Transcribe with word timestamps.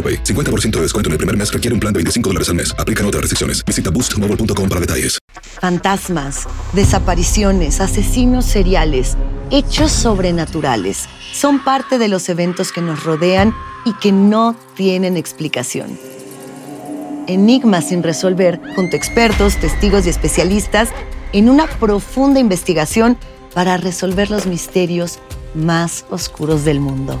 AroPay. 0.00 0.24
50% 0.24 0.70
de 0.70 0.82
descuento 0.82 1.08
en 1.08 1.12
el 1.12 1.18
primer 1.18 1.36
mes 1.36 1.52
requiere 1.52 1.74
un 1.74 1.80
plan 1.80 1.92
de 1.92 1.98
25 1.98 2.30
dólares 2.30 2.48
al 2.48 2.54
mes. 2.54 2.74
Aplican 2.78 3.04
otras 3.04 3.20
restricciones. 3.20 3.62
Visita 3.66 3.90
boostmobile.com 3.90 4.68
para 4.68 4.80
detalles. 4.80 5.18
Fantasmas, 5.60 6.48
desapariciones, 6.72 7.80
asesinos 7.80 8.46
seriales, 8.46 9.16
hechos 9.50 9.92
sobrenaturales 9.92 11.06
son 11.32 11.62
parte 11.62 11.98
de 11.98 12.08
los 12.08 12.28
eventos 12.28 12.72
que 12.72 12.80
nos 12.80 13.04
rodean 13.04 13.54
y 13.84 13.92
que 13.94 14.10
no 14.10 14.56
tienen 14.74 15.16
explicación. 15.16 15.98
Enigmas 17.26 17.88
sin 17.88 18.02
resolver 18.02 18.60
junto 18.74 18.96
a 18.96 18.98
expertos, 18.98 19.56
testigos 19.56 20.06
y 20.06 20.08
especialistas 20.08 20.88
en 21.32 21.48
una 21.48 21.66
profunda 21.66 22.40
investigación 22.40 23.18
para 23.54 23.76
resolver 23.76 24.30
los 24.30 24.46
misterios 24.46 25.18
más 25.54 26.04
oscuros 26.10 26.64
del 26.64 26.80
mundo. 26.80 27.20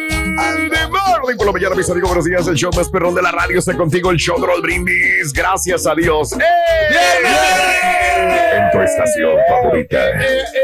por 1.37 1.45
la 1.45 1.51
mañana, 1.53 1.75
mis 1.75 1.89
amigos, 1.89 2.09
buenos 2.09 2.25
días. 2.25 2.47
El 2.47 2.55
show 2.55 2.71
más 2.75 2.89
perrón 2.89 3.15
de 3.15 3.21
la 3.21 3.31
radio 3.31 3.59
está 3.59 3.75
contigo, 3.75 4.11
el 4.11 4.17
show 4.17 4.39
de 4.39 4.47
Raúl 4.47 4.61
Brindis. 4.61 5.33
Gracias 5.33 5.87
a 5.87 5.95
Dios. 5.95 6.33
¡Eh! 6.33 8.01
En 8.53 8.71
tu 8.71 8.81
estación 8.81 9.37
favorita. 9.47 9.97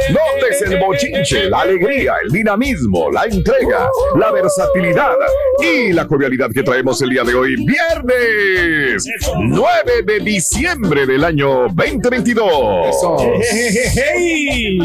Notes 0.10 0.62
el 0.62 0.80
bochinche, 0.80 1.50
la 1.50 1.62
alegría, 1.62 2.16
el 2.24 2.30
dinamismo, 2.32 3.10
la 3.10 3.24
entrega, 3.24 3.90
la 4.16 4.32
versatilidad 4.32 5.16
y 5.60 5.94
la 5.94 6.06
jovialidad 6.06 6.50
que 6.54 6.64
traemos 6.64 7.02
el 7.02 7.10
día 7.10 7.24
de 7.24 7.34
hoy, 7.34 7.56
viernes 7.66 9.06
9 9.40 10.04
de 10.06 10.20
diciembre 10.20 11.06
del 11.06 11.24
año 11.24 11.68
2022. 11.74 12.48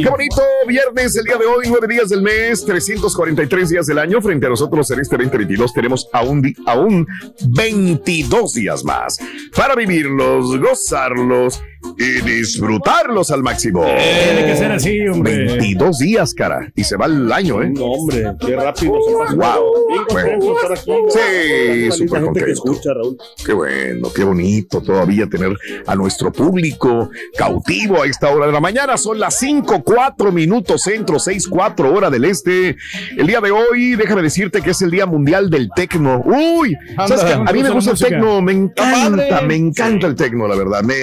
Qué 0.02 0.08
bonito 0.08 0.42
viernes 0.66 1.16
el 1.16 1.24
día 1.24 1.36
de 1.36 1.46
hoy, 1.46 1.66
nueve 1.68 1.86
días 1.88 2.08
del 2.08 2.22
mes, 2.22 2.64
343 2.64 3.68
días 3.68 3.86
del 3.86 3.98
año. 3.98 4.22
Frente 4.22 4.46
a 4.46 4.50
nosotros 4.50 4.81
en 4.90 5.00
este 5.00 5.16
2022 5.16 5.72
tenemos 5.72 6.08
aún, 6.12 6.54
aún 6.66 7.06
22 7.48 8.54
días 8.54 8.84
más 8.84 9.18
para 9.54 9.74
vivirlos, 9.74 10.58
gozarlos 10.58 11.60
y 11.98 12.20
disfrutarlos 12.22 13.30
al 13.30 13.42
máximo. 13.42 13.84
Tiene 13.84 14.46
que 14.46 14.56
ser 14.56 14.72
así, 14.72 15.06
hombre. 15.08 15.46
22 15.46 15.98
días, 15.98 16.34
cara. 16.34 16.72
Y 16.74 16.84
se 16.84 16.96
va 16.96 17.06
el 17.06 17.30
año, 17.32 17.62
¿eh? 17.62 17.70
No, 17.70 17.86
hombre, 17.86 18.32
qué 18.40 18.56
rápido 18.56 18.94
se 19.06 19.14
pasa. 19.16 19.34
Wow. 19.34 19.88
Bien 19.88 20.04
contento 20.08 20.46
de 20.46 20.52
estar 20.52 20.72
aquí. 20.72 20.92
Sí, 21.08 21.90
súper 21.92 22.20
que 22.20 22.26
contento. 22.26 22.52
escucha, 22.52 22.90
Raúl. 22.94 23.16
Qué 23.44 23.52
bueno, 23.52 24.12
qué 24.14 24.24
bonito 24.24 24.80
todavía 24.80 25.26
tener 25.26 25.56
a 25.86 25.94
nuestro 25.94 26.32
público 26.32 27.10
cautivo 27.36 28.02
a 28.02 28.06
esta 28.06 28.30
hora 28.30 28.46
de 28.46 28.52
la 28.52 28.60
mañana. 28.60 28.96
Son 28.96 29.18
las 29.18 29.38
5, 29.38 29.82
4 29.82 30.32
minutos 30.32 30.82
centro, 30.82 31.18
6, 31.18 31.48
4 31.48 31.92
hora 31.92 32.10
del 32.10 32.24
este. 32.24 32.76
El 33.16 33.26
día 33.26 33.40
de 33.40 33.50
hoy, 33.50 33.96
déjame 33.96 34.22
decirte 34.22 34.60
que 34.60 34.70
es 34.70 34.82
el 34.82 34.90
Día 34.90 35.06
Mundial 35.06 35.50
del 35.50 35.70
Tecno. 35.74 36.22
Uy, 36.24 36.74
¿sabes 36.96 37.24
qué? 37.24 37.32
a 37.32 37.52
mí 37.52 37.62
me 37.62 37.70
gusta 37.70 37.92
el 37.92 37.98
tecno, 37.98 38.40
me 38.42 38.52
encanta, 38.52 39.42
me 39.42 39.56
encanta 39.56 40.06
el 40.06 40.14
tecno, 40.14 40.46
la 40.48 40.56
verdad. 40.56 40.82
Me, 40.82 40.94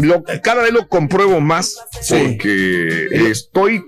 lo, 0.00 0.22
cada 0.42 0.62
vez 0.62 0.72
lo 0.72 0.88
compruebo 0.88 1.40
más 1.40 1.76
porque 2.08 3.06
estoy 3.30 3.84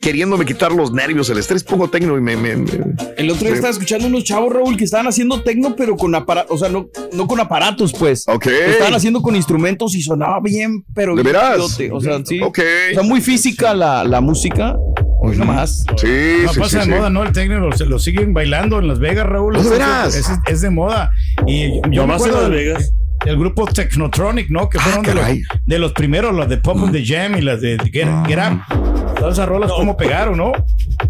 queriéndome 0.00 0.46
quitar 0.46 0.72
los 0.72 0.92
nervios, 0.92 1.28
el 1.28 1.36
estrés, 1.38 1.62
pongo 1.62 1.88
tecno 1.90 2.16
y 2.16 2.22
me... 2.22 2.34
me- 2.36 2.56
me- 2.56 2.70
El 3.18 3.28
otro 3.30 3.40
día 3.42 3.50
Sí. 3.50 3.54
estaba 3.56 3.70
escuchando 3.70 4.06
unos 4.06 4.24
chavos, 4.24 4.50
Raúl, 4.52 4.76
que 4.78 4.84
estaban 4.84 5.06
haciendo 5.06 5.42
tecno, 5.42 5.76
pero 5.76 5.94
con 5.96 6.14
aparatos, 6.14 6.50
o 6.56 6.58
sea, 6.58 6.70
no, 6.70 6.88
no 7.12 7.26
con 7.26 7.38
aparatos, 7.38 7.92
pues. 7.92 8.24
Ok. 8.26 8.46
Lo 8.46 8.52
estaban 8.52 8.94
haciendo 8.94 9.20
con 9.20 9.36
instrumentos 9.36 9.94
y 9.94 10.00
sonaba 10.00 10.40
bien, 10.42 10.84
pero 10.94 11.14
¿De 11.14 11.22
bien 11.22 11.34
veras? 11.34 11.76
chidote, 11.76 11.92
O 11.92 12.00
sea, 12.00 12.18
sí. 12.24 12.40
Ok. 12.40 12.58
O 12.92 12.94
sea, 12.94 13.02
muy 13.02 13.20
física 13.20 13.74
la, 13.74 14.02
la 14.04 14.22
música. 14.22 14.74
Hoy 15.22 15.36
nomás. 15.36 15.84
Sí, 15.98 16.06
No 16.44 16.52
sí, 16.54 16.60
pasa 16.60 16.70
sí, 16.70 16.76
de 16.78 16.94
sí. 16.94 16.98
moda, 16.98 17.10
¿no? 17.10 17.22
El 17.22 17.32
técnico 17.32 17.70
se 17.76 17.84
lo 17.84 17.98
siguen 17.98 18.32
bailando 18.32 18.78
en 18.78 18.88
Las 18.88 19.00
Vegas, 19.00 19.26
Raúl. 19.26 19.52
¿De 19.52 19.60
Es- 19.60 19.68
veras? 19.70 20.14
Es, 20.14 20.26
es 20.46 20.60
de 20.62 20.70
moda. 20.70 21.10
Y 21.46 21.68
yo, 21.68 21.74
yo 21.74 21.90
me 21.90 21.96
Nomás 21.96 22.22
en 22.22 22.28
acuerdo 22.28 22.40
Las 22.48 22.50
Vegas. 22.50 22.92
Del 23.24 23.36
grupo 23.38 23.66
Technotronic, 23.66 24.48
¿no? 24.50 24.68
Que 24.68 24.78
Ah, 24.78 24.82
fueron 24.82 25.02
de 25.04 25.14
los, 25.14 25.26
de 25.66 25.78
los 25.78 25.92
primeros, 25.92 26.34
los 26.34 26.48
de 26.48 26.56
Pop 26.56 26.78
and 26.78 26.92
the 26.92 27.04
Jam 27.04 27.36
y 27.36 27.42
las 27.42 27.60
de 27.60 27.78
Get, 27.92 28.08
Get 28.26 28.38
Up. 28.38 29.14
Todas 29.16 29.34
esas 29.34 29.48
rolas, 29.48 29.70
¿cómo 29.72 29.96
pegaron, 29.96 30.38
no? 30.38 30.52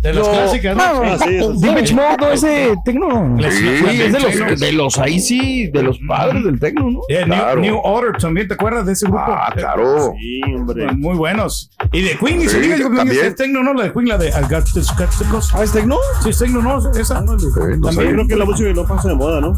De 0.03 0.15
las 0.15 0.29
clásicas, 0.29 0.77
¿no? 0.77 0.83
Ah, 0.83 1.19
sí, 1.23 1.37
eso 1.37 1.55
sí. 1.55 1.61
Depeche 1.67 1.95
Mode, 1.95 2.17
no, 2.21 2.31
ese 2.33 2.75
tecno. 2.85 3.37
Sí, 3.51 3.67
es 3.69 4.13
de 4.13 4.19
Techno. 4.19 4.47
los, 4.49 4.61
de 4.61 4.73
los 4.73 4.99
ahí 4.99 5.21
sí, 5.21 5.67
de 5.69 5.83
los 5.83 5.99
padres 6.09 6.43
del 6.45 6.59
tecno, 6.59 6.91
¿no? 6.91 7.01
Yeah, 7.09 7.27
New- 7.27 7.35
Claro. 7.37 7.61
New, 7.61 7.81
Order 7.85 8.17
también, 8.21 8.49
¿te 8.49 8.55
acuerdas 8.55 8.87
de 8.87 8.93
ese 8.95 9.07
grupo? 9.07 9.21
Ah, 9.27 9.53
claro. 9.55 10.13
Sí, 10.19 10.41
hombre. 10.55 10.87
Muy 10.95 11.17
buenos. 11.17 11.71
Y 11.93 12.01
de 12.03 12.17
Queen, 12.19 12.41
y 12.43 12.49
se 12.49 12.61
diga, 12.61 12.77
yo 12.79 12.91
también. 12.95 13.25
es 13.27 13.35
Tecno, 13.37 13.63
¿no? 13.63 13.75
La 13.75 13.85
de 13.85 13.93
Queen, 13.93 14.09
la 14.09 14.17
de 14.19 14.29
I 14.29 14.33
Got 14.51 14.65
This- 14.73 14.89
Got 14.97 15.11
This 15.11 15.27
Close. 15.29 15.53
¿Ah, 15.55 15.63
es 15.65 15.73
tecno? 15.73 15.97
Sí, 16.23 16.31
es 16.31 16.39
Tecno, 16.39 16.63
¿no? 16.63 16.79
Esa. 16.93 17.21
no 17.21 17.37
También 17.37 18.13
creo 18.15 18.27
que 18.27 18.37
la 18.37 18.45
música 18.47 18.71
no 18.73 18.87
pasa 18.87 19.09
de 19.09 19.15
moda, 19.15 19.41
¿no? 19.41 19.53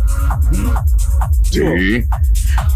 Sí. 1.51 1.61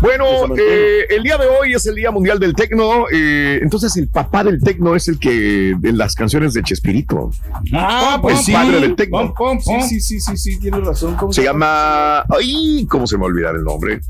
Bueno, 0.00 0.24
eh, 0.56 1.06
el 1.10 1.22
día 1.22 1.38
de 1.38 1.46
hoy 1.46 1.72
es 1.74 1.86
el 1.86 1.94
Día 1.94 2.10
Mundial 2.10 2.38
del 2.38 2.54
Tecno. 2.54 3.06
eh, 3.12 3.58
entonces, 3.62 3.96
el 3.96 4.08
papá 4.08 4.44
del 4.44 4.62
tecno 4.62 4.94
es 4.94 5.08
el 5.08 5.18
que 5.18 5.74
de 5.78 5.92
las 5.92 6.14
canciones 6.14 6.52
de 6.52 6.62
Chespirito. 6.62 7.30
Ah, 7.72 8.20
El 8.22 8.52
padre 8.52 8.80
del 8.80 8.96
tecno. 8.96 9.18
Pom, 9.18 9.34
pom, 9.34 9.58
pom. 9.64 9.82
Sí, 9.82 10.00
sí, 10.00 10.20
sí, 10.20 10.20
sí, 10.20 10.36
sí, 10.36 10.60
tienes 10.60 10.84
razón. 10.84 11.14
¿Cómo 11.16 11.32
Se 11.32 11.42
llama. 11.42 12.20
Ay, 12.22 12.86
¿cómo 12.88 13.06
se 13.06 13.16
me 13.16 13.22
va 13.22 13.26
a 13.26 13.30
olvidar 13.30 13.54
el 13.56 13.64
nombre? 13.64 14.00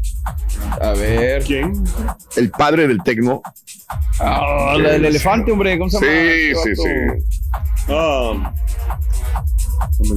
A 0.81 0.93
ver. 0.93 1.43
¿Quién? 1.45 1.73
El 2.37 2.51
padre 2.51 2.89
del 2.89 3.03
tecno. 3.03 3.43
Ah, 4.21 4.75
del 4.77 5.05
elefante, 5.05 5.53
hombre. 5.53 5.79
¿Cómo 5.79 5.91
se 5.91 5.97
llama? 6.01 6.13
Sí, 6.13 6.55
sí, 6.63 6.71
Este 6.71 6.75
sí. 6.75 7.53
Ah, 7.89 8.53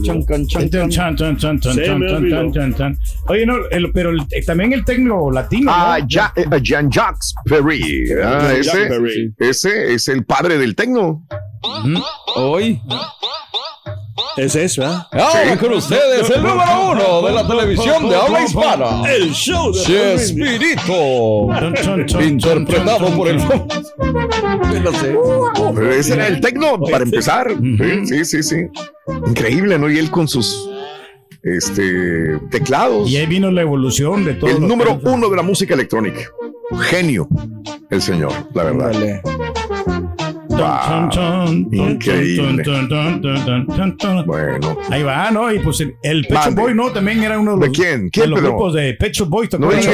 Chan, 0.03 0.23
can, 0.25 0.45
chan, 0.47 0.69
Chan, 0.69 0.89
can. 0.89 0.89
chan, 0.89 1.37
chan, 1.37 1.59
chan, 1.59 1.73
Se 1.75 1.85
chan, 1.85 1.99
me 1.99 2.07
chan, 2.07 2.15
olvidó. 2.17 2.35
chan, 2.37 2.53
chan, 2.53 2.75
chan. 2.75 2.97
Oye, 3.27 3.45
no, 3.45 3.55
el- 3.71 3.91
pero 3.91 4.09
el- 4.09 4.21
eh, 4.31 4.43
también 4.45 4.73
el 4.73 4.83
tecno 4.83 5.29
latino. 5.31 5.71
Ah, 5.73 5.99
¿no? 6.01 6.07
Ja- 6.09 6.33
eh, 6.35 6.45
Jean-Jacques 6.61 7.33
Perry. 7.45 8.05
Ah, 8.23 8.51
ese, 8.57 8.85
Perry. 8.87 9.33
ese 9.37 9.93
es 9.93 10.07
el 10.07 10.25
padre 10.25 10.57
del 10.57 10.75
tecno. 10.75 11.25
Hoy. 12.35 12.81
Es 14.37 14.55
eso, 14.55 14.83
¿eh? 14.83 14.97
Ahora 15.11 15.57
con 15.59 15.73
ustedes, 15.73 16.29
el 16.29 16.41
número 16.41 16.91
uno 16.91 17.21
de 17.27 17.33
la 17.33 17.47
televisión 17.47 18.07
de 18.09 18.15
habla 18.15 18.43
hispana. 18.43 19.03
El 19.11 19.33
show 19.33 19.73
de. 19.73 19.81
Chespirito. 19.81 21.49
Interpretado 22.21 23.07
por 23.15 23.27
el. 23.27 23.37
No 23.37 24.93
sé. 24.93 25.17
Pero 25.75 25.91
ese 25.91 26.13
era 26.13 26.27
el 26.27 26.39
tecno 26.39 26.79
para 26.79 27.03
empezar. 27.03 27.53
Sí, 28.05 28.23
sí, 28.23 28.43
sí. 28.43 28.67
Increíble, 29.27 29.77
¿no? 29.77 29.89
Y 29.89 29.97
él 29.97 30.09
con 30.09 30.27
sus 30.27 30.69
este 31.43 32.37
teclados. 32.51 33.09
Y 33.09 33.17
ahí 33.17 33.25
vino 33.25 33.51
la 33.51 33.61
evolución 33.61 34.25
de 34.25 34.35
todo. 34.35 34.49
El 34.49 34.65
número 34.65 34.99
uno 35.03 35.29
de 35.29 35.35
la 35.35 35.43
música 35.43 35.73
electrónica. 35.73 36.21
Genio, 36.81 37.27
el 37.89 38.01
señor, 38.01 38.31
la 38.53 38.63
verdad. 38.63 38.91
Dale. 38.91 39.21
Increíble. 41.71 42.63
Bueno. 44.25 44.77
Ahí 44.89 45.03
va, 45.03 45.31
¿no? 45.31 45.51
Y 45.53 45.59
pues 45.59 45.79
el, 45.79 46.25
Pecho. 46.25 46.51
Boy, 46.51 46.73
¿no? 46.73 46.91
También 46.91 47.23
era 47.23 47.39
uno 47.39 47.55
de 47.55 47.61
¿De 47.61 47.67
los, 47.67 47.77
quién? 47.77 48.05
de 48.05 48.11
¿Quién, 48.11 48.29
los 48.29 48.39
Pedro? 48.39 48.51
grupos 48.51 48.73
de 48.73 48.93
Pecho 48.93 49.25
Boy. 49.25 49.47
¿te 49.47 49.59
No 49.59 49.69
Pecho, 49.69 49.91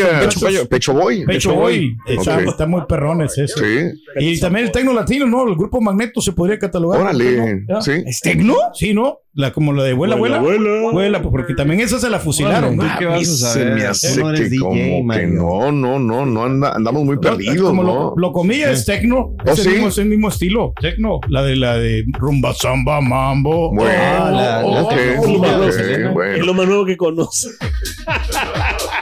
Pecho, 0.70 0.94
Boy. 0.94 1.26
Pecho 1.26 1.54
Boy. 1.54 1.98
Ok. 2.18 2.28
está 2.48 2.66
muy 2.66 2.82
perrón 2.88 3.22
es 3.22 3.38
eso. 3.38 3.60
Sí. 3.60 3.92
Y 4.20 4.40
también 4.40 4.66
el 4.66 4.72
tecno 4.72 4.94
latino, 4.94 5.26
¿no? 5.26 5.48
El 5.48 5.56
grupo 5.56 5.82
Magneto 5.82 6.22
se 6.22 6.32
podría 6.32 6.58
catalogar. 6.60 7.02
Órale. 7.02 7.66
Sí. 7.82 7.92
¿Es 8.06 8.20
tecno? 8.22 8.56
Sí, 8.74 8.94
¿no? 8.94 9.20
La, 9.38 9.52
como 9.52 9.74
la 9.74 9.84
de 9.84 9.92
vuela, 9.92 10.16
vuela. 10.16 10.40
Vuela, 10.40 10.60
vuela. 10.70 10.92
Vuela, 10.92 11.22
porque 11.22 11.54
también 11.56 11.82
esa 11.82 12.00
se 12.00 12.10
la 12.10 12.20
fusilaron. 12.20 12.80
Órale, 12.80 12.88
¿no? 12.90 12.94
¿tú 12.94 13.00
qué 13.00 13.06
vas 13.06 13.44
a 13.44 13.52
Se 13.54 13.66
me 13.66 13.84
hace 13.86 14.18
no 14.22 14.30
eres 14.30 14.40
que 14.42 14.50
DJ, 14.50 14.60
como 14.62 15.14
que 15.14 15.28
no, 15.28 15.72
no, 15.74 16.00
no, 16.00 16.26
no 16.26 16.44
anda- 16.46 16.72
andamos 16.74 17.04
muy 17.04 17.18
perdidos, 17.18 17.68
como 17.70 17.84
¿no? 17.84 17.94
lo, 17.94 18.14
lo 18.16 18.32
comilla 18.32 18.72
es 18.72 18.86
tecno. 18.86 19.36
¿Oh, 19.38 19.52
es, 19.52 19.60
el 19.60 19.66
sí? 19.66 19.70
mismo, 19.72 19.88
es 19.90 19.98
el 19.98 20.06
mismo 20.08 20.30
estilo. 20.30 20.74
Tecno. 20.80 21.20
La 21.28 21.44
de 21.44 21.58
la 21.58 21.76
de 21.78 22.06
rumba, 22.14 22.54
samba, 22.54 23.02
mambo. 23.02 23.76
Bueno, 23.76 23.92
Ah, 23.94 24.32
la- 24.32 24.64
la- 24.64 24.96
Es 24.96 26.14
bueno. 26.14 26.46
lo 26.46 26.54
más 26.54 26.68
nuevo 26.68 26.86
que 26.86 26.96
conoce. 26.96 27.50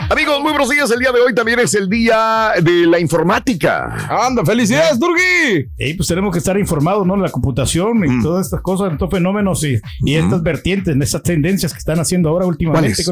Amigos, 0.09 0.41
muy 0.41 0.51
buenos 0.51 0.69
días. 0.69 0.91
El 0.91 0.99
día 0.99 1.11
de 1.11 1.19
hoy 1.19 1.33
también 1.33 1.59
es 1.59 1.73
el 1.73 1.89
día 1.89 2.51
de 2.61 2.85
la 2.87 2.99
informática. 2.99 4.07
Anda, 4.09 4.43
felicidades, 4.45 4.99
Turgi. 4.99 5.67
Y 5.79 5.93
pues 5.95 6.07
tenemos 6.07 6.31
que 6.31 6.39
estar 6.39 6.57
informados, 6.59 7.05
¿no? 7.05 7.15
La 7.15 7.29
computación 7.29 8.03
y 8.05 8.09
Mm. 8.09 8.23
todas 8.23 8.45
estas 8.47 8.61
cosas, 8.61 8.91
estos 8.91 9.09
fenómenos 9.09 9.63
y, 9.63 9.79
y 10.03 10.15
estas 10.15 10.43
vertientes, 10.43 10.95
estas 10.99 11.23
tendencias 11.23 11.73
que 11.73 11.79
están 11.79 11.99
haciendo 11.99 12.29
ahora 12.29 12.45
últimamente. 12.45 13.03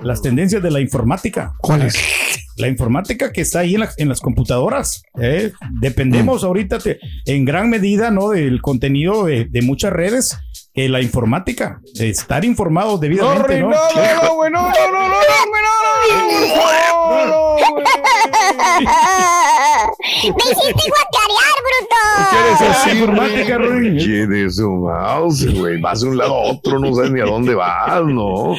Las 0.00 0.22
tendencias 0.22 0.62
de 0.62 0.70
la 0.70 0.80
informática. 0.80 1.54
¿Cuáles? 1.58 1.96
La 2.56 2.68
informática 2.68 3.32
que 3.32 3.40
está 3.40 3.60
ahí 3.60 3.74
en, 3.74 3.80
la- 3.80 3.90
en 3.96 4.08
las 4.08 4.20
computadoras. 4.20 5.02
¿eh? 5.20 5.52
Dependemos 5.80 6.42
Mm. 6.42 6.46
ahorita 6.46 6.78
te- 6.78 7.00
en 7.26 7.44
gran 7.44 7.68
medida, 7.68 8.10
¿no? 8.12 8.30
Del 8.30 8.60
contenido 8.62 9.24
de, 9.24 9.46
de 9.46 9.62
muchas 9.62 9.92
redes. 9.92 10.38
Que 10.74 10.88
la 10.88 11.00
informática, 11.00 11.80
estar 11.94 12.44
informados 12.44 12.94
No, 12.94 12.98
debidamente, 12.98 13.60
¿no? 13.60 13.70
no, 13.70 13.76
no, 13.76 14.22
no, 14.24 14.34
güey, 14.34 14.50
no, 14.50 14.62
no, 14.62 14.68
no, 14.68 14.90
no, 14.90 15.08
no, 15.08 15.14
güey, 15.48 15.62
no, 15.62 15.70
no, 15.84 17.26
no, 17.26 17.26
no, 17.26 17.70
güey. 17.70 17.84
¡Me 20.22 20.28
hiciste 20.28 20.90
guacarear, 20.90 21.56
bruto! 21.64 22.30
¿Qué 22.30 22.36
eres 22.38 22.76
así, 22.76 22.90
informática, 22.90 23.58
Ruin. 23.58 23.96
¿Quién 23.98 24.32
es 24.34 24.56
su 24.56 24.70
mouse, 24.70 25.46
güey? 25.54 25.80
Vas 25.80 26.00
de 26.00 26.08
un 26.08 26.16
lado 26.18 26.34
a 26.34 26.40
otro, 26.52 26.78
no 26.78 26.94
sabes 26.94 27.10
ni 27.10 27.20
a 27.20 27.24
dónde 27.24 27.54
vas, 27.54 28.04
¿no? 28.06 28.56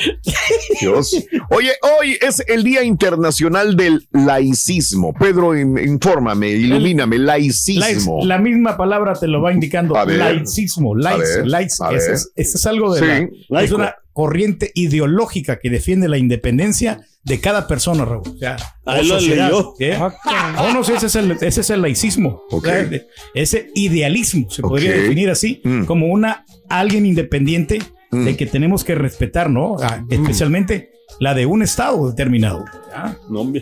Dios. 0.82 1.16
Oye, 1.50 1.72
hoy 2.00 2.18
es 2.22 2.44
el 2.48 2.64
Día 2.64 2.84
Internacional 2.84 3.76
del 3.76 4.08
Laicismo. 4.12 5.14
Pedro, 5.14 5.58
in- 5.58 5.78
infórmame, 5.78 6.50
ilumíname. 6.50 7.18
Laic- 7.18 7.78
Laicismo. 7.80 8.20
la 8.26 8.38
misma 8.38 8.78
palabra 8.78 9.14
te 9.14 9.28
lo 9.28 9.42
va 9.42 9.54
indicando. 9.54 9.96
A 9.98 10.06
ver. 10.06 10.18
Laicismo. 10.18 10.96
Laic, 10.96 11.20
ver, 11.20 11.48
laic, 11.48 11.70
ese 11.92 12.14
es, 12.14 12.32
ese 12.36 12.58
es 12.58 12.66
algo 12.66 12.94
de 12.94 13.00
Sí. 13.30 13.46
la- 13.50 13.64
es 13.64 13.72
una 13.72 13.96
corriente 14.16 14.72
ideológica 14.76 15.60
que 15.60 15.70
defiende 15.70 16.08
la 16.08 16.18
independencia 16.18 17.02
de 17.24 17.42
cada 17.42 17.68
persona, 17.68 18.06
Raúl. 18.06 18.24
O 18.34 18.38
sea, 18.38 18.56
Ah, 18.86 18.94
o 19.00 19.04
lo 19.04 19.20
sociedad, 19.20 19.50
leyó. 19.50 19.74
¿qué? 19.78 19.98
No, 19.98 20.74
no, 20.74 20.84
sí, 20.86 20.94
ese 20.94 21.08
es 21.08 21.16
el, 21.16 21.32
ese 21.34 21.62
es 21.62 21.70
el 21.70 21.82
laicismo. 21.82 22.44
O 22.50 22.62
sea, 22.62 22.90
ese 23.34 23.72
idealismo 23.76 24.50
se 24.50 24.62
podría 24.62 24.92
definir 24.94 25.30
así, 25.30 25.60
Mm. 25.66 25.84
como 25.84 26.08
una 26.08 26.46
alguien 26.70 27.06
independiente 27.06 27.80
Mm. 28.12 28.24
de 28.24 28.38
que 28.38 28.46
tenemos 28.46 28.86
que 28.86 28.96
respetar, 28.96 29.50
¿no? 29.50 29.76
Ah, 29.82 30.02
especialmente 30.10 30.92
la 31.20 31.34
de 31.34 31.46
un 31.46 31.62
estado 31.62 32.10
determinado. 32.10 32.64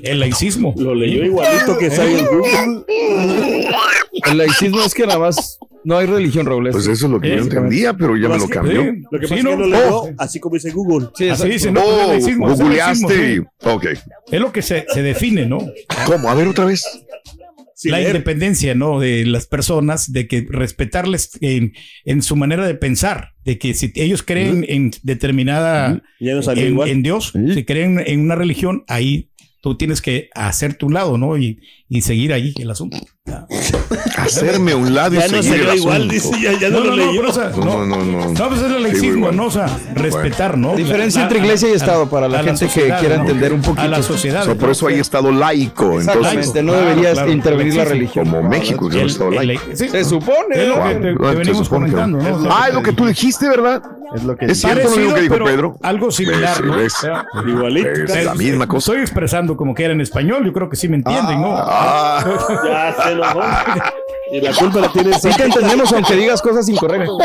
El 0.04 0.20
laicismo. 0.20 0.76
Lo 0.78 0.94
leyó 0.94 1.24
igualito 1.24 1.78
que 1.80 1.88
en 1.88 2.26
Google. 2.26 2.86
El 4.30 4.38
laicismo 4.38 4.82
es 4.82 4.94
que 4.94 5.08
nada 5.08 5.18
más 5.20 5.58
no 5.86 5.98
hay 5.98 6.06
religión, 6.08 6.46
Raúl. 6.46 6.70
Pues 6.72 6.88
eso 6.88 7.06
es 7.06 7.12
lo 7.12 7.20
que 7.20 7.30
yo 7.30 7.44
entendía, 7.44 7.94
pero 7.94 8.16
ya 8.18 8.30
me 8.30 8.38
lo 8.38 8.48
cambió. 8.48 8.82
Sí, 8.84 9.02
Lo 9.12 9.20
que 9.20 9.28
sí, 9.28 9.36
pasa 9.36 9.38
es 9.38 9.44
¿no? 9.44 9.50
que 9.52 9.56
lo 9.58 9.68
leyó 9.68 9.96
Oh, 9.96 10.10
así 10.18 10.40
como 10.40 10.56
dice 10.56 10.72
Google. 10.72 11.08
Sí, 11.16 11.30
Así 11.30 11.48
dice, 11.50 11.72
¿no? 11.72 11.82
Oh, 11.84 12.18
googleaste. 12.56 13.44
Ok. 13.64 13.86
Es 14.32 14.40
lo 14.40 14.52
que 14.52 14.62
se, 14.62 14.86
se 14.94 15.02
define, 15.02 15.46
¿no? 15.46 15.60
¿Cómo? 16.06 16.30
A 16.30 16.36
ver 16.36 16.48
otra 16.48 16.66
vez. 16.66 16.84
Sin 17.76 17.92
la 17.92 17.98
leer. 17.98 18.12
independencia, 18.12 18.76
¿no? 18.76 19.00
De 19.00 19.26
las 19.26 19.48
personas, 19.48 20.12
de 20.14 20.28
que 20.28 20.46
respetarles 20.50 21.32
en, 21.42 21.74
en 22.06 22.22
su 22.22 22.36
manera 22.36 22.66
de 22.66 22.76
pensar, 22.76 23.34
de 23.44 23.58
que 23.58 23.74
si 23.74 23.92
ellos 23.96 24.24
creen 24.24 24.64
en 24.70 24.92
determinada, 25.02 26.02
Ya 26.20 26.36
no 26.36 26.44
salió 26.44 26.64
en, 26.66 26.72
igual. 26.72 26.90
en 26.90 27.04
Dios, 27.04 27.34
si 27.54 27.66
creen 27.66 28.02
en 28.06 28.22
una 28.22 28.36
religión, 28.36 28.84
ahí 28.88 29.32
tú 29.64 29.78
tienes 29.78 30.02
que 30.02 30.30
hacer 30.36 30.74
tu 30.76 30.90
lado, 30.90 31.18
¿no? 31.18 31.38
Y, 31.38 31.62
y 31.88 32.02
seguir 32.02 32.34
ahí 32.34 32.54
el 32.60 32.70
asunto. 32.70 32.98
Hacerme 34.18 34.76
un 34.76 34.94
lado 34.94 35.16
y 35.16 35.20
Ya 35.20 35.28
no 35.30 35.42
seguir 35.42 35.62
el 35.62 35.66
salió 35.68 35.74
igual, 35.76 35.96
asunto. 35.96 36.14
dice, 36.14 36.32
ya, 36.42 36.60
ya 36.60 36.70
no, 36.70 36.80
No, 36.80 36.86
no, 36.90 36.96
lo 36.98 37.06
no, 37.06 37.12
pero, 37.16 37.30
o 37.30 37.34
sea, 37.34 37.50
No, 37.56 37.86
no, 37.86 37.86
no, 37.86 38.04
no. 38.04 38.34
no, 38.34 38.50
pues 38.50 38.62
es 38.62 38.72
el 39.00 39.06
igual. 39.16 39.36
¿no? 39.38 39.46
O 39.46 39.52
sea, 39.52 39.68
respetar, 39.96 40.58
¿no? 40.58 40.76
Diferencia 40.76 41.22
La- 41.22 41.28
entre 41.28 41.40
iglesia 41.40 41.70
y 41.70 41.72
a- 41.72 41.76
Estado 41.76 42.10
para 42.10 42.28
la 42.28 42.44
gente 42.44 42.66
que 42.66 42.72
sociedad, 42.72 43.00
quiera 43.00 43.16
¿no? 43.16 43.22
entender 43.22 43.54
un 43.54 43.62
poquito. 43.62 43.82
A 43.82 43.88
la 43.88 44.04
sociedad. 44.04 44.42
O 44.42 44.46
sea, 44.46 44.56
por 44.56 44.70
eso 44.70 44.88
hay 44.88 45.00
estado 45.00 45.32
laico. 45.32 46.02
Entonces, 46.02 46.48
no 46.56 46.74
Claro, 46.74 46.88
debería 46.90 47.14
claro, 47.14 47.32
intervenir 47.32 47.76
la 47.76 47.86
religión. 47.86 48.26
como 48.26 48.44
México, 48.50 48.90
que 48.90 48.98
es 48.98 49.02
un 49.04 49.10
estado 49.10 49.30
El- 49.32 49.38
el- 49.40 49.48
laico. 49.48 49.64
Se 49.76 50.04
supone, 50.04 50.56
Es 50.62 50.68
lo 50.68 50.76
¿no? 50.78 50.84
que 50.84 51.16
Ah, 51.26 51.32
venimos 51.32 51.66
supone 51.68 51.86
que 51.86 51.96
no. 51.96 52.02
comentando, 52.02 52.40
¿no? 52.50 52.50
Ah, 52.54 52.66
es 52.68 52.74
lo 52.74 52.84
que 52.84 52.92
tú 52.92 53.06
dijiste, 53.06 53.48
¿verdad? 53.48 53.82
Es 54.16 54.24
lo 54.24 54.36
que 54.36 54.46
Es 54.46 54.60
cierto 54.62 54.84
lo 54.84 54.96
mismo 54.96 55.12
parecido, 55.12 55.16
que 55.16 55.22
dijo 55.22 55.34
pero 55.34 55.46
Pedro. 55.46 55.76
Algo 55.82 56.12
similar, 56.12 56.62
Ves, 56.62 56.64
¿no? 56.64 56.76
ves. 56.78 56.94
O 56.96 57.00
sea, 57.00 57.26
Igualito. 57.48 57.90
Es 57.90 58.26
la 58.26 58.36
misma 58.36 58.68
cosa. 58.68 58.92
Estoy 58.92 59.02
expresando 59.02 59.56
como 59.58 59.74
que 59.74 59.84
era 59.86 59.94
en 59.94 60.02
español, 60.02 60.46
yo 60.46 60.54
creo 60.54 60.70
que 60.70 60.76
sí 60.76 60.88
me 60.88 60.98
entienden, 60.98 61.42
¿no? 61.42 61.56
Ah, 61.58 62.24
Ya 62.66 62.96
se 63.04 63.12
enojó. 63.12 63.42
Y 64.34 64.42
la 64.42 64.52
culpa 64.52 64.80
la 64.80 64.92
tiene 64.92 65.14
Sí 65.14 65.30
te 65.38 65.44
entendemos 65.44 65.94
aunque 65.94 66.16
digas 66.16 66.42
cosas 66.42 66.68
incorrectas. 66.68 67.08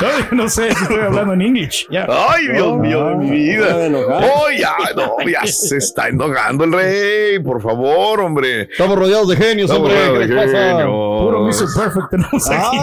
No, 0.00 0.06
yo 0.06 0.36
no 0.36 0.48
sé 0.48 0.72
si 0.74 0.82
estoy 0.82 1.00
hablando 1.00 1.32
en 1.32 1.42
English. 1.42 1.88
Ya. 1.90 2.06
ay, 2.08 2.46
Dios 2.52 2.76
mío 2.76 3.08
de 3.08 3.16
mi 3.16 3.30
vida. 3.30 3.90
Oh, 4.06 4.46
ya, 4.56 4.76
no, 4.94 5.16
ya 5.28 5.44
se 5.44 5.78
está 5.78 6.06
enojando 6.08 6.64
el 6.64 6.72
rey. 6.72 7.38
Por 7.40 7.60
favor, 7.60 8.20
hombre. 8.20 8.68
Estamos 8.70 8.96
rodeados 8.96 9.28
de 9.28 9.36
genios, 9.36 9.68
Estamos 9.68 9.90
hombre. 9.90 10.84
Puro 10.84 11.42
Mr. 11.42 11.66
Perfect 11.74 12.10
tenemos 12.10 12.50
aquí. 12.50 12.76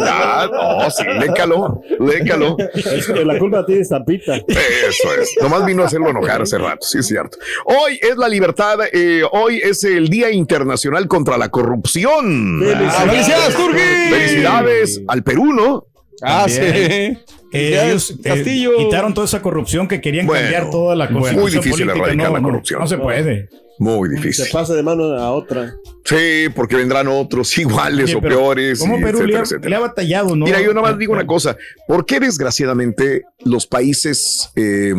Ah, 0.00 0.48
no, 0.52 0.90
sí, 0.90 1.04
le 1.04 1.32
caló, 1.32 1.80
le 2.00 2.24
caló. 2.26 2.56
Es 2.74 3.06
que 3.06 3.24
la 3.24 3.38
culpa 3.38 3.58
la 3.58 3.66
tiene 3.66 3.80
estampita. 3.80 4.36
Eso 4.36 5.14
es. 5.18 5.36
Nomás 5.40 5.64
vino 5.64 5.84
a 5.84 5.86
hacerlo 5.86 6.10
enojar 6.10 6.42
hace 6.42 6.58
rato, 6.58 6.86
sí 6.86 6.98
es 6.98 7.06
cierto. 7.06 7.38
Hoy 7.64 7.98
es 8.02 8.16
la 8.18 8.28
libertad, 8.28 8.80
eh, 8.92 9.22
hoy 9.32 9.60
es 9.62 9.84
el 9.84 10.08
Día 10.08 10.30
Internacional 10.30 11.08
contra 11.08 11.38
la 11.38 11.48
Corrupción. 11.48 12.47
Felicidades. 12.60 13.10
¡Felicidades, 13.10 13.56
Turgi! 13.56 14.10
Felicidades 14.10 15.02
al 15.08 15.22
Perú, 15.22 15.52
¿no? 15.52 15.86
Ah, 16.22 16.46
sí. 16.48 16.58
Eh, 16.60 17.16
ellos 17.52 18.10
eh, 18.10 18.16
Castillo. 18.22 18.72
quitaron 18.76 19.14
toda 19.14 19.26
esa 19.26 19.40
corrupción 19.40 19.88
que 19.88 20.00
querían 20.00 20.26
Bueno, 20.26 20.42
cambiar 20.42 20.70
toda 20.70 20.94
la 20.96 21.08
muy 21.08 21.20
constitución 21.22 21.62
difícil 21.62 21.86
política. 21.86 22.04
erradicar 22.04 22.30
no, 22.30 22.36
la 22.36 22.42
corrupción. 22.42 22.80
No, 22.80 22.86
se 22.86 22.98
puede. 22.98 23.48
Muy 23.78 24.08
Se 24.08 24.14
difícil. 24.16 24.46
pasa 24.52 24.74
de 24.74 24.82
mano 24.82 25.04
a 25.04 25.30
otra. 25.30 25.74
Sí, 26.04 26.48
porque 26.54 26.74
vendrán 26.76 27.06
otros 27.08 27.56
iguales 27.58 28.10
Sí, 28.10 28.16
o 28.16 28.20
peores. 28.20 28.80
¿Cómo 28.80 28.98
y 28.98 29.02
Perú 29.02 29.22
le 29.24 29.36
ha, 29.36 29.40
etcétera. 29.40 29.70
le 29.70 29.76
ha 29.76 29.80
batallado, 29.80 30.34
no? 30.34 30.44
Mira, 30.44 30.60
yo 30.60 30.74
nomás 30.74 30.98
digo 30.98 31.12
una 31.12 31.26
cosa. 31.26 31.56
¿Por 31.86 32.04
qué 32.04 32.18
desgraciadamente 32.20 33.22
los 33.44 33.66
países 33.68 34.50
eh, 34.56 34.92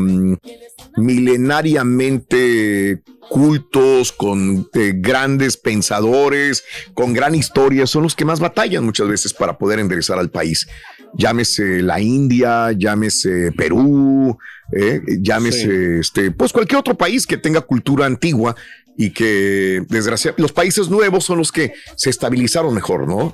milenariamente 1.00 3.02
cultos, 3.30 4.12
con 4.12 4.68
eh, 4.74 4.94
grandes 4.96 5.56
pensadores, 5.56 6.64
con 6.94 7.14
gran 7.14 7.36
historia, 7.36 7.88
son 7.88 8.04
los 8.04 8.16
que 8.16 8.26
más 8.26 8.40
batallan 8.40 8.84
muchas 8.84 9.08
veces 9.08 9.34
para 9.34 9.58
poder 9.58 9.80
enderezar 9.80 10.20
al 10.20 10.30
país? 10.30 10.68
Llámese 11.16 11.82
la 11.82 12.00
India, 12.00 12.72
llámese 12.72 13.52
Perú, 13.54 14.38
eh, 14.72 15.02
llámese 15.22 16.00
este, 16.00 16.32
pues 16.32 16.54
cualquier 16.54 16.80
otro 16.80 16.96
país 16.96 17.26
que 17.26 17.38
tenga 17.38 17.62
cultura 17.62 18.06
antigua 18.06 18.56
y 19.02 19.12
que 19.12 19.82
desgraciadamente 19.88 20.42
los 20.42 20.52
países 20.52 20.90
nuevos 20.90 21.24
son 21.24 21.38
los 21.38 21.54
que 21.54 21.72
se 21.96 22.10
estabilizaron 22.10 22.74
mejor, 22.76 23.08
¿no? 23.08 23.34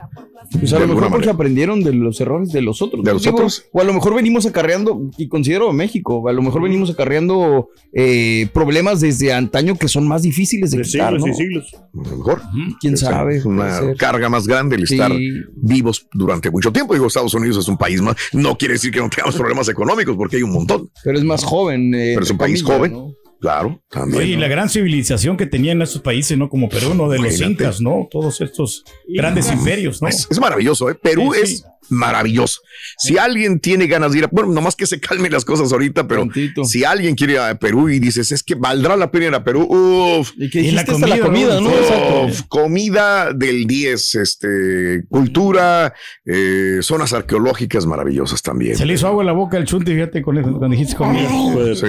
Pues 0.59 0.71
a 0.73 0.79
lo 0.79 0.85
mejor 0.85 1.01
porque 1.05 1.11
manera. 1.15 1.31
aprendieron 1.31 1.83
de 1.83 1.91
los 1.91 2.21
errores 2.21 2.51
de 2.51 2.61
los 2.61 2.79
otros. 2.83 3.03
¿De 3.03 3.11
los 3.11 3.23
Digo, 3.23 3.33
otros? 3.35 3.65
O 3.73 3.81
a 3.81 3.83
lo 3.83 3.93
mejor 3.93 4.13
venimos 4.13 4.45
acarreando, 4.45 5.09
y 5.17 5.27
considero 5.27 5.71
a 5.71 5.73
México, 5.73 6.29
a 6.29 6.33
lo 6.33 6.43
mejor 6.43 6.61
venimos 6.61 6.91
acarreando 6.91 7.69
eh, 7.93 8.47
problemas 8.53 9.01
desde 9.01 9.33
antaño 9.33 9.75
que 9.75 9.87
son 9.87 10.07
más 10.07 10.21
difíciles 10.21 10.69
de, 10.69 10.77
De 10.77 10.83
quitar, 10.83 11.13
siglos 11.19 11.25
¿no? 11.25 11.31
y 11.31 11.33
siglos. 11.35 11.73
A 11.73 12.09
lo 12.11 12.17
mejor. 12.17 12.41
¿Quién 12.79 12.95
sabe? 12.95 13.37
Es 13.37 13.45
una 13.45 13.79
ser. 13.79 13.97
carga 13.97 14.29
más 14.29 14.45
grande 14.45 14.75
el 14.75 14.85
Sí. 14.85 14.93
estar 14.93 15.11
vivos 15.55 16.05
durante 16.13 16.51
mucho 16.51 16.71
tiempo. 16.71 16.93
Digo, 16.93 17.07
Estados 17.07 17.33
Unidos 17.33 17.57
es 17.57 17.67
un 17.67 17.77
país 17.77 17.99
más. 18.03 18.15
No 18.31 18.55
quiere 18.55 18.75
decir 18.75 18.91
que 18.91 18.99
no 18.99 19.09
tengamos 19.09 19.35
problemas 19.35 19.67
económicos, 19.67 20.15
porque 20.15 20.35
hay 20.35 20.43
un 20.43 20.51
montón. 20.53 20.91
Pero 21.03 21.17
es 21.17 21.23
más 21.23 21.43
joven. 21.43 21.91
eh, 21.95 22.11
Pero 22.13 22.23
es 22.23 22.29
un 22.29 22.37
país 22.37 22.61
joven. 22.61 22.91
¿no? 22.93 23.13
Claro, 23.41 23.81
también. 23.89 24.23
Oye, 24.23 24.31
y 24.33 24.35
la 24.37 24.47
gran 24.47 24.69
civilización 24.69 25.37
que 25.37 25.45
tenían 25.45 25.81
esos 25.81 26.01
países, 26.01 26.37
¿no? 26.37 26.49
Como 26.49 26.69
Perú, 26.69 26.93
¿no? 26.95 27.09
De 27.09 27.19
los 27.19 27.39
incas, 27.41 27.81
¿no? 27.81 28.07
Todos 28.09 28.41
estos 28.41 28.83
grandes 29.07 29.51
imperios, 29.51 30.01
¿no? 30.01 30.07
Es, 30.07 30.27
es 30.29 30.39
maravilloso, 30.39 30.89
¿eh? 30.89 30.95
Perú 30.95 31.33
Sí, 31.35 31.45
sí. 31.45 31.53
es 31.55 31.65
maravilloso. 31.89 32.61
Si 32.97 33.19
alguien 33.19 33.59
tiene 33.59 33.85
ganas 33.85 34.11
de 34.11 34.17
ir 34.19 34.23
a, 34.25 34.29
bueno, 34.31 34.51
nomás 34.51 34.75
que 34.75 34.87
se 34.87 34.99
calmen 34.99 35.31
las 35.31 35.45
cosas 35.45 35.71
ahorita, 35.71 36.07
pero 36.07 36.21
Prontito. 36.21 36.63
si 36.63 36.83
alguien 36.83 37.13
quiere 37.13 37.33
ir 37.33 37.39
a 37.39 37.59
Perú 37.59 37.89
y 37.89 37.99
dices, 37.99 38.31
es 38.31 38.41
que 38.41 38.55
valdrá 38.55 38.95
la 38.95 39.11
pena 39.11 39.25
ir 39.27 39.35
a 39.35 39.43
Perú, 39.43 39.67
uff, 39.69 40.31
Y 40.37 40.49
que 40.49 40.71
la 40.71 40.81
hasta 40.81 40.93
la 40.93 41.19
comida, 41.19 41.57
comida, 41.59 41.61
¿no? 41.61 41.69
¿no? 41.69 42.25
Uf, 42.25 42.41
comida 42.47 43.33
del 43.33 43.67
10, 43.67 44.15
este, 44.15 45.03
cultura, 45.09 45.93
eh, 46.25 46.79
zonas 46.81 47.13
arqueológicas 47.13 47.85
maravillosas 47.85 48.41
también. 48.41 48.75
Se 48.75 48.85
le 48.87 48.93
hizo 48.95 49.05
agua 49.07 49.21
en 49.21 49.27
la 49.27 49.33
boca 49.33 49.57
al 49.57 49.65
chunte, 49.65 49.93
fíjate, 49.93 50.23
con 50.23 50.39
eso, 50.39 50.49
cuando 50.49 50.69
dijiste 50.69 50.95
comida. 50.95 51.29
Pues 51.53 51.79
Sí. 51.85 51.87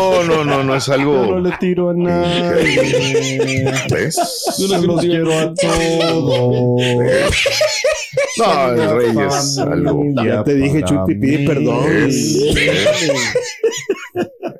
No, 0.00 0.22
no, 0.24 0.44
no, 0.44 0.62
no 0.64 0.74
es 0.74 0.86
Yo 0.86 0.96
no 0.96 1.22
algo. 1.22 1.38
le 1.40 1.52
tiro 1.58 1.90
a 1.90 1.94
nadie. 1.94 3.72
¿Ves? 3.90 4.56
Yo 4.58 4.66
los 4.78 5.00
quiero 5.00 5.38
a 5.38 5.52
todos. 5.54 6.82
No, 8.38 8.72
el 8.72 8.90
rey 8.96 9.26
es 9.26 9.58
algo. 9.58 10.02
Ya 10.24 10.42
te 10.44 10.54
dije, 10.54 10.82
Chupi, 10.82 11.14
pide 11.14 11.46
perdón. 11.46 11.84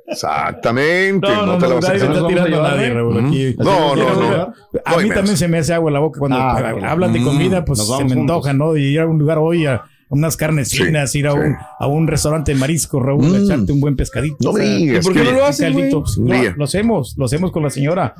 Exactamente. 0.06 1.28
No, 1.28 1.58
te 1.58 1.68
la 1.68 1.74
vas 1.76 1.88
a 1.88 1.94
está 1.94 2.26
tirando 2.26 2.64
a 2.64 2.70
nadie, 2.70 2.90
Raúl, 2.90 3.26
aquí. 3.26 3.54
No, 3.58 3.94
no, 3.96 4.14
no. 4.14 4.54
A 4.84 4.90
No, 4.96 4.98
mí 5.02 5.08
también 5.10 5.36
se 5.36 5.48
me 5.48 5.58
hace 5.58 5.72
agua 5.74 5.90
en 5.90 5.94
la 5.94 6.00
boca 6.00 6.18
cuando 6.18 6.36
Ah, 6.36 6.74
hablan 6.88 7.12
de 7.12 7.20
mm, 7.20 7.24
comida, 7.24 7.64
pues 7.64 7.86
se 7.86 8.04
me 8.04 8.12
antoja, 8.12 8.52
¿no? 8.52 8.76
Y 8.76 8.82
ir 8.94 9.00
a 9.00 9.06
un 9.06 9.18
lugar 9.18 9.38
hoy 9.38 9.66
a 9.66 9.82
unas 10.10 10.36
carnes 10.36 10.68
Sí, 10.68 10.78
finas, 10.82 11.14
ir 11.14 11.26
a, 11.28 11.32
sí. 11.32 11.38
un, 11.38 11.56
a 11.78 11.86
un 11.86 12.06
restaurante 12.06 12.52
de 12.52 12.58
marisco, 12.58 13.00
Raúl, 13.00 13.28
Mm. 13.30 13.34
a 13.34 13.38
echarte 13.38 13.72
un 13.72 13.80
buen 13.80 13.96
pescadito. 13.96 14.36
No 14.40 14.50
o 14.50 14.52
me 14.52 14.60
sea, 14.64 14.76
digas. 14.76 15.04
¿y 15.04 15.08
por 15.08 15.16
qué 15.16 15.24
no 15.24 15.30
lo 15.32 15.44
haces, 15.46 15.74
No, 16.18 16.34
día. 16.34 16.54
lo 16.56 16.64
hacemos, 16.64 17.14
lo 17.16 17.24
hacemos 17.24 17.52
con 17.52 17.62
la 17.62 17.70
señora. 17.70 18.14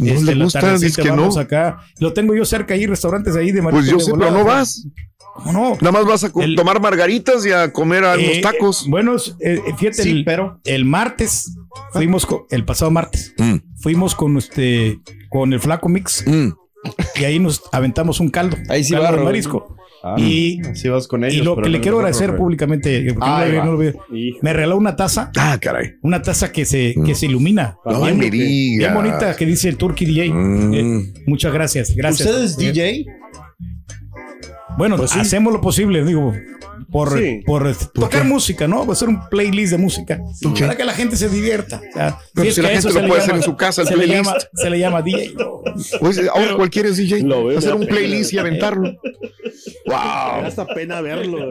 No 0.00 0.06
Este, 0.06 0.24
le 0.24 0.34
la 0.34 0.44
gusta, 0.44 0.60
tardecita 0.60 0.86
dices 0.88 1.04
que 1.04 1.10
no. 1.10 1.16
vamos 1.22 1.36
acá. 1.36 1.78
Lo 2.00 2.12
tengo 2.12 2.34
yo 2.34 2.44
cerca 2.44 2.74
ahí, 2.74 2.86
restaurantes 2.86 3.36
ahí 3.36 3.52
de 3.52 3.62
marisco. 3.62 3.92
Pues 3.94 4.06
yo 4.06 4.12
sé, 4.12 4.12
pero 4.18 4.30
no 4.32 4.44
vas. 4.44 4.86
¿Cómo 5.34 5.52
no? 5.52 5.70
Nada 5.80 5.92
más 5.92 6.04
vas 6.06 6.24
a 6.24 6.30
El- 6.42 6.54
tomar 6.56 6.80
margaritas 6.80 7.44
y 7.44 7.50
a 7.52 7.72
comer 7.72 8.04
a 8.04 8.14
unos 8.14 8.24
Eh, 8.24 8.40
tacos. 8.40 8.82
eh, 8.86 8.90
bueno, 8.90 9.16
es- 9.16 9.34
eh, 9.40 9.60
eh, 9.66 9.74
fíjate, 9.76 10.02
Sí, 10.04 10.10
el, 10.10 10.24
pero- 10.24 10.60
el 10.64 10.84
martes 10.84 11.54
fuimos 11.92 12.24
con, 12.24 12.42
el 12.50 12.64
pasado 12.64 12.90
martes, 12.92 13.34
Mm, 13.38 13.56
fuimos 13.80 14.14
con 14.14 14.36
este, 14.38 15.00
con 15.30 15.52
el 15.52 15.58
flaco 15.60 15.88
mix 15.88 16.24
mm. 16.26 16.50
Y 17.20 17.24
ahí 17.24 17.38
nos 17.38 17.62
aventamos 17.72 18.20
un 18.20 18.28
caldo. 18.30 18.56
Ahí 18.68 18.84
sí 18.84 18.92
caldo 18.92 19.10
va, 19.10 19.16
de 19.18 19.24
marisco. 19.24 19.76
Ah, 20.06 20.16
Y- 20.18 20.60
vas 20.90 21.08
con 21.08 21.24
ellos. 21.24 21.36
y 21.36 21.42
lo 21.42 21.56
que 21.56 21.70
le 21.70 21.80
quiero 21.80 21.96
agradecer 21.96 22.36
públicamente, 22.36 23.14
porque 23.14 23.26
Ahí 23.30 23.48
no 23.48 23.52
lo- 23.54 23.58
va. 23.58 23.64
no 23.64 23.72
lo 23.72 23.78
veo, 23.78 23.94
Hijo. 24.12 24.38
me 24.42 24.52
regaló 24.52 24.76
una 24.76 24.96
taza, 24.96 25.30
Ah, 25.34 25.56
caray. 25.58 25.94
una 26.02 26.20
taza 26.20 26.52
que 26.52 26.66
se, 26.66 26.92
Mm. 26.94 27.04
que 27.04 27.14
se 27.14 27.24
ilumina. 27.26 27.78
No 27.86 28.02
bien, 28.02 28.18
me 28.18 28.28
bien 28.28 28.92
bonita 28.92 29.34
que 29.34 29.46
dice 29.46 29.68
el 29.70 29.78
Turkey 29.78 30.06
DJ. 30.06 30.30
Mm. 30.30 30.74
Eh, 30.74 31.12
muchas 31.26 31.54
gracias, 31.54 31.94
gracias. 31.96 32.28
¿Usted 32.28 32.44
es 32.44 32.56
DJ? 32.58 33.06
Bueno, 34.76 34.96
Pues 34.96 35.12
sí. 35.12 35.20
hacemos 35.20 35.52
lo 35.52 35.60
posible, 35.60 36.04
digo, 36.04 36.34
por, 36.94 37.18
Sí. 37.18 37.42
por 37.44 37.76
tocar 37.92 38.24
música, 38.24 38.68
¿no? 38.68 38.88
Hacer 38.90 39.08
un 39.08 39.28
playlist 39.28 39.72
de 39.72 39.78
música 39.78 40.20
para 40.60 40.76
que 40.76 40.84
la 40.84 40.92
gente 40.94 41.16
se 41.16 41.28
divierta. 41.28 41.82
O 41.90 41.92
sea, 41.92 42.18
Pero 42.32 42.48
es 42.48 42.54
si 42.54 42.62
la 42.62 42.68
que 42.68 42.76
a 42.76 42.80
gente 42.80 42.94
lo 42.94 43.00
le 43.02 43.08
puede 43.08 43.20
hacer 43.20 43.32
llama- 43.32 43.44
en 43.44 43.50
su 43.50 43.56
casa, 43.56 43.82
el 43.82 43.88
se 43.88 43.96
le, 43.96 44.04
playlist. 44.04 44.24
llama, 44.30 44.38
se 44.54 44.70
le 44.70 44.78
llama 44.78 45.02
DJ. 45.02 45.34
Pues 45.98 46.20
ahora 46.32 46.54
cualquiera 46.54 46.88
es 46.90 46.96
DJ. 46.96 47.26
Hacer 47.58 47.74
un 47.74 47.86
playlist 47.88 48.32
y 48.32 48.38
aventarlo. 48.38 48.82
Me 49.86 49.92
da 49.92 50.36
Wow. 50.38 50.46
hasta 50.46 50.66
pena 50.66 51.00
verlo. 51.00 51.50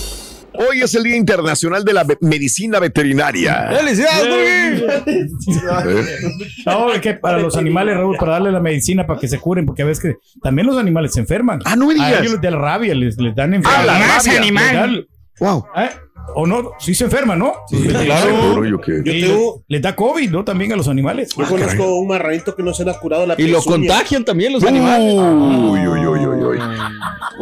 Hoy 0.53 0.81
es 0.81 0.93
el 0.95 1.03
Día 1.03 1.15
Internacional 1.15 1.83
de 1.85 1.93
la 1.93 2.03
Ve- 2.03 2.17
Medicina 2.21 2.79
Veterinaria. 2.79 3.69
¡Felicidades. 3.77 4.83
No, 6.65 6.91
es 6.93 7.01
que 7.01 7.13
para 7.13 7.39
los 7.39 7.55
animales, 7.57 7.95
Raúl, 7.95 8.17
para 8.17 8.33
darle 8.33 8.51
la 8.51 8.59
medicina 8.59 9.07
para 9.07 9.19
que 9.19 9.27
se 9.27 9.39
curen, 9.39 9.65
porque 9.65 9.81
a 9.81 9.85
veces 9.85 10.03
que 10.03 10.15
también 10.41 10.67
los 10.67 10.77
animales 10.77 11.13
se 11.13 11.19
enferman. 11.21 11.59
Ah, 11.65 11.75
no 11.75 11.87
me 11.87 11.93
digas. 11.93 12.13
A 12.13 12.19
ellos 12.19 12.41
de 12.41 12.51
la 12.51 12.57
rabia 12.57 12.93
les, 12.95 13.17
les 13.17 13.35
dan 13.35 13.53
Ah, 13.53 13.55
enfermedad. 13.57 13.85
la 13.85 13.99
Más 13.99 14.25
rabia. 14.25 14.39
animal. 14.39 14.65
Les 14.65 14.73
dan- 14.73 15.05
Wow. 15.39 15.65
¿Eh? 15.75 15.89
¿O 16.33 16.47
no? 16.47 16.71
Sí 16.79 16.93
se 16.95 17.03
enferman, 17.05 17.39
¿no? 17.39 17.53
Sí, 17.69 17.77
Seguro 17.89 18.65
yo 18.65 18.79
que. 18.79 19.01
Yo 19.03 19.11
Y 19.11 19.21
tengo- 19.21 19.63
les 19.67 19.81
da 19.81 19.95
COVID, 19.95 20.29
¿no? 20.29 20.43
También 20.45 20.71
a 20.71 20.75
los 20.75 20.87
animales. 20.87 21.29
Yo 21.37 21.45
conozco 21.45 21.95
un 21.97 22.07
marranito 22.07 22.55
que 22.55 22.63
no 22.63 22.73
se 22.73 22.85
le 22.85 22.91
ha 22.91 22.99
curado 22.99 23.25
la 23.25 23.35
Y 23.37 23.47
lo 23.47 23.61
contagian 23.61 24.23
también 24.23 24.53
los 24.53 24.63
animales. 24.63 25.13
Uy, 25.13 25.87
uy, 25.87 26.05
uy, 26.07 26.25
uy, 26.25 26.43
uy. 26.43 26.59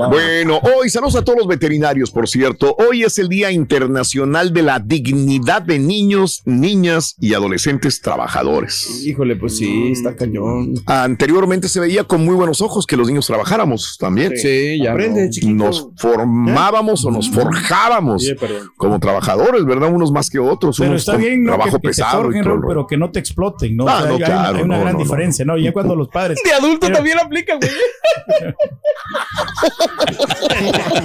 Bueno, 0.10 0.60
hoy 0.60 0.90
saludos 0.90 1.16
a 1.18 1.24
todos 1.24 1.40
los 1.40 1.48
veterinarios, 1.48 2.10
por 2.12 2.28
cierto. 2.28 2.76
Hoy 2.80 3.04
es 3.04 3.20
el 3.20 3.28
Día 3.30 3.52
Internacional 3.52 4.54
de 4.54 4.62
la 4.64 4.80
Dignidad 4.80 5.62
de 5.62 5.78
Niños, 5.78 6.42
Niñas 6.46 7.16
y 7.20 7.34
Adolescentes 7.34 8.02
Trabajadores. 8.02 9.04
Híjole, 9.06 9.36
pues 9.36 9.58
sí, 9.58 9.92
está 9.92 10.16
cañón. 10.16 10.76
Anteriormente 10.86 11.68
se 11.70 11.80
veía 11.80 12.04
con 12.06 12.24
muy 12.26 12.36
buenos 12.36 12.62
ojos 12.62 12.86
que 12.88 12.98
los 12.98 13.08
niños 13.08 13.28
trabajáramos 13.28 13.98
también. 14.00 14.36
Sí, 14.38 14.80
ya. 14.82 14.94
Aprende, 14.94 15.26
no. 15.26 15.32
chiquito. 15.32 15.54
Nos 15.54 15.88
formábamos 15.98 17.06
o 17.06 17.12
nos 17.12 17.30
forjábamos 17.30 18.24
Sí, 18.26 18.34
perdón. 18.36 18.69
Como 18.78 19.00
trabajadores, 19.00 19.66
¿verdad? 19.66 19.92
Unos 19.92 20.12
más 20.12 20.30
que 20.30 20.40
otros, 20.40 20.78
Pero 20.78 20.92
unos 20.92 21.02
está 21.02 21.14
con 21.14 21.22
bien, 21.22 21.44
¿no? 21.44 21.52
trabajo 21.52 21.70
que, 21.72 21.76
que 21.78 21.82
te 21.82 21.88
pesado. 21.90 22.22
y 22.22 22.24
forjen, 22.24 22.44
todo 22.44 22.54
el 22.54 22.60
Raúl, 22.62 22.70
pero 22.70 22.88
que 22.88 22.98
no 22.98 23.12
te 23.12 23.20
exploten, 23.20 23.76
¿no? 23.76 23.88
Ah, 23.88 23.98
O 23.98 24.00
sea, 24.00 24.08
no, 24.08 24.14
hay, 24.16 24.20
claro, 24.22 24.58
hay 24.58 24.64
una 24.64 24.78
no, 24.78 24.84
gran 24.84 24.98
diferencia, 24.98 25.46
¿no? 25.46 25.58
Ya 25.58 25.72
cuando 25.74 25.96
los 25.96 26.08
padres. 26.10 26.40
De 26.46 26.52
adulto 26.54 26.80
Pero- 26.88 26.96
también 26.96 27.20
aplica, 27.20 27.56
güey. 27.56 27.70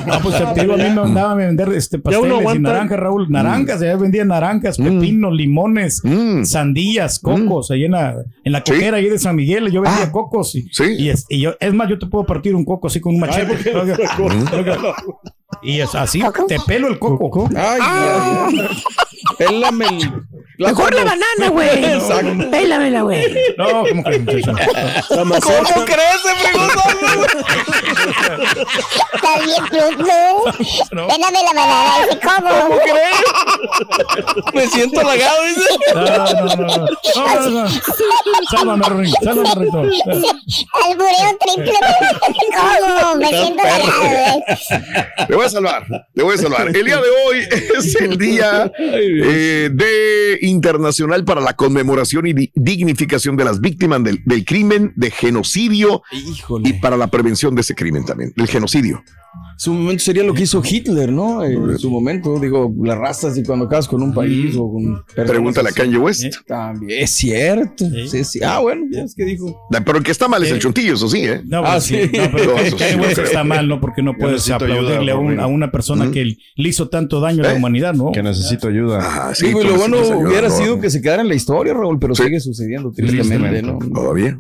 No, 0.07 0.21
pues 0.21 0.55
te 0.55 0.61
digo, 0.61 0.75
a 0.75 0.77
mí 0.77 0.83
me 0.85 0.95
mandaban 0.95 1.33
a 1.33 1.35
vender 1.35 1.69
este, 1.71 1.99
pasteles 1.99 2.55
y 2.55 2.59
naranjas, 2.59 2.99
Raúl. 2.99 3.27
Naranjas, 3.31 3.81
allá 3.83 3.97
vendían 3.97 4.29
naranjas, 4.29 4.77
pepinos, 4.79 5.33
limones, 5.33 6.01
Mm. 6.05 6.45
sandías, 6.45 7.19
cocos, 7.19 7.71
ahí 7.71 7.85
en 7.85 7.93
la, 7.93 8.17
en 8.45 8.53
la 8.53 8.63
Sí. 8.65 8.73
coquera 8.73 8.97
ahí 8.99 9.09
de 9.09 9.19
San 9.19 9.37
Miguel. 9.37 9.71
Yo 9.71 9.81
vendía 9.83 10.05
Ah. 10.05 10.13
cocos. 10.13 10.55
Y, 10.55 10.63
Sí. 10.73 10.85
y, 10.99 11.09
es, 11.11 11.25
y 11.29 11.41
yo, 11.41 11.55
es 11.61 11.73
más, 11.75 11.89
yo 11.89 11.99
te 11.99 12.07
puedo 12.07 12.25
partir 12.27 12.55
un 12.55 12.65
coco 12.65 12.87
así 12.89 13.01
con 13.01 13.15
un 13.15 13.21
machete. 13.21 13.55
y 15.63 15.81
es 15.81 15.95
así, 15.95 16.23
te 16.49 16.59
pelo 16.61 16.89
el 16.89 16.99
coco. 16.99 17.49
Ay, 17.57 17.81
ay. 17.83 18.69
Pélame 19.39 19.87
el. 19.87 20.25
Mejor 20.59 20.95
la 20.95 21.05
banana, 21.05 21.49
güey. 21.51 21.85
Exacto. 21.95 22.51
Pélamela, 22.51 23.03
güey. 23.03 23.35
No, 23.57 23.85
¿cómo 23.89 24.03
crees, 24.05 24.25
muchacho? 24.27 24.55
¿Cómo 25.09 25.35
crees, 25.85 26.21
fregón? 26.39 26.71
Está 29.15 29.39
bien, 29.45 29.65
Pluto. 29.69 30.15
No. 30.93 31.09
Péname 31.09 31.39
la 31.45 31.53
banana. 31.55 31.95
Dice, 32.05 32.21
¿cómo? 32.23 32.51
Me 34.53 34.67
siento 34.69 35.01
halagado, 35.01 35.45
dice. 35.45 35.69
No, 35.95 36.05
no, 36.05 36.07
no, 36.35 36.67
no. 36.67 36.87
No, 37.17 37.51
no. 37.51 37.69
Sálvame, 38.51 38.89
Ruin, 38.89 39.15
sálvame, 39.23 39.55
Rito. 39.57 39.79
Albureo 39.79 41.39
triple. 41.41 41.79
¿Cómo? 42.57 43.15
Me 43.17 43.29
siento 43.29 43.63
halagado, 43.63 44.09
güey. 44.09 45.27
Te 45.27 45.35
voy 45.35 45.47
a 45.47 45.49
salvar, 45.49 45.87
te 46.15 46.23
voy 46.23 46.35
a 46.35 46.39
salvar. 46.39 46.69
El 46.69 46.85
día 46.85 47.01
de 47.01 47.09
hoy 47.09 47.49
es 47.79 47.95
el 47.97 48.19
día 48.19 48.71
eh, 48.79 49.71
de 49.73 50.39
internacional 50.45 51.25
para 51.25 51.41
la 51.41 51.55
conmemoración 51.55 52.27
y 52.27 52.33
di- 52.33 52.53
dignificación 52.55 53.37
de 53.37 53.45
las 53.45 53.61
víctimas 53.61 54.03
del, 54.05 54.23
del 54.25 54.45
crimen 54.45 54.93
de 54.97 55.11
genocidio 55.11 56.03
y 56.69 56.73
para 56.75 56.97
la 56.97 57.09
prevención 57.09 57.55
de 57.55 57.61
ese 57.63 57.75
crimen 57.75 58.05
también, 58.05 58.33
del 58.37 58.47
genocidio. 58.49 59.03
Su 59.57 59.73
momento 59.73 60.03
sería 60.03 60.23
lo 60.25 60.35
que 60.35 60.43
hizo 60.43 60.63
Hitler, 60.65 61.13
¿no? 61.13 61.45
En 61.45 61.79
su 61.79 61.91
momento, 61.91 62.39
digo, 62.41 62.73
las 62.83 62.99
razas 62.99 63.37
y 63.39 63.43
cuando 63.45 63.67
acabas 63.67 63.87
con 63.89 64.03
un 64.03 64.13
país 64.13 64.55
o 64.59 64.71
con. 64.73 65.03
Pregúntale 65.15 65.69
a. 65.69 65.73
Kanye 65.73 65.99
West. 65.99 66.25
También, 66.47 67.03
es 67.05 67.11
cierto. 67.11 67.85
Sí, 68.09 68.25
sí. 68.25 68.41
Ah, 68.45 68.59
bueno, 68.61 68.87
ya 68.91 69.03
es 69.03 69.15
que 69.15 69.25
dijo. 69.25 69.61
Pero 69.85 69.99
el 69.99 70.05
que 70.05 70.11
está 70.11 70.29
mal 70.29 70.43
es 70.43 70.51
el 70.51 70.59
chuntillo, 70.59 70.95
eso 70.95 71.09
sí, 71.09 71.19
¿eh? 71.25 71.41
No, 71.47 71.63
pues 71.63 71.85
sí, 71.85 71.97
no, 72.13 72.31
pero 72.33 72.55
Kanye 72.79 72.97
West 72.97 73.19
está 73.19 73.45
mal, 73.45 73.69
¿no? 73.69 73.81
Porque 73.81 74.03
no 74.03 74.15
puedes 74.19 74.49
aplaudirle 74.51 75.13
ayuda, 75.13 75.13
a, 75.13 75.17
un- 75.19 75.41
a 75.41 75.47
una 75.47 75.71
persona 75.71 76.11
que 76.11 76.25
le 76.57 76.69
hizo 76.69 76.89
tanto 76.89 77.21
daño 77.21 77.43
a 77.45 77.49
la 77.49 77.55
humanidad, 77.55 77.95
¿no? 77.95 78.13
Que 78.13 78.23
necesito 78.23 78.69
ayuda. 78.69 78.99
Ah, 79.03 79.35
sí, 79.35 79.47
Digo, 79.47 79.63
y 79.63 79.67
lo 79.67 79.77
bueno 79.77 79.99
ayuda, 79.99 80.17
hubiera 80.17 80.51
sido 80.51 80.81
que 80.81 80.91
se 80.91 81.01
quedara 81.01 81.23
en 81.23 81.29
la 81.29 81.35
historia, 81.35 81.75
Raúl, 81.75 81.99
pero 81.99 82.15
sigue 82.15 82.41
sucediendo 82.41 82.91
tristemente, 82.91 83.63
¿no? 83.63 83.79
Todavía. 83.79 84.39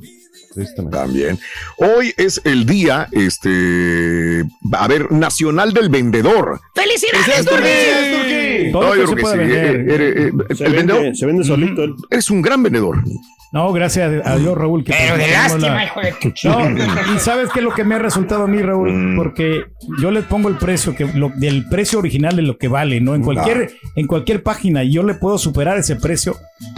También. 0.90 1.38
Hoy 1.76 2.14
es 2.16 2.40
el 2.44 2.66
día, 2.66 3.08
este, 3.12 4.44
a 4.72 4.88
ver, 4.88 5.10
nacional 5.12 5.72
del 5.72 5.88
vendedor. 5.88 6.60
¡Felicidades, 6.74 7.46
Turquí! 7.46 8.23
Todo 8.74 8.82
No, 8.88 8.94
lo 8.96 9.02
yo 9.02 9.08
que 9.08 9.14
creo 9.22 9.26
se 9.28 9.38
que 9.38 9.44
puede 9.44 9.46
sí. 9.46 9.52
vender. 9.52 10.00
Eh, 10.00 10.04
eh, 10.26 10.32
eh, 10.50 10.54
Se 10.56 10.64
el 10.66 10.72
vende, 10.72 10.92
vendedor. 10.92 11.16
se 11.16 11.26
vende 11.26 11.44
solito. 11.44 11.82
Eres 12.10 12.30
un 12.30 12.42
gran 12.42 12.60
vendedor. 12.62 13.02
No, 13.52 13.72
gracias 13.72 14.26
a 14.26 14.36
Dios, 14.36 14.58
Raúl. 14.58 14.82
Que 14.82 14.92
Pero 14.98 15.16
de 15.16 15.28
lástima, 15.30 15.74
la- 15.76 15.84
hijo 15.84 16.00
de 16.00 16.12
tu 16.20 16.32
No, 16.48 17.14
y 17.14 17.18
sabes 17.20 17.50
qué 17.50 17.60
es 17.60 17.64
lo 17.64 17.72
que 17.72 17.84
me 17.84 17.94
ha 17.94 18.00
resultado 18.00 18.42
a 18.42 18.46
mí, 18.48 18.60
Raúl, 18.60 18.90
Mm. 18.92 19.16
porque 19.16 19.66
yo 20.00 20.10
le 20.10 20.22
pongo 20.22 20.48
el 20.48 20.56
precio 20.56 20.96
que 20.96 21.04
lo, 21.14 21.28
del 21.36 21.68
precio 21.68 22.00
original 22.00 22.34
de 22.34 22.42
lo 22.42 22.58
que 22.58 22.66
vale, 22.66 23.00
¿no? 23.00 23.14
En 23.14 23.22
cualquier 23.22 23.70
en 23.94 24.08
cualquier 24.08 24.42
página 24.42 24.82
yo 24.82 25.04
le 25.04 25.14
puedo 25.14 25.38
superar 25.38 25.78
ese 25.78 25.94
precio 25.94 26.34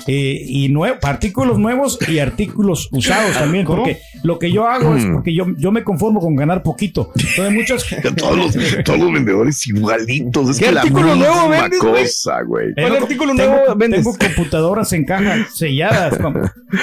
eh, 0.06 0.38
y 0.46 0.68
nue- 0.68 0.98
artículos 1.02 1.58
nuevos 1.58 1.98
y 2.06 2.18
artículos 2.18 2.90
usados 2.92 3.32
también, 3.38 3.64
¿Cómo? 3.64 3.78
porque 3.84 3.98
lo 4.26 4.38
que 4.38 4.50
yo 4.52 4.66
hago 4.66 4.96
es 4.96 5.04
Mm. 5.06 5.12
porque 5.14 5.34
yo 5.34 5.46
yo 5.56 5.70
me 5.72 5.84
conformo 5.84 6.20
con 6.20 6.34
ganar 6.36 6.62
poquito. 6.62 7.12
Entonces 7.16 7.52
muchos 7.52 7.86
Todos 8.16 8.36
los, 8.36 8.84
todos 8.84 8.98
los 8.98 9.12
vendedores 9.12 9.66
igualitos. 9.66 10.50
Es 10.50 10.58
¿Qué 10.58 10.66
que 10.66 10.72
la 10.72 10.80
artículo 10.82 11.06
misma 11.14 11.26
nuevo 11.26 11.48
vendes, 11.48 11.78
cosa, 11.80 12.42
güey. 12.42 12.74
Tengo- 12.74 12.88
¿Cuál 12.88 13.02
artículo 13.02 13.34
tengo- 13.34 13.50
nuevo 13.56 13.74
vendes? 13.76 14.02
Tengo 14.04 14.16
computadoras 14.18 14.92
en 14.92 15.04
caja 15.04 15.46
selladas, 15.54 16.18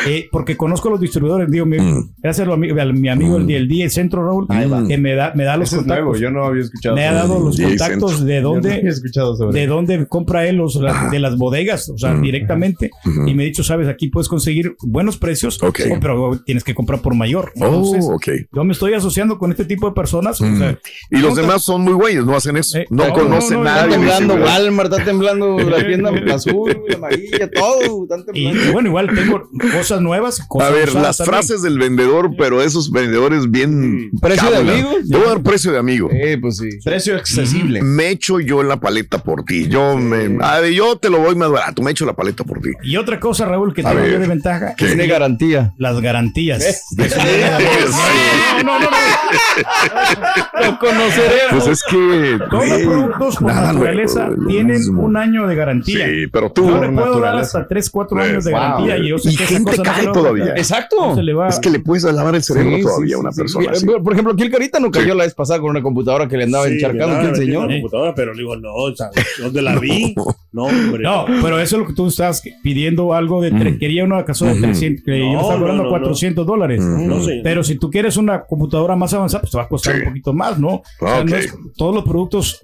eh, 0.08 0.28
porque 0.32 0.56
conozco 0.58 0.88
a 0.88 0.92
los 0.92 1.00
distribuidores. 1.02 1.50
Digo, 1.52 1.66
mi- 1.66 1.78
Mm. 1.80 2.14
gracias 2.22 2.48
a, 2.48 2.52
ami- 2.52 2.80
a 2.80 2.86
mi 2.94 3.10
amigo 3.10 3.38
el, 3.38 3.50
el 3.52 3.68
día 3.68 3.90
Centro 3.90 4.26
Raúl, 4.26 4.48
que 4.88 4.98
me 4.98 5.16
da, 5.16 5.34
me 5.36 5.44
da 5.44 5.58
los 5.58 5.70
Ese 5.70 5.82
es 5.82 5.86
nuevo, 5.86 6.12
contactos. 6.12 6.22
yo 6.22 6.32
no 6.32 6.46
había 6.46 6.62
escuchado. 6.64 6.96
Me 6.96 7.06
ha 7.08 7.14
dado 7.14 7.40
los 7.40 7.60
contactos 7.60 8.12
Centro. 8.12 8.26
de 8.26 8.36
Yo 8.36 8.42
no 8.42 8.50
había 8.58 8.72
dónde, 8.72 8.90
escuchado 8.90 9.36
sobre 9.36 9.60
de 9.60 9.68
dónde 9.68 10.08
compra 10.08 10.46
él 10.48 10.56
los, 10.58 10.76
la- 10.76 11.10
de 11.10 11.20
las 11.20 11.38
bodegas, 11.38 11.90
o 11.90 11.98
sea, 11.98 12.14
directamente. 12.16 12.90
Y 13.28 13.34
me 13.34 13.44
ha 13.44 13.46
dicho, 13.48 13.64
sabes, 13.64 13.88
aquí 13.88 14.08
puedes 14.08 14.28
conseguir 14.30 14.76
buenos 14.82 15.18
precios, 15.18 15.62
Ok. 15.62 15.82
oh, 15.92 15.98
pero 16.00 16.40
tienes 16.46 16.64
que 16.64 16.74
comprar 16.74 17.02
por 17.02 17.16
mayor. 17.16 17.33
Oh, 17.40 17.52
Entonces, 17.56 18.06
ok. 18.12 18.28
yo 18.52 18.64
me 18.64 18.74
estoy 18.74 18.94
asociando 18.94 19.38
con 19.38 19.52
este 19.52 19.66
tipo 19.66 19.88
de 19.88 19.94
personas. 19.96 20.40
o 20.42 20.56
sea, 20.58 20.78
Y 21.10 21.18
los 21.18 21.36
demás 21.36 21.64
son 21.64 21.82
muy 21.82 21.94
güeyes, 21.94 22.26
no 22.26 22.36
hacen 22.36 22.58
eso. 22.58 22.78
Eh, 22.78 22.86
no, 22.90 23.08
no, 23.08 23.14
conocen 23.14 23.58
no, 23.58 23.58
no, 23.60 23.64
nada. 23.66 23.82
Está 23.86 23.96
temblando. 23.96 24.36
Walmart, 24.36 24.92
está 24.94 25.06
temblando 25.06 25.60
la 25.60 25.86
tienda 25.86 26.12
azul, 26.34 26.78
la 26.88 26.96
amarilla, 26.96 27.50
todo. 27.52 28.04
Están 28.04 28.22
Y, 28.34 28.46
temblando. 28.46 28.64
y 28.70 28.72
bueno, 28.72 28.90
igual 28.90 29.10
tengo 29.14 29.50
cosas 29.72 30.02
nuevas. 30.02 30.42
Cosas 30.48 30.70
A 30.70 30.72
ver, 30.74 30.90
usadas 30.90 31.08
las 31.08 31.18
también. 31.18 31.34
frases 31.34 31.62
del 31.62 31.78
vendedor, 31.80 32.32
pero 32.38 32.62
esos 32.62 32.92
vendedores 32.92 33.50
bien. 33.50 34.12
¿Precio 34.22 34.50
de 34.52 34.58
amigo? 34.58 34.90
Te 35.10 35.18
voy 35.18 35.26
a 35.26 35.30
dar 35.30 35.44
precio 35.44 35.72
de 35.72 35.78
amigo. 35.80 36.10
Eh, 36.12 36.38
pues 36.40 36.58
sí. 36.58 36.70
Precio 36.84 37.16
accesible. 37.16 37.82
Me 37.82 38.10
echo 38.10 38.40
yo 38.40 38.64
la 38.64 38.78
paleta 38.80 39.18
por 39.24 39.44
ti. 39.46 39.68
Yo 39.68 39.98
me, 39.98 40.38
a 40.44 40.60
ver, 40.60 40.74
yo 40.74 40.98
te 40.98 41.10
lo 41.10 41.20
voy 41.20 41.36
más 41.36 41.50
barato. 41.50 41.82
Me 41.82 41.92
echo 41.92 42.06
la 42.06 42.14
paleta 42.14 42.44
por 42.44 42.60
ti. 42.62 42.70
Y 42.84 42.98
otra 42.98 43.20
cosa, 43.20 43.46
Raúl, 43.46 43.74
que 43.74 43.82
A 43.82 43.90
tengo 43.90 44.02
ver, 44.02 44.14
yo 44.14 44.20
de 44.20 44.28
ventaja. 44.28 44.76
Tiene 44.76 45.08
garantía. 45.08 45.74
las 45.78 46.00
garantías. 46.02 46.64
Eso 46.98 47.18
Sí. 47.24 48.64
no, 48.66 48.80
no, 48.80 48.80
no, 48.80 48.90
no. 48.90 50.66
Lo 50.72 50.80
conoceremos. 50.80 51.64
Pues 51.64 51.68
es 51.68 51.84
que. 51.90 52.40
Todos 52.50 52.68
los 52.70 52.82
productos 52.82 53.42
nada 53.42 53.74
naturaleza 53.74 54.30
tienen 54.48 54.78
mismo. 54.78 55.04
un 55.04 55.18
año 55.18 55.48
de 55.48 55.56
garantía. 55.56 56.06
Sí, 56.08 56.28
pero 56.32 56.52
tú. 56.52 56.68
Yo 56.70 56.82
le 56.82 56.90
puedo 56.90 57.20
dar 57.20 57.38
hasta 57.38 57.68
3, 57.68 57.90
4 57.90 58.18
Sí, 58.24 58.30
años 58.30 58.44
de 58.44 58.52
garantía 58.52 58.98
y 58.98 59.10
yo 59.10 59.18
sé 59.18 59.32
Y 59.32 59.36
que 59.38 59.46
gente 59.46 59.78
cae 59.82 60.08
todavía. 60.08 60.54
Exacto. 60.56 60.96
No 61.10 61.16
se 61.16 61.24
le 61.24 61.34
va- 61.34 61.48
Es 61.50 61.60
que 61.60 61.70
le 61.70 61.80
puedes 61.80 62.04
lavar 62.04 62.36
el 62.36 62.44
cerebro 62.44 62.78
Sí, 62.78 62.82
todavía 62.84 63.08
sí, 63.08 63.14
a 63.14 63.18
una 63.18 63.32
sí, 63.32 63.38
persona. 63.42 63.66
sí. 63.76 63.86
así. 63.92 64.00
Por 64.04 64.14
ejemplo, 64.14 64.34
aquí 64.34 64.44
el 64.44 64.52
Carita 64.52 64.80
no 64.80 64.92
cayó 64.92 65.12
Sí. 65.14 65.18
la 65.18 65.24
vez 65.24 65.34
pasada 65.34 65.60
con 65.60 65.70
una 65.70 65.82
computadora 65.82 66.28
que 66.28 66.38
le 66.38 66.44
andaba 66.46 66.66
Sí, 66.68 66.74
encharcando 66.74 67.08
mira, 67.08 67.20
aquí 67.20 67.28
el 67.28 67.34
aquí 67.36 67.40
señor. 67.46 67.64
en 67.64 67.70
la 67.70 67.76
computadora, 67.82 68.16
pero 68.16 68.34
le 68.34 68.40
digo, 68.40 68.56
no, 68.56 68.96
sea, 68.96 69.10
¿dónde 69.40 69.62
la 69.62 69.76
vi? 69.80 70.16
No, 70.54 70.64
hombre. 70.66 71.04
No, 71.04 71.26
pero 71.42 71.60
eso 71.60 71.76
es 71.76 71.82
lo 71.82 71.88
que 71.88 71.94
tú 71.94 72.08
estás 72.08 72.42
pidiendo 72.62 73.14
algo 73.14 73.42
de... 73.42 73.52
tre- 73.52 73.76
Mm. 73.76 73.80
Quería 73.80 74.04
una 74.04 74.24
casa 74.24 74.46
de 74.46 74.62
300, 74.62 75.04
que 75.04 75.20
yo 75.20 75.26
No, 75.34 75.42
estaba 75.42 75.58
cobrando 75.60 75.84
no, 75.84 75.90
400 75.90 76.46
dólares. 76.46 76.82
No 76.84 77.22
sé. 77.24 77.42
Pero 77.44 77.64
si 77.64 77.76
tú 77.80 77.90
quieres 77.90 78.18
una 78.18 78.44
computadora 78.44 78.96
más 78.96 79.14
avanzada, 79.14 79.42
pues 79.42 79.52
te 79.52 79.58
va 79.58 79.64
a 79.64 79.68
costar 79.68 79.96
Sí. 79.96 80.02
un 80.02 80.08
poquito 80.10 80.32
más, 80.34 80.60
¿no? 80.60 80.70
O 80.76 80.84
sea, 81.00 81.20
Ok. 81.22 81.30
no 81.30 81.36
es- 81.36 81.54
todos 81.76 81.96
los 81.96 82.04
productos 82.04 82.62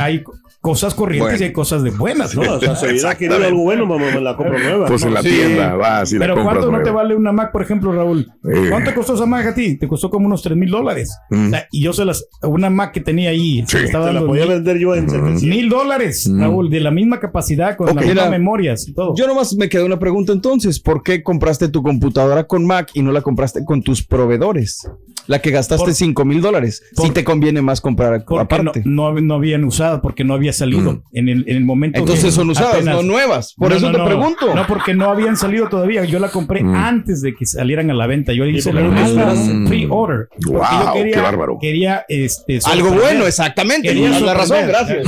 hay 0.00 0.22
cosas 0.66 0.94
corrientes 0.94 1.30
Bueno. 1.30 1.44
y 1.44 1.46
hay 1.46 1.52
cosas 1.52 1.84
de 1.84 1.90
buenas, 1.90 2.34
¿no? 2.34 2.42
O 2.56 2.58
sea, 2.60 2.74
si 2.74 2.86
hubiera 2.86 3.14
querido 3.14 3.36
algo 3.36 3.62
bueno, 3.62 3.86
mamá, 3.86 4.06
me 4.12 4.20
la 4.20 4.36
compro 4.36 4.58
nueva. 4.58 4.86
Pues 4.88 5.04
en 5.04 5.14
la 5.14 5.22
Sí. 5.22 5.28
tienda 5.28 5.74
vas 5.76 6.10
y 6.10 6.16
la 6.16 6.20
Pero 6.24 6.34
compras 6.34 6.56
¿cuánto 6.58 6.76
no 6.76 6.82
te 6.82 6.90
vale 6.90 7.14
una 7.14 7.30
Mac, 7.30 7.52
por 7.52 7.62
ejemplo, 7.62 7.92
Raúl? 7.92 8.26
Eh. 8.52 8.66
¿Cuánto 8.68 8.92
costó 8.92 9.14
esa 9.14 9.26
Mac 9.26 9.46
a 9.46 9.54
ti? 9.54 9.78
Te 9.78 9.86
costó 9.86 10.10
como 10.10 10.26
unos 10.26 10.42
3 10.42 10.56
mil 10.56 10.68
dólares. 10.70 11.16
Mm. 11.30 11.46
O 11.46 11.50
sea, 11.50 11.68
y 11.70 11.82
yo 11.84 11.92
se 11.92 12.04
las, 12.04 12.26
una 12.42 12.68
Mac 12.68 12.90
que 12.92 13.00
tenía 13.00 13.30
ahí, 13.30 13.62
se 13.68 13.76
Sí. 13.76 13.78
le 13.78 13.84
estaba 13.84 14.08
Te 14.08 14.14
la 14.14 14.20
podía 14.26 14.42
mil, 14.46 14.54
vender 14.54 14.78
yo 14.78 14.94
en 14.96 15.08
700. 15.08 15.42
mil 15.44 15.68
dólares, 15.68 16.28
Raúl, 16.36 16.68
de 16.68 16.80
la 16.80 16.90
misma 16.90 17.20
capacidad, 17.20 17.76
con 17.76 17.88
Ok. 17.88 17.94
las 17.94 18.04
mismas 18.06 18.30
memorias 18.30 18.88
y 18.88 18.92
todo. 18.92 19.14
Yo 19.16 19.28
nomás 19.28 19.54
me 19.56 19.68
quedé 19.68 19.84
una 19.84 20.00
pregunta 20.00 20.32
entonces. 20.32 20.80
¿Por 20.80 21.04
qué 21.04 21.22
compraste 21.22 21.68
tu 21.68 21.82
computadora 21.84 22.44
con 22.48 22.66
Mac 22.66 22.90
y 22.94 23.02
no 23.02 23.12
la 23.12 23.20
compraste 23.22 23.64
con 23.64 23.82
tus 23.82 24.04
proveedores? 24.04 24.88
La 25.28 25.40
que 25.40 25.50
gastaste 25.50 25.84
Por- 25.86 25.94
5 25.94 26.24
mil 26.24 26.40
dólares. 26.40 26.82
Si 26.96 27.10
te 27.10 27.24
conviene 27.24 27.60
más 27.60 27.80
comprar 27.80 28.24
no, 28.28 28.38
aparte. 28.38 28.82
no, 28.84 29.12
no 29.20 29.34
habían 29.34 29.64
usado, 29.64 30.00
porque 30.00 30.22
no 30.24 30.34
había 30.34 30.52
salido 30.56 30.92
Mm. 30.94 31.02
en, 31.12 31.28
el, 31.28 31.44
en 31.48 31.56
el 31.56 31.64
momento. 31.64 31.98
Entonces 31.98 32.24
que 32.26 32.30
son 32.32 32.50
usadas, 32.50 32.74
apenas- 32.74 32.96
no 32.96 33.02
nuevas. 33.02 33.54
Por 33.54 33.70
No, 33.70 33.76
eso 33.76 33.86
no, 33.86 33.92
te 33.92 33.98
no. 33.98 34.04
pregunto. 34.04 34.54
No, 34.54 34.66
porque 34.66 34.94
no 34.94 35.10
habían 35.10 35.36
salido 35.36 35.68
todavía. 35.68 36.04
Yo 36.04 36.18
la 36.18 36.28
compré 36.30 36.62
Mm. 36.64 36.74
antes 36.74 37.22
de 37.22 37.34
que 37.34 37.46
salieran 37.46 37.90
a 37.90 37.94
la 37.94 38.06
venta. 38.06 38.32
Yo 38.32 38.44
hice 38.44 38.72
la, 38.72 38.80
la 38.82 39.34
Mm. 39.34 39.68
pre-order. 39.68 40.28
Wow, 40.46 40.62
yo 40.62 40.92
quería, 40.94 41.14
qué 41.14 41.20
bárbaro. 41.20 41.58
Quería 41.60 42.04
este, 42.08 42.58
Algo 42.66 42.90
bueno, 42.90 43.26
exactamente. 43.26 43.92
Tienes 43.92 44.20
la 44.22 44.34
razón, 44.34 44.58
gracias. 44.66 45.06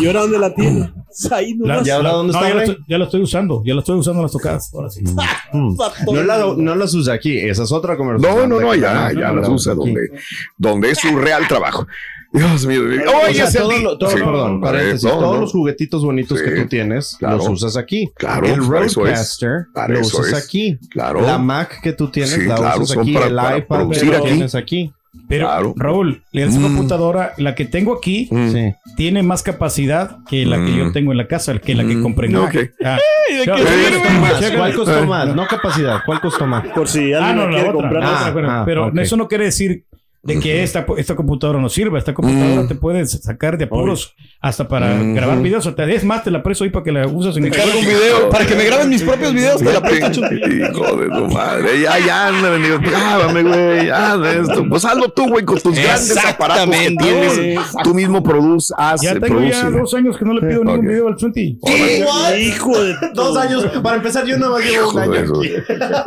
¿Y 0.00 0.06
ahora 0.06 0.20
dónde 0.20 0.38
la 0.38 0.54
tiene? 0.54 0.92
Ahí 1.30 1.54
La- 1.58 1.74
nomás. 1.74 1.86
¿Y 1.86 1.90
ahora 1.90 2.10
dónde 2.10 2.32
no, 2.32 2.38
está, 2.38 2.48
ya 2.48 2.54
la, 2.54 2.60
güey? 2.62 2.70
estoy, 2.70 2.84
ya 2.88 2.98
la 2.98 3.04
estoy 3.04 3.20
usando. 3.22 3.62
Ya 3.64 3.74
la 3.74 3.80
estoy 3.80 3.98
usando 3.98 4.18
en 4.18 4.22
las 4.24 4.32
tocadas. 4.32 4.70
Ahora 4.74 4.90
sí. 4.90 5.00
No, 5.52 6.22
la, 6.24 6.54
no 6.56 6.74
las 6.74 6.92
usa 6.94 7.14
aquí, 7.14 7.38
esa 7.38 7.62
es 7.62 7.70
otra 7.72 7.96
conversación. 7.96 8.48
No, 8.48 8.56
no, 8.58 8.60
no, 8.60 8.74
ya, 8.74 8.92
la- 8.92 9.12
ya 9.12 9.28
no, 9.28 9.36
las 9.36 9.48
no, 9.48 9.54
usa 9.54 9.74
donde, 9.74 10.00
donde 10.58 10.90
es 10.90 10.98
su 10.98 11.16
real 11.16 11.46
trabajo. 11.46 11.86
Dios 12.34 12.66
mío. 12.66 12.82
Oye, 12.82 13.34
sea, 13.34 13.44
ese 13.48 13.58
todo 13.60 13.68
di- 13.70 13.82
lo- 13.82 13.96
todo- 13.98 14.10
Sí. 14.10 14.16
perdón, 14.16 14.60
todos 14.60 15.34
no. 15.36 15.40
los 15.40 15.52
juguetitos 15.52 16.04
bonitos 16.04 16.38
Sí, 16.38 16.44
que 16.44 16.50
tú 16.62 16.68
tienes 16.68 17.16
claro. 17.18 17.36
los 17.38 17.48
usas 17.48 17.76
aquí. 17.76 18.10
Claro, 18.16 18.46
el 18.46 18.52
es. 18.60 18.66
Roadcaster 18.66 19.66
lo 19.88 20.00
usas 20.00 20.26
es. 20.28 20.34
aquí. 20.44 20.78
Claro. 20.90 21.20
La 21.22 21.38
Mac 21.38 21.80
que 21.82 21.92
tú 21.92 22.08
tienes 22.10 22.32
Sí, 22.34 22.46
la 22.46 22.56
claro, 22.56 22.82
usas 22.82 22.98
aquí. 22.98 23.14
para- 23.14 23.26
el 23.26 23.34
para 23.36 23.58
iPad 23.58 23.80
aquí. 24.16 24.28
tienes 24.28 24.54
aquí. 24.54 24.92
Pero, 25.28 25.46
Claro. 25.46 25.74
Raúl, 25.76 26.24
esa 26.32 26.58
Mm. 26.58 26.62
computadora, 26.64 27.34
la 27.38 27.54
que 27.54 27.64
tengo 27.64 27.94
aquí, 27.96 28.28
Mm. 28.32 28.48
Sí. 28.52 28.74
tiene 28.96 29.22
más 29.22 29.44
capacidad 29.44 30.18
que 30.28 30.44
la 30.44 30.56
que 30.56 30.76
yo 30.76 30.86
Mm. 30.86 30.92
tengo 30.92 31.12
en 31.12 31.18
la 31.18 31.28
casa, 31.28 31.56
que 31.58 31.74
la 31.76 31.84
que 31.86 31.94
Mm. 31.94 32.02
compré 32.02 32.26
en 32.26 32.36
Ok. 32.36 32.56
Ah. 32.84 32.98
yo- 33.46 33.54
¿Cuál 34.56 34.74
costó 34.74 34.98
Eh. 34.98 35.06
más? 35.06 35.34
No 35.34 35.46
capacidad, 35.46 36.00
¿cuál 36.04 36.20
costó 36.20 36.46
más? 36.46 36.66
Por 36.74 36.88
si 36.88 37.12
alguien 37.12 37.22
Ah, 37.22 37.32
no, 37.32 37.40
la 37.42 37.46
la 37.46 37.50
quiere 37.52 37.68
otra. 37.70 37.80
comprar. 37.80 38.02
la 38.02 38.08
Ah, 38.08 38.20
otra, 38.22 38.34
pero- 38.34 38.50
ah, 38.50 38.62
pero 38.66 39.00
eso 39.02 39.16
no 39.16 39.28
quiere 39.28 39.44
decir 39.44 39.84
de 40.24 40.40
que 40.40 40.62
esta, 40.62 40.86
esta 40.96 41.14
computadora 41.14 41.60
no 41.60 41.68
sirva. 41.68 41.98
Esta 41.98 42.14
computadora 42.14 42.62
Mm. 42.62 42.68
te 42.68 42.74
puede 42.74 43.04
sacar 43.06 43.58
de 43.58 43.64
apuros 43.64 44.14
hasta 44.40 44.66
para 44.68 44.94
grabar 45.02 45.40
videos. 45.42 45.66
O 45.66 45.74
te, 45.74 45.94
es 45.94 46.04
más, 46.04 46.24
te 46.24 46.30
la 46.30 46.42
presto 46.42 46.64
ahí 46.64 46.70
para 46.70 46.84
que 46.84 46.92
la 46.92 47.06
uses 47.06 47.36
en 47.36 47.44
Te 47.44 47.50
cargo 47.50 47.78
un 47.78 47.84
video 47.86 48.28
para 48.30 48.46
que 48.46 48.54
me 48.54 48.64
graben 48.64 48.88
mis 48.88 49.02
propios 49.02 49.32
videos. 49.34 49.58
Te 49.60 49.72
la 49.72 49.80
presto. 49.82 50.20
Hijo 50.34 50.96
de 50.96 51.08
tu 51.08 51.28
madre. 51.28 51.80
Ya, 51.82 51.98
ya, 51.98 52.28
anda, 52.28 52.50
venido. 52.50 52.78
Grábame, 52.80 53.42
güey. 53.42 53.88
Esto. 54.40 54.64
Pues 54.68 54.84
hazlo 54.84 55.08
tú, 55.10 55.28
güey, 55.28 55.44
con 55.44 55.58
tus 55.60 55.74
grandes 55.74 56.16
aparatos 56.24 56.70
que 56.74 56.96
tienes. 56.98 57.56
Tú 57.82 57.94
mismo 57.94 58.22
produces, 58.22 58.74
Ya 59.02 59.12
tengo 59.14 59.26
produce. 59.38 59.50
ya 59.50 59.70
dos 59.70 59.94
años 59.94 60.16
que 60.16 60.24
no 60.24 60.32
le 60.34 60.46
pido 60.46 60.64
ningún 60.64 60.86
video 60.86 61.08
al 61.08 61.16
Twenty. 61.16 61.58
Hijo 62.38 62.82
de 62.82 62.94
Dos 63.14 63.36
años, 63.36 63.66
para 63.82 63.96
empezar, 63.96 64.24
yo 64.24 64.38
no 64.38 64.58
llevo 64.58 64.90
un 64.90 64.98
año. 64.98 65.22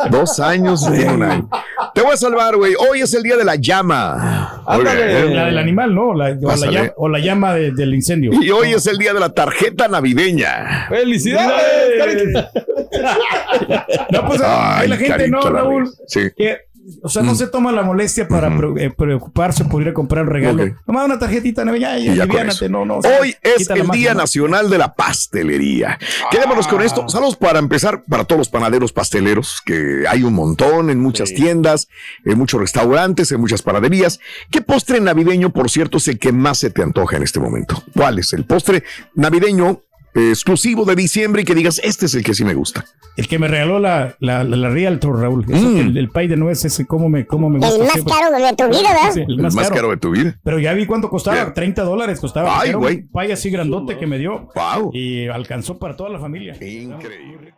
Dos 0.10 0.40
años 0.40 0.84
y 0.92 1.04
un 1.04 1.24
año. 1.24 1.50
Te 1.94 2.02
voy 2.02 2.12
a 2.14 2.18
salvar, 2.18 2.56
güey. 2.56 2.74
Hoy 2.76 3.02
es 3.02 3.14
el 3.14 3.24
día 3.24 3.38
de 3.38 3.46
la 3.46 3.56
llama. 3.56 4.07
Ándale. 4.66 5.34
La 5.34 5.46
del 5.46 5.58
animal, 5.58 5.94
¿no? 5.96 6.14
La- 6.14 6.38
o, 6.42 6.56
la 6.56 6.72
llama, 6.72 6.92
o 6.98 7.10
la 7.10 7.20
llama 7.20 7.54
de- 7.56 7.72
del 7.72 7.94
incendio. 7.96 8.32
Y 8.42 8.50
hoy 8.52 8.74
es 8.74 8.86
el 8.88 8.98
día 8.98 9.14
de 9.14 9.20
la 9.20 9.30
tarjeta 9.30 9.88
navideña. 9.88 10.88
¡Felicidades! 10.90 12.46
No, 14.12 14.26
pues 14.28 14.42
Ay, 14.44 14.88
la 14.88 14.98
gente, 14.98 15.28
no, 15.30 15.42
Raúl. 15.42 15.90
Sí. 16.08 16.22
que, 16.36 16.58
o 17.02 17.10
sea, 17.10 17.22
no 17.22 17.36
se 17.36 17.48
toma 17.48 17.72
la 17.72 17.84
molestia 17.84 18.28
para 18.28 18.48
eh, 18.78 18.92
preocuparse 18.96 19.66
por 19.66 19.82
ir 19.82 19.90
a 19.90 19.94
comprar 19.94 20.24
un 20.24 20.30
regalo. 20.30 20.64
Ok. 20.64 20.70
Nomás 20.88 21.06
una 21.06 21.20
tarjetita 21.20 21.66
navideña 21.66 21.98
y 21.98 22.10
Y 22.10 22.16
ya 22.16 22.26
no, 22.70 22.86
no. 22.86 22.98
o 22.98 23.02
sea, 23.02 23.20
Hoy 23.20 23.36
es 23.42 23.70
el 23.70 23.88
Día. 23.90 24.14
Nacional 24.14 24.70
de 24.70 24.78
la 24.78 24.94
Pastelería. 24.94 25.98
Quedémonos 26.32 26.68
con 26.68 26.82
esto. 26.82 27.08
Saludos 27.10 27.36
para 27.36 27.60
empezar 27.60 28.04
para 28.04 28.24
todos 28.24 28.40
los 28.40 28.50
panaderos 28.50 28.94
pasteleros, 28.94 29.62
que 29.66 30.06
hay 30.08 30.24
un 30.24 30.34
montón 30.34 30.90
en 30.90 31.00
muchas 31.00 31.34
tiendas, 31.34 31.88
en 32.24 32.38
muchos 32.38 32.60
restaurantes, 32.60 33.32
en 33.32 33.42
muchas 33.42 33.62
panaderías. 33.62 34.20
¿Qué 34.50 34.62
postre 34.62 35.02
navideño, 35.02 35.52
por 35.52 35.70
cierto, 35.70 35.98
es 35.98 36.08
el 36.08 36.20
que 36.20 36.32
más 36.32 36.60
se 36.60 36.70
te 36.70 36.84
antoja 36.84 37.18
en 37.18 37.24
este 37.24 37.40
momento? 37.40 37.84
¿Cuál 37.94 38.20
es 38.20 38.34
el 38.34 38.46
postre 38.46 38.84
navideño 39.16 39.84
exclusivo 40.18 40.86
de 40.86 40.96
diciembre 40.96 41.42
y 41.42 41.46
que 41.46 41.56
digas, 41.56 41.80
este 41.84 42.06
es 42.08 42.16
el 42.16 42.24
que 42.24 42.34
sí 42.34 42.44
me 42.44 42.54
gusta? 42.54 42.86
El 43.16 43.28
que 43.28 43.40
me 43.40 43.48
regaló 43.48 43.80
la, 43.80 44.16
la, 44.20 44.44
la, 44.44 44.58
la 44.58 44.70
Realtor, 44.70 45.20
Raúl. 45.20 45.46
Mm. 45.48 45.78
el, 45.78 45.98
el 45.98 46.10
pay 46.10 46.28
de 46.28 46.38
nuez, 46.38 46.64
ese, 46.66 46.86
cómo 46.86 47.10
me, 47.10 47.26
cómo 47.26 47.50
me 47.50 47.60
gusta. 47.60 47.76
El 47.76 47.82
más 47.84 47.94
siempre. 47.94 48.14
caro 48.14 48.32
de 48.32 48.54
tu 48.56 48.64
vida, 48.70 48.94
¿verdad? 48.94 49.12
Sí, 49.14 49.22
El 49.28 49.42
más 49.42 49.70
caro 49.70 49.90
de 49.90 49.98
tu 49.98 50.12
vida. 50.12 50.40
Pero 50.44 50.60
ya 50.60 50.74
vi 50.74 50.86
cuánto 50.86 51.10
costaba, 51.10 51.38
Bien. 51.38 51.54
30 51.54 51.84
dólares 51.84 52.20
costaba. 52.20 52.60
Ay, 52.60 52.74
güey. 52.74 52.98
un 52.98 53.08
pay 53.10 53.32
así 53.32 53.50
grandote 53.50 53.98
que 53.98 54.06
me 54.06 54.18
dio. 54.18 54.50
Wow. 54.56 54.92
Y 54.94 55.28
alcanzó 55.28 55.78
para 55.78 55.96
toda 55.96 56.10
la 56.10 56.20
familia. 56.20 56.54
Increíble. 56.56 57.54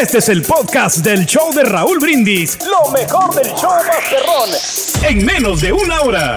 Este 0.00 0.18
es 0.18 0.28
el 0.28 0.42
podcast 0.42 0.98
del 0.98 1.26
show 1.26 1.52
de 1.54 1.64
Raúl 1.64 1.98
Brindis. 2.00 2.58
Lo 2.64 2.90
mejor 2.92 3.34
del 3.34 3.52
show 3.54 3.70
Masterrón. 3.86 5.10
En 5.10 5.26
menos 5.26 5.60
de 5.60 5.72
una 5.72 6.00
hora. 6.02 6.36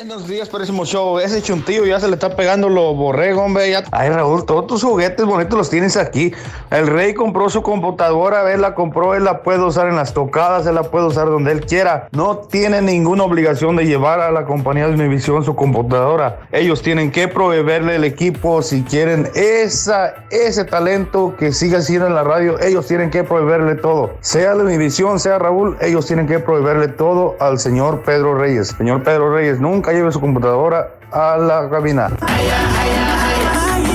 Buenos 0.00 0.26
días, 0.26 0.48
Pérésimo 0.48 0.86
Show. 0.86 1.18
Ese 1.18 1.42
chuntillo 1.42 1.84
ya 1.84 2.00
se 2.00 2.08
le 2.08 2.14
está 2.14 2.34
pegando 2.34 2.70
lo 2.70 2.94
borrego, 2.94 3.42
hombre. 3.42 3.76
Ay, 3.92 4.08
Raúl, 4.08 4.46
todos 4.46 4.66
tus 4.66 4.82
juguetes 4.82 5.26
bonitos 5.26 5.58
los 5.58 5.68
tienes 5.68 5.98
aquí. 5.98 6.32
El 6.70 6.86
rey 6.86 7.12
compró 7.12 7.50
su 7.50 7.60
computadora, 7.60 8.50
él 8.50 8.62
la 8.62 8.74
compró, 8.74 9.14
él 9.14 9.24
la 9.24 9.42
puede 9.42 9.62
usar 9.62 9.88
en 9.88 9.96
las 9.96 10.14
tocadas, 10.14 10.66
él 10.66 10.76
la 10.76 10.84
puede 10.84 11.04
usar 11.04 11.26
donde 11.26 11.52
él 11.52 11.66
quiera. 11.66 12.08
No 12.12 12.38
tiene 12.38 12.80
ninguna 12.80 13.24
obligación 13.24 13.76
de 13.76 13.84
llevar 13.84 14.20
a 14.20 14.30
la 14.30 14.46
compañía 14.46 14.86
de 14.86 14.94
Univision 14.94 15.44
su 15.44 15.54
computadora. 15.54 16.48
Ellos 16.50 16.80
tienen 16.80 17.10
que 17.10 17.28
proveerle 17.28 17.96
el 17.96 18.04
equipo 18.04 18.62
si 18.62 18.82
quieren 18.84 19.28
esa, 19.34 20.14
ese 20.30 20.64
talento 20.64 21.34
que 21.38 21.52
siga 21.52 21.82
siendo 21.82 22.06
en 22.06 22.14
la 22.14 22.24
radio. 22.24 22.58
Ellos 22.58 22.86
tienen 22.86 23.10
que 23.10 23.22
proveerle 23.22 23.74
todo. 23.74 24.12
Sea 24.20 24.54
de 24.54 24.64
Univision, 24.64 25.20
sea 25.20 25.38
Raúl, 25.38 25.76
ellos 25.82 26.06
tienen 26.06 26.26
que 26.26 26.38
proveerle 26.38 26.88
todo 26.88 27.36
al 27.38 27.58
señor 27.58 28.00
Pedro 28.00 28.34
Reyes. 28.38 28.68
Señor 28.78 29.02
Pedro 29.02 29.34
Reyes, 29.34 29.60
nunca 29.60 29.89
lleve 29.92 30.12
su 30.12 30.20
computadora 30.20 30.94
a 31.12 31.36
la 31.36 31.68
cabina. 31.68 32.08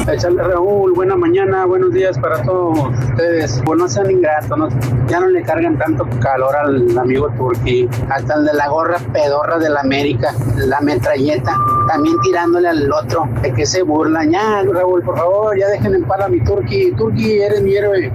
Échale 0.07 0.43
Raúl, 0.43 0.93
buena 0.93 1.15
mañana, 1.15 1.65
buenos 1.65 1.91
días 1.91 2.19
para 2.19 2.41
todos 2.43 2.77
ustedes. 3.09 3.59
Pues 3.65 3.79
no 3.79 3.87
sean 3.87 4.11
ingratos, 4.11 4.71
ya 5.07 5.19
no 5.19 5.27
le 5.27 5.41
cargan 5.41 5.79
tanto 5.79 6.07
calor 6.19 6.55
al 6.55 6.95
amigo 6.95 7.27
Turki. 7.37 7.89
Hasta 8.09 8.35
el 8.35 8.45
de 8.45 8.53
la 8.53 8.67
gorra 8.67 8.97
pedorra 9.11 9.57
de 9.57 9.69
la 9.69 9.79
América, 9.79 10.33
la 10.57 10.79
metralleta, 10.81 11.55
también 11.87 12.15
tirándole 12.21 12.69
al 12.69 12.91
otro, 12.91 13.27
de 13.41 13.51
que 13.53 13.65
se 13.65 13.81
burlan. 13.81 14.31
Ya, 14.31 14.61
Raúl, 14.71 15.01
por 15.01 15.17
favor, 15.17 15.57
ya 15.57 15.69
dejen 15.69 15.95
en 15.95 16.03
paz 16.03 16.21
a 16.21 16.27
mi 16.27 16.39
Turki. 16.43 16.91
Turki, 16.91 17.41
eres 17.41 17.63
mi 17.63 17.75
héroe. 17.75 18.11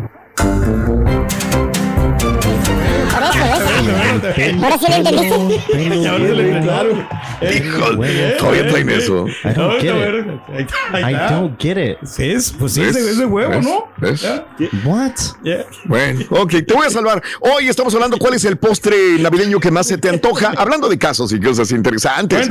Ahora 3.12 4.78
sí 4.78 4.86
lo 4.88 4.96
entendiste. 4.96 6.62
Claro. 6.62 7.08
Hijo, 7.42 7.86
todavía 8.38 8.68
traen 8.68 8.90
eso. 8.90 9.26
I 9.44 9.54
don't 11.30 11.60
get 11.60 11.76
it. 11.76 11.98
Es, 12.18 12.52
pues 12.58 12.72
sí, 12.74 12.82
es 12.82 12.94
de, 12.94 13.00
¿Ves? 13.00 13.10
es 13.12 13.18
de 13.18 13.24
huevo. 13.24 13.60
¿no? 13.62 13.84
¿Ves? 13.98 14.26
What? 14.84 15.12
Bueno, 15.84 16.24
ok, 16.30 16.50
te 16.66 16.74
voy 16.74 16.86
a 16.86 16.90
salvar. 16.90 17.22
Hoy 17.40 17.68
estamos 17.68 17.94
hablando 17.94 18.18
cuál 18.18 18.34
es 18.34 18.44
el 18.44 18.58
postre 18.58 19.18
navideño 19.18 19.60
que 19.60 19.70
más 19.70 19.86
se 19.86 19.98
te 19.98 20.08
antoja. 20.08 20.52
Hablando 20.56 20.88
de 20.88 20.98
casos 20.98 21.32
y 21.32 21.40
cosas 21.40 21.70
interesantes. 21.72 22.48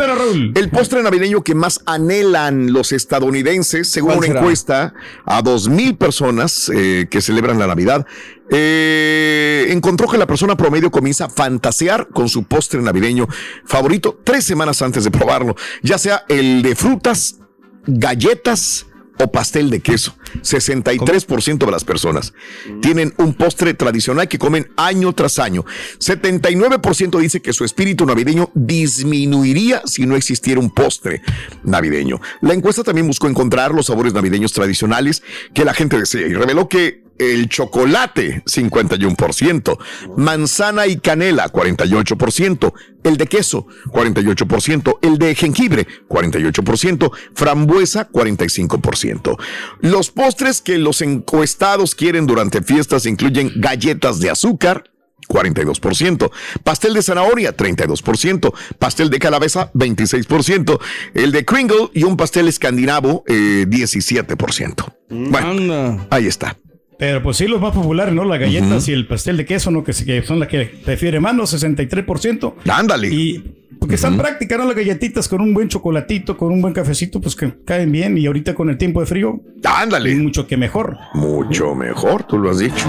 El 0.55 0.69
postre 0.69 1.01
navideño 1.03 1.43
que 1.43 1.55
más 1.55 1.81
anhelan 1.85 2.73
los 2.73 2.91
estadounidenses, 2.91 3.89
según 3.89 4.15
¿Cuál 4.15 4.29
una 4.29 4.39
encuesta 4.39 4.93
a 5.25 5.41
dos 5.41 5.69
mil 5.69 5.95
personas 5.95 6.71
eh, 6.73 7.07
que 7.09 7.21
celebran 7.21 7.59
la 7.59 7.67
Navidad, 7.67 8.05
eh, 8.49 9.67
encontró 9.69 10.07
que 10.07 10.17
la 10.17 10.27
persona 10.27 10.57
promedio 10.57 10.91
comienza 10.91 11.25
a 11.25 11.29
fantasear 11.29 12.09
con 12.09 12.29
su 12.29 12.43
postre 12.43 12.81
navideño 12.81 13.27
favorito 13.65 14.19
tres 14.23 14.45
semanas 14.45 14.81
antes 14.81 15.03
de 15.03 15.11
probarlo, 15.11 15.55
ya 15.83 15.97
sea 15.97 16.25
el 16.27 16.61
de 16.61 16.75
frutas, 16.75 17.37
galletas 17.85 18.85
o 19.19 19.31
pastel 19.31 19.69
de 19.69 19.81
queso. 19.81 20.15
63% 20.41 21.65
de 21.65 21.71
las 21.71 21.83
personas 21.83 22.33
tienen 22.81 23.13
un 23.17 23.33
postre 23.33 23.73
tradicional 23.73 24.27
que 24.27 24.39
comen 24.39 24.71
año 24.77 25.13
tras 25.13 25.39
año. 25.39 25.65
79% 25.99 27.19
dice 27.19 27.41
que 27.41 27.53
su 27.53 27.65
espíritu 27.65 28.05
navideño 28.05 28.49
disminuiría 28.53 29.81
si 29.85 30.05
no 30.05 30.15
existiera 30.15 30.59
un 30.59 30.71
postre 30.71 31.21
navideño. 31.63 32.21
La 32.41 32.53
encuesta 32.53 32.83
también 32.83 33.07
buscó 33.07 33.27
encontrar 33.27 33.73
los 33.73 33.87
sabores 33.87 34.13
navideños 34.13 34.53
tradicionales 34.53 35.21
que 35.53 35.65
la 35.65 35.73
gente 35.73 35.99
desea 35.99 36.25
y 36.25 36.33
reveló 36.33 36.69
que 36.69 37.08
el 37.19 37.49
chocolate, 37.49 38.43
51%, 38.45 39.77
manzana 40.17 40.87
y 40.87 40.97
canela, 40.97 41.51
48%, 41.51 42.73
el 43.03 43.17
de 43.17 43.27
queso, 43.27 43.67
48%, 43.87 44.99
el 45.01 45.17
de 45.17 45.35
jengibre, 45.35 45.87
48%, 46.07 47.11
frambuesa, 47.35 48.09
45%. 48.09 49.37
Los 49.81 50.09
postres 50.09 50.61
que 50.61 50.77
los 50.77 51.01
encuestados 51.01 51.93
quieren 51.93 52.25
durante 52.25 52.63
fiestas 52.63 53.05
incluyen 53.05 53.51
galletas 53.55 54.19
de 54.19 54.29
azúcar, 54.29 54.85
42%, 55.27 56.31
pastel 56.63 56.93
de 56.95 57.03
zanahoria 57.03 57.55
32%, 57.55 58.53
pastel 58.79 59.09
de 59.09 59.19
calabaza 59.19 59.71
26%, 59.73 60.79
el 61.13 61.31
de 61.31 61.45
Kringle 61.45 61.91
y 61.93 62.03
un 62.03 62.17
pastel 62.17 62.47
escandinavo 62.47 63.23
eh, 63.27 63.65
17%. 63.67 64.93
Bueno, 65.09 66.07
ahí 66.09 66.25
está. 66.25 66.57
Pero 66.99 67.23
pues 67.23 67.37
sí, 67.37 67.47
los 67.47 67.61
más 67.61 67.73
populares, 67.73 68.13
¿no? 68.13 68.25
Las 68.25 68.39
galletas 68.41 68.85
y 68.89 68.91
el 68.91 69.07
pastel 69.07 69.37
de 69.37 69.45
queso, 69.45 69.71
¿no? 69.71 69.85
Que, 69.85 69.93
que 69.93 70.21
son 70.21 70.37
las 70.37 70.49
que 70.49 70.65
prefiere 70.65 71.21
más, 71.21 71.33
¿no? 71.33 71.43
63%. 71.43 72.55
Ándale. 72.69 73.07
Y 73.07 73.55
porque 73.79 73.95
están 73.95 74.17
prácticas, 74.17 74.59
¿no? 74.59 74.65
Las 74.65 74.75
galletitas 74.75 75.29
con 75.29 75.39
un 75.39 75.53
buen 75.53 75.69
chocolatito, 75.69 76.35
con 76.35 76.51
un 76.51 76.61
buen 76.61 76.73
cafecito, 76.73 77.21
pues 77.21 77.37
que 77.37 77.63
caen 77.63 77.89
bien. 77.93 78.17
Y 78.17 78.25
ahorita 78.27 78.53
con 78.53 78.69
el 78.69 78.77
tiempo 78.77 78.99
de 78.99 79.05
frío, 79.05 79.39
Ándale. 79.63 80.13
mucho 80.15 80.45
que 80.45 80.57
mejor. 80.57 80.97
Mucho 81.13 81.73
mejor, 81.73 82.23
tú 82.23 82.37
lo 82.37 82.49
has 82.51 82.59
dicho. 82.59 82.85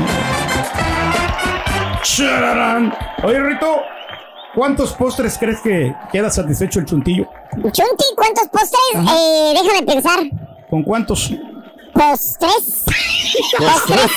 ¡Chararán! 2.02 2.92
Oye, 3.22 3.40
Rito, 3.40 3.76
¿cuántos 4.56 4.92
postres 4.94 5.38
crees 5.38 5.60
que 5.60 5.94
queda 6.10 6.30
satisfecho 6.30 6.80
el 6.80 6.86
chuntillo? 6.86 7.28
Chunti, 7.62 8.04
¿cuántos 8.16 8.48
postres? 8.48 8.80
Eh, 8.96 9.54
déjame 9.54 9.86
pensar. 9.86 10.18
¿Con 10.68 10.82
cuántos? 10.82 11.32
Postres. 12.00 12.84
Postres. 13.58 14.10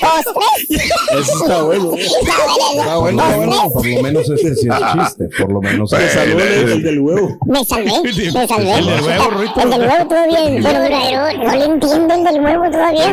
Postres. 0.00 0.90
Eso 1.12 1.32
está 1.44 1.62
bueno. 1.62 1.92
Está 1.94 2.96
bueno, 2.96 3.22
está 3.22 3.36
bueno. 3.36 3.70
Por 3.72 3.86
lo 3.86 4.02
menos 4.02 4.28
ese 4.30 4.54
sí 4.56 4.68
es 4.68 4.76
chiste. 4.92 5.28
Por 5.38 5.52
lo 5.52 5.60
menos. 5.60 5.92
Me 5.92 6.08
salvó 6.08 6.40
el, 6.40 6.68
el 6.72 6.82
del 6.82 6.98
huevo. 7.00 7.38
Me 7.46 7.64
salvé, 7.64 7.92
me 8.02 8.48
salvé. 8.48 8.72
El 8.78 8.86
del 8.86 9.02
huevo, 9.02 9.30
Rito. 9.38 9.60
El 9.60 9.70
del 9.70 9.80
huevo 9.82 10.08
todavía. 10.08 10.38
Pero, 10.44 10.80
pero 10.88 11.44
no 11.44 11.54
le 11.56 11.64
entiendo 11.64 12.14
el 12.14 12.24
del 12.24 12.40
huevo 12.44 12.70
todavía. 12.72 13.12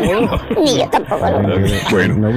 Ni 0.59 0.77
yo 0.79 0.89
tampoco. 0.89 1.29
lo- 1.29 1.59
Bueno. 1.91 2.29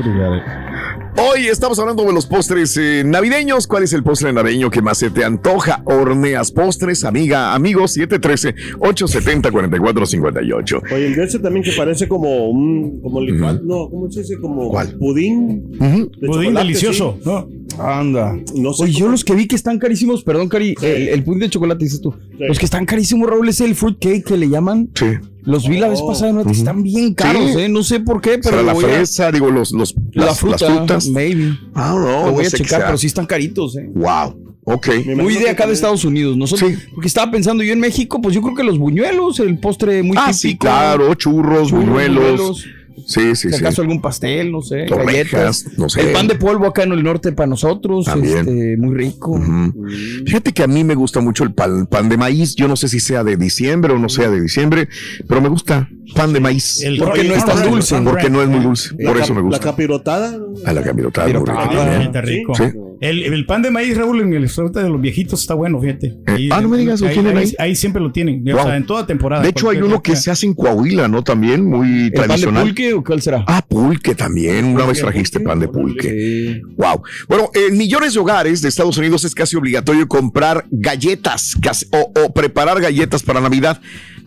Hoy 1.19 1.47
estamos 1.47 1.79
hablando 1.79 2.05
de 2.05 2.13
los 2.13 2.27
postres 2.27 2.77
eh, 2.77 3.03
navideños. 3.05 3.67
¿Cuál 3.67 3.85
es 3.85 3.95
el 3.95 4.03
postre 4.03 4.31
navideño 4.35 4.69
que 4.71 4.83
más 4.83 4.99
se 4.99 5.09
te 5.09 5.25
antoja? 5.25 5.81
Horneas 5.87 6.53
Postres, 6.53 7.05
amiga, 7.05 7.55
amigos, 7.55 7.97
713-870-4458. 7.97 10.83
Oye, 10.93 11.07
el 11.07 11.17
de 11.17 11.25
ese 11.25 11.39
también 11.39 11.65
que 11.65 11.73
parece 11.73 12.07
como 12.07 12.51
un. 12.51 13.01
Como 13.01 13.23
licuado. 13.23 13.63
No, 13.65 13.89
¿cómo 13.89 14.11
se 14.11 14.21
dice? 14.21 14.37
Como 14.39 14.69
¿Cuál? 14.69 14.95
pudín. 14.99 15.71
de 15.71 16.11
Pudín 16.27 16.53
delicioso, 16.53 17.17
sí. 17.19 17.25
¿no? 17.31 17.49
Anda. 17.79 18.37
No 18.55 18.75
sé 18.75 18.85
Oye, 18.85 18.93
yo 18.93 19.09
los 19.09 19.25
que 19.25 19.35
vi 19.35 19.49
que 19.49 19.57
están 19.57 19.79
carísimos, 19.79 20.23
perdón, 20.23 20.51
Cari, 20.51 20.75
el, 20.83 21.09
el 21.09 21.25
pudín 21.25 21.41
de 21.41 21.49
chocolate, 21.49 21.83
dices 21.83 22.03
tú. 22.03 22.15
Los 22.39 22.59
que 22.59 22.67
están 22.67 22.85
carísimos, 22.85 23.31
Raúl, 23.31 23.49
es 23.49 23.63
el 23.63 23.75
fruit 23.75 23.97
cake 23.99 24.23
que 24.23 24.37
le 24.37 24.51
llaman. 24.51 24.91
Sí. 24.95 25.07
Los 25.47 25.67
vi 25.69 25.79
la 25.79 25.89
vez 25.89 26.01
Oh. 26.03 26.09
pasada, 26.09 26.33
¿no? 26.33 26.43
están 26.51 26.83
bien 26.83 27.15
caros, 27.15 27.53
Sí. 27.53 27.61
¿eh? 27.61 27.69
No 27.69 27.83
sé 27.83 28.01
por 28.01 28.21
qué, 28.21 28.33
pero 28.39 28.59
Pero 28.59 28.63
la 28.65 28.73
a- 28.73 28.77
fresa, 28.77 29.31
digo, 29.33 29.51
los, 29.51 29.73
los, 29.73 29.95
la 30.13 30.27
las, 30.27 30.39
fruta, 30.41 30.69
las 30.69 30.77
frutas. 30.77 31.09
maybe. 31.09 31.57
Ah, 31.75 31.95
no, 31.97 32.27
Lo 32.27 32.33
voy 32.33 32.43
no 32.43 32.49
a 32.49 32.51
checar, 32.51 32.69
sea. 32.81 32.87
pero 32.87 32.99
sí 32.99 33.07
están 33.07 33.27
caritos, 33.27 33.77
¿eh? 33.77 33.89
Wow. 33.95 34.43
Ok. 34.69 34.89
Muy 35.17 35.35
de 35.37 35.49
acá 35.49 35.65
de 35.67 35.73
Estados 35.75 36.05
Unidos. 36.05 36.37
Nosotros, 36.37 36.73
Porque 36.93 37.07
estaba 37.07 37.31
pensando 37.31 37.63
yo 37.63 37.73
en 37.73 37.79
México, 37.79 38.21
pues 38.21 38.35
yo 38.35 38.43
creo 38.43 38.57
que 38.57 38.65
los 38.65 38.79
buñuelos, 38.79 39.39
el 39.39 39.59
postre 39.61 40.03
muy 40.03 40.17
Ah, 40.19 40.33
típico. 40.33 40.39
sí, 40.41 40.59
claro. 40.59 41.15
Churros, 41.15 41.69
Churros, 41.69 41.71
buñuelos. 41.71 42.17
buñuelos. 42.19 42.65
Sí, 43.07 43.35
sí, 43.35 43.51
Si 43.51 43.51
sí. 43.51 43.55
acaso 43.57 43.83
algún 43.83 44.01
pastel, 44.01 44.51
no 44.51 44.63
sé, 44.63 44.85
Torrejas, 44.87 45.65
galletas. 45.65 45.79
no 45.79 45.89
sé. 45.89 46.01
El 46.01 46.13
pan 46.13 46.27
de 46.29 46.35
polvo 46.37 46.67
acá 46.67 46.83
en 46.85 46.93
el 46.93 47.03
norte 47.03 47.33
para 47.33 47.47
nosotros, 47.49 48.07
También. 48.07 48.39
este, 48.39 48.77
muy 48.77 48.95
rico. 48.95 49.33
Ujú. 49.33 49.87
Fíjate 50.25 50.53
que 50.53 50.63
a 50.63 50.67
mí 50.67 50.85
me 50.85 50.95
gusta 50.95 51.21
mucho 51.21 51.45
el 51.45 51.53
pan, 51.53 51.87
pan 51.87 52.09
de 52.09 52.17
maíz. 52.17 52.55
Yo 52.55 52.69
no 52.69 52.77
sé 52.77 52.89
si 52.89 53.01
sea 53.01 53.25
de 53.25 53.37
diciembre 53.37 53.93
o 53.93 53.99
no 53.99 54.09
sea 54.09 54.31
de 54.31 54.41
diciembre, 54.41 54.89
pero 55.29 55.41
me 55.41 55.49
gusta 55.49 55.89
pan 56.15 56.33
de 56.33 56.41
maíz. 56.41 56.83
El 56.83 56.99
Porque 56.99 57.25
no 57.25 57.35
es 57.35 57.45
tan 57.45 57.63
dulce. 57.69 58.01
Porque 58.03 58.31
no 58.31 58.43
es 58.43 58.49
muy 58.49 58.61
dulce. 58.61 58.95
La 58.99 59.13
Por 59.13 59.21
eso 59.21 59.35
me 59.35 59.41
La 59.41 59.47
gusta. 59.47 59.61
capirotada. 59.61 60.37
A 60.65 60.73
la 60.73 60.83
capirotada. 60.83 61.29
Muy 61.29 61.39
rica 61.39 62.19
ah, 62.19 62.21
rico. 62.23 62.55
Sí. 62.55 62.65
El, 63.01 63.23
el 63.25 63.45
pan 63.47 63.63
de 63.63 63.71
maíz, 63.71 63.97
Raúl, 63.97 64.21
en 64.23 64.33
el 64.33 64.43
restaurante 64.43 64.81
de 64.83 64.89
los 64.89 65.01
viejitos 65.01 65.41
está 65.41 65.55
bueno, 65.55 65.81
fíjate. 65.81 66.17
Eh, 66.29 66.49
ah, 66.51 66.61
no 66.61 66.69
me 66.69 66.79
digas, 66.79 67.01
¿lo 67.01 67.09
ahí, 67.09 67.13
tienen 67.15 67.37
ahí, 67.37 67.45
ahí? 67.45 67.55
ahí 67.59 67.77
siempre 67.77 68.01
lo 68.01 68.11
tienen. 68.13 68.43
O 68.53 68.63
sea, 68.63 68.77
en 68.77 68.87
toda 68.87 69.07
temporada. 69.07 69.43
De 69.43 69.51
hecho, 69.51 69.69
hay 69.71 69.79
uno 69.79 70.03
que 70.03 70.17
se 70.17 70.31
hace 70.31 70.47
en 70.47 70.55
Coahuila, 70.55 71.07
¿no? 71.09 71.23
También, 71.23 71.65
muy 71.65 71.89
¿El 72.07 72.13
pan 72.13 72.23
de 72.23 72.29
tradicional. 72.29 72.63
pulque 72.65 72.95
o 72.95 73.05
cuál 73.05 73.21
será? 73.23 73.45
Ah, 73.47 73.65
pulque 73.67 74.15
también. 74.15 74.65
Una 74.65 74.87
vez 74.87 75.01
trajiste 75.01 75.41
pan 75.41 75.61
de 75.61 75.69
pulque. 75.69 76.61
Wow. 76.77 77.03
Bueno, 77.29 77.51
en 77.55 77.77
millones 77.77 78.15
de 78.15 78.21
hogares 78.21 78.63
de 78.63 78.69
Estados 78.69 78.97
Unidos 78.99 79.25
es 79.25 79.35
casi 79.35 79.57
obligatorio 79.57 80.09
comprar 80.09 80.65
galletas 80.71 81.57
casi- 81.61 81.87
o, 81.93 82.13
o 82.25 82.33
preparar 82.33 82.81
galletas 82.81 83.23
para 83.23 83.41
Navidad. 83.41 83.81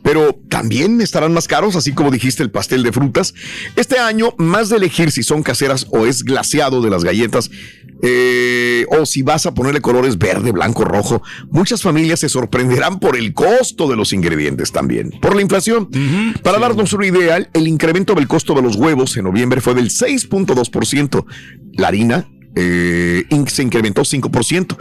Pero 0.03 0.39
también 0.49 1.01
estarán 1.01 1.33
más 1.33 1.47
caros, 1.47 1.75
así 1.75 1.93
como 1.93 2.11
dijiste 2.11 2.43
el 2.43 2.51
pastel 2.51 2.83
de 2.83 2.91
frutas. 2.91 3.33
Este 3.75 3.99
año, 3.99 4.33
más 4.37 4.69
de 4.69 4.77
elegir 4.77 5.11
si 5.11 5.23
son 5.23 5.43
caseras 5.43 5.87
o 5.89 6.05
es 6.05 6.23
glaseado 6.23 6.81
de 6.81 6.89
las 6.89 7.03
galletas, 7.03 7.51
eh, 8.01 8.85
o 8.89 9.05
si 9.05 9.23
vas 9.23 9.45
a 9.45 9.53
ponerle 9.53 9.81
colores 9.81 10.17
verde, 10.17 10.51
blanco, 10.51 10.85
rojo, 10.85 11.21
muchas 11.49 11.81
familias 11.81 12.21
se 12.21 12.29
sorprenderán 12.29 12.99
por 12.99 13.17
el 13.17 13.33
costo 13.33 13.89
de 13.89 13.97
los 13.97 14.13
ingredientes 14.13 14.71
también, 14.71 15.11
por 15.21 15.35
la 15.35 15.41
inflación. 15.41 15.89
Para 16.43 16.59
darnos 16.59 16.93
una 16.93 17.07
idea, 17.07 17.49
el 17.53 17.67
incremento 17.67 18.15
del 18.15 18.27
costo 18.27 18.53
de 18.53 18.61
los 18.61 18.75
huevos 18.75 19.17
en 19.17 19.25
noviembre 19.25 19.59
fue 19.59 19.75
del 19.75 19.89
6.2%. 19.89 21.25
La 21.73 21.89
harina 21.89 22.25
eh, 22.55 23.25
se 23.47 23.63
incrementó 23.63 24.01
5%, 24.01 24.77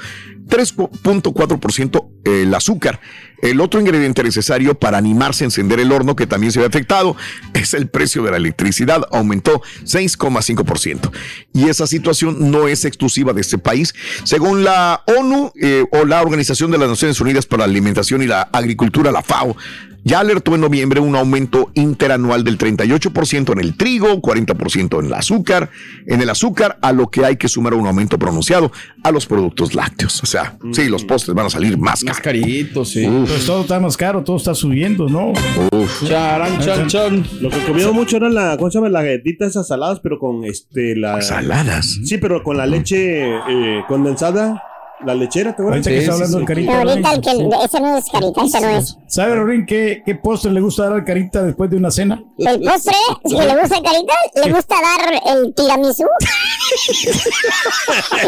3.4% 0.48 2.08
el 2.24 2.54
azúcar. 2.54 3.00
El 3.40 3.61
otro 3.61 3.78
ingrediente 3.78 4.22
necesario 4.24 4.74
para 4.78 4.98
animarse 4.98 5.44
a 5.44 5.46
encender 5.46 5.78
el 5.78 5.92
horno, 5.92 6.16
que 6.16 6.26
también 6.26 6.52
se 6.52 6.58
ve 6.58 6.66
afectado, 6.66 7.16
es 7.54 7.72
el 7.72 7.88
precio 7.88 8.22
de 8.24 8.32
la 8.32 8.37
electricidad. 8.37 9.06
Aumentó 9.12 9.62
6,5%. 9.84 11.11
Y 11.52 11.68
esa 11.68 11.87
situación 11.87 12.50
no 12.50 12.66
es 12.66 12.84
exclusiva 12.84 13.32
de 13.32 13.40
este 13.40 13.58
país. 13.58 13.94
Según 14.24 14.64
la 14.64 15.02
ONU 15.06 15.52
eh, 15.61 15.84
o 15.92 16.04
la 16.04 16.20
Organización 16.22 16.70
de 16.70 16.78
las 16.78 16.88
Naciones 16.88 17.20
Unidas 17.20 17.46
para 17.46 17.66
la 17.66 17.70
Alimentación 17.70 18.22
y 18.22 18.26
la 18.26 18.42
Agricultura, 18.52 19.12
la 19.12 19.22
FAO, 19.22 19.56
ya 20.04 20.20
alertó 20.20 20.54
en 20.54 20.61
noviembre 20.62 21.00
un 21.00 21.16
aumento 21.16 21.70
interanual 21.74 22.44
del 22.44 22.56
38% 22.56 23.52
en 23.52 23.61
el 23.61 23.76
trigo, 23.76 24.22
40% 24.22 25.00
en 25.00 25.06
el 25.06 25.12
azúcar, 25.12 25.70
en 26.06 26.22
el 26.22 26.30
azúcar, 26.30 26.78
a 26.82 26.92
lo 26.92 27.11
que 27.11 27.24
hay 27.24 27.37
que 27.37 27.48
sumar 27.48 27.74
un 27.74 27.87
aumento 27.87 28.18
pronunciado 28.18 28.72
a 29.02 29.11
los 29.11 29.26
productos 29.26 29.74
lácteos. 29.74 30.22
O 30.22 30.26
sea, 30.26 30.38
sí, 30.72 30.88
los 30.88 31.05
postres 31.05 31.35
van 31.35 31.46
a 31.46 31.51
salir 31.51 31.77
más 31.79 32.03
Más 32.05 32.18
caros. 32.20 32.40
caritos, 32.42 32.88
sí. 32.90 33.07
Pues 33.27 33.46
todo 33.46 33.62
está 33.62 33.81
más 33.81 33.96
caro, 33.96 34.22
todo 34.24 34.37
está 34.37 34.55
subiendo, 34.55 35.09
¿no? 35.09 35.33
Uf. 35.72 36.09
Charan, 36.09 36.59
chan, 36.61 36.87
chan. 36.87 37.24
Lo 37.40 37.51
que 37.51 37.59
comíamos 37.64 37.94
mucho 37.94 38.16
era 38.16 38.29
la, 38.29 38.57
¿cómo 38.57 38.70
se 38.70 38.79
llama? 38.79 38.88
Las 38.88 39.05
galletitas 39.05 39.51
esas 39.51 39.68
saladas, 39.68 40.01
pero 40.01 40.18
con 40.18 40.44
este, 40.44 40.96
la... 40.96 41.20
Saladas. 41.22 41.98
Sí, 42.05 42.18
pero 42.18 42.42
con 42.42 42.57
la 42.57 42.66
leche 42.66 43.29
eh, 43.37 43.83
condensada, 43.88 44.62
la 45.04 45.14
lechera, 45.14 45.54
¿te 45.54 45.62
acuerdas? 45.62 45.87
Ahorita 45.87 45.90
que 45.90 45.98
está 45.98 46.12
hablando 46.14 46.38
el 46.38 46.44
carita. 46.44 46.72
Pero 46.72 46.90
ahorita 46.90 47.12
el 47.12 47.20
que, 47.20 47.30
ese 47.64 47.80
no 47.80 47.96
es 47.96 48.04
carita, 48.11 48.44
ese 48.44 48.61
no 48.61 48.68
es. 48.68 48.98
¿Sabe, 49.06 49.34
Rorín, 49.37 49.64
qué, 49.66 50.02
qué 50.04 50.14
postre 50.16 50.50
le 50.52 50.61
gusta 50.61 50.84
dar 50.84 50.92
al 50.94 51.04
carita 51.04 51.42
después 51.42 51.70
de 51.70 51.76
una 51.76 51.90
cena? 51.90 52.22
El 52.38 52.61
postre, 52.61 52.94
si 53.24 53.34
le 53.37 53.61
gusta 53.61 53.82
carita, 53.82 54.14
le 54.44 54.52
gusta 54.52 54.74
dar 54.80 55.37
el 55.37 55.54
tiramisú. 55.54 56.04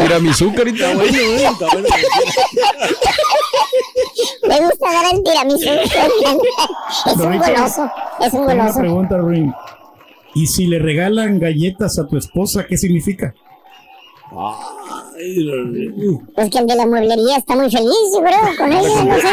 Tiramisú, 0.01 0.53
carita. 0.53 0.93
Bueno, 0.93 1.17
está 1.17 1.65
bueno. 1.73 1.87
Le 4.43 4.59
gusta 4.65 4.91
dar 4.93 5.05
el 5.13 5.23
tiramisú. 5.23 5.69
Es 7.05 7.15
un 7.17 7.37
goloso, 7.37 7.91
es 8.19 8.33
un 8.33 8.39
Tengo 8.39 8.43
Una 8.45 8.55
goloso. 8.63 8.79
pregunta, 8.79 9.17
Rorín. 9.17 9.53
¿Y 10.33 10.47
si 10.47 10.65
le 10.67 10.79
regalan 10.79 11.39
galletas 11.39 11.99
a 11.99 12.07
tu 12.07 12.17
esposa, 12.17 12.65
qué 12.67 12.77
significa? 12.77 13.33
Pues 16.35 16.49
que 16.49 16.57
el 16.59 16.67
de 16.67 16.75
la 16.75 16.85
mueblería 16.85 17.37
está 17.37 17.55
muy 17.55 17.69
feliz, 17.69 17.89
yo 18.13 18.21
creo, 18.21 18.39
con 18.57 18.71
ella, 18.71 19.03
no 19.03 19.15
sé. 19.15 19.27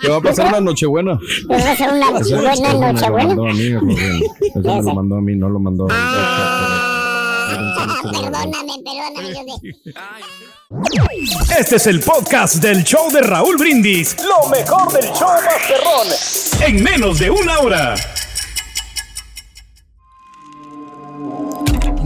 Te 0.00 0.08
va 0.08 0.16
a 0.16 0.20
pasar 0.20 0.48
una 0.48 0.60
nochebuena. 0.60 1.18
Les 1.48 1.64
va 1.64 1.68
a 1.68 1.72
hacer 1.72 1.90
una 1.92 2.10
buena 2.10 2.72
me 2.72 2.78
lo 2.78 2.92
nochebuena. 2.92 3.28
mandó 3.28 3.46
a 3.46 3.52
mí, 3.52 3.70
me 3.70 4.62
lo 4.82 4.94
mandó 4.94 5.16
a 5.16 5.20
mí, 5.20 5.36
no 5.36 5.48
lo 5.48 5.58
mandó 5.58 5.86
a 5.90 6.92
Perdóname, 8.02 8.74
perdóname, 8.84 9.28
yo 9.34 11.02
de... 11.04 11.60
Este 11.60 11.76
es 11.76 11.86
el 11.86 12.00
podcast 12.00 12.56
del 12.56 12.82
show 12.84 13.10
de 13.10 13.20
Raúl 13.22 13.56
Brindis. 13.56 14.16
Lo 14.22 14.48
mejor 14.48 14.92
del 14.92 15.04
show 15.12 15.28
Masterrón. 15.28 16.08
En 16.66 16.82
menos 16.82 17.18
de 17.18 17.30
una 17.30 17.58
hora. 17.60 17.94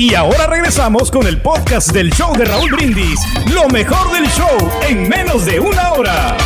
Y 0.00 0.14
ahora 0.14 0.46
regresamos 0.46 1.10
con 1.10 1.26
el 1.26 1.42
podcast 1.42 1.92
del 1.92 2.10
show 2.10 2.34
de 2.34 2.46
Raúl 2.46 2.70
Brindis. 2.70 3.20
Lo 3.52 3.68
mejor 3.68 4.10
del 4.14 4.26
show 4.30 4.70
en 4.88 5.06
menos 5.06 5.44
de 5.44 5.60
una 5.60 5.92
hora. 5.92 6.38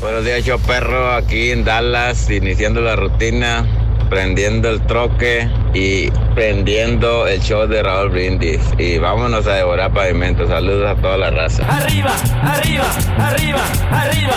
Buenos 0.00 0.24
días, 0.24 0.44
yo 0.44 0.58
perro, 0.58 1.12
aquí 1.12 1.52
en 1.52 1.64
Dallas, 1.64 2.28
iniciando 2.28 2.80
la 2.80 2.96
rutina, 2.96 3.64
prendiendo 4.08 4.70
el 4.70 4.84
troque 4.88 5.48
y 5.72 6.10
prendiendo 6.34 7.28
el 7.28 7.40
show 7.42 7.68
de 7.68 7.80
Raúl 7.80 8.10
Brindis. 8.10 8.60
Y 8.76 8.98
vámonos 8.98 9.46
a 9.46 9.54
devorar 9.54 9.92
pavimento. 9.92 10.48
Saludos 10.48 10.90
a 10.90 11.00
toda 11.00 11.16
la 11.16 11.30
raza. 11.30 11.64
Arriba, 11.68 12.12
arriba, 12.42 12.90
arriba, 13.18 13.62
arriba. 13.92 14.34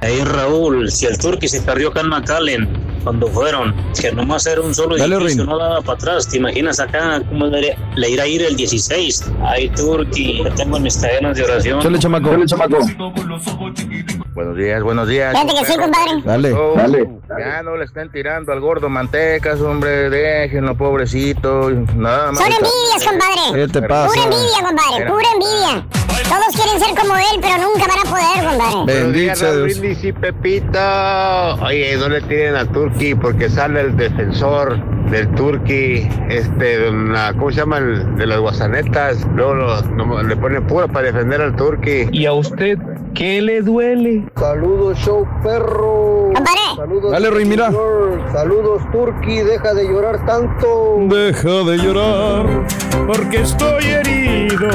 Hey 0.00 0.22
Raúl, 0.24 0.90
si 0.90 1.04
el 1.04 1.18
Turqui 1.18 1.48
se 1.48 1.60
perdió 1.60 1.90
acá 1.90 2.00
en 2.00 2.08
McAllen 2.08 2.88
cuando 3.04 3.26
fueron, 3.28 3.74
que 4.00 4.12
nomás 4.12 4.46
era 4.46 4.60
un 4.60 4.74
solo 4.74 4.96
Dale, 4.96 5.16
edificio, 5.16 5.42
Rin. 5.42 5.50
no 5.50 5.58
daba 5.58 5.80
para 5.82 5.94
atrás. 5.98 6.28
¿Te 6.28 6.38
imaginas 6.38 6.80
acá 6.80 7.20
cómo 7.28 7.46
le, 7.46 7.76
le 7.96 8.10
irá 8.10 8.24
a 8.24 8.26
ir 8.26 8.42
el 8.42 8.56
16? 8.56 9.32
Ay, 9.44 9.68
Turqui, 9.70 10.42
te 10.44 10.50
tengo 10.52 10.76
en 10.76 10.82
mis 10.84 10.96
cadenas 10.98 11.36
de 11.36 11.44
oración. 11.44 11.80
Chale, 11.80 11.98
chamaco. 11.98 12.30
Chale, 12.30 12.46
chamaco. 12.46 12.78
Buenos 14.34 14.56
días, 14.56 14.82
buenos 14.82 15.08
días. 15.08 15.32
Fíjate 15.38 15.60
que 15.60 15.66
sí, 15.72 15.78
compadre. 15.78 16.22
Dale, 16.24 16.52
Oh, 16.52 16.74
dale. 16.76 17.08
Ya 17.38 17.62
no 17.62 17.76
le 17.76 17.84
estén 17.84 18.10
tirando 18.10 18.52
al 18.52 18.60
gordo 18.60 18.88
mantecas, 18.88 19.60
hombre, 19.60 20.10
déjenlo, 20.10 20.76
pobrecito. 20.76 21.70
Nada 21.96 22.32
más. 22.32 22.38
Son 22.42 22.52
envidias, 22.52 23.04
compadre. 23.04 23.66
¿Qué 23.66 23.72
te 23.72 23.82
pasa? 23.88 24.08
Pura 24.08 24.22
envidia, 24.24 24.66
compadre, 24.66 25.06
pura 25.10 25.28
envidia. 25.34 25.86
Todos 26.28 26.62
quieren 26.62 26.78
ser 26.80 26.94
como 27.00 27.16
él, 27.16 27.40
pero 27.40 27.54
nunca 27.62 27.86
van 27.86 27.98
a 28.00 28.10
poder, 28.10 28.48
compadre. 28.50 28.84
Buenos 28.84 29.12
días, 29.14 29.40
Bendito 29.40 29.44
Raúl 29.46 29.80
Dios. 29.80 30.04
Y 30.04 30.12
Pepito. 30.12 31.54
Oye, 31.64 31.96
no 31.96 32.08
le 32.08 32.20
tiren 32.22 32.56
a 32.56 32.66
Turki 32.66 32.87
porque 33.20 33.48
sale 33.48 33.80
el 33.80 33.96
defensor 33.96 34.78
del 35.10 35.28
turqui, 35.34 36.08
este, 36.28 36.78
de 36.78 36.90
una- 36.90 37.32
¿cómo 37.34 37.50
se 37.50 37.58
llama? 37.60 37.78
El- 37.78 38.16
de 38.16 38.26
las 38.26 38.38
guasanetas. 38.40 39.26
Luego 39.34 39.54
lo- 39.54 39.82
no- 39.82 40.22
le 40.22 40.36
ponen 40.36 40.66
pura 40.66 40.86
para 40.88 41.06
defender 41.06 41.40
al 41.40 41.56
turqui. 41.56 42.08
¿Y 42.12 42.26
a 42.26 42.32
usted 42.32 42.78
qué 43.14 43.40
le 43.40 43.62
duele? 43.62 44.24
Saludos, 44.36 44.98
show 44.98 45.26
perro. 45.42 46.32
Saludos. 46.76 47.10
Dale, 47.10 47.30
Rey, 47.30 47.44
mira. 47.44 47.70
Saludos, 48.32 48.82
Turki. 48.92 49.40
Deja 49.40 49.74
de 49.74 49.84
llorar 49.88 50.24
tanto. 50.26 50.96
Deja 51.08 51.64
de 51.64 51.76
llorar 51.78 52.46
porque 53.06 53.40
estoy 53.40 53.84
herido. 53.84 54.68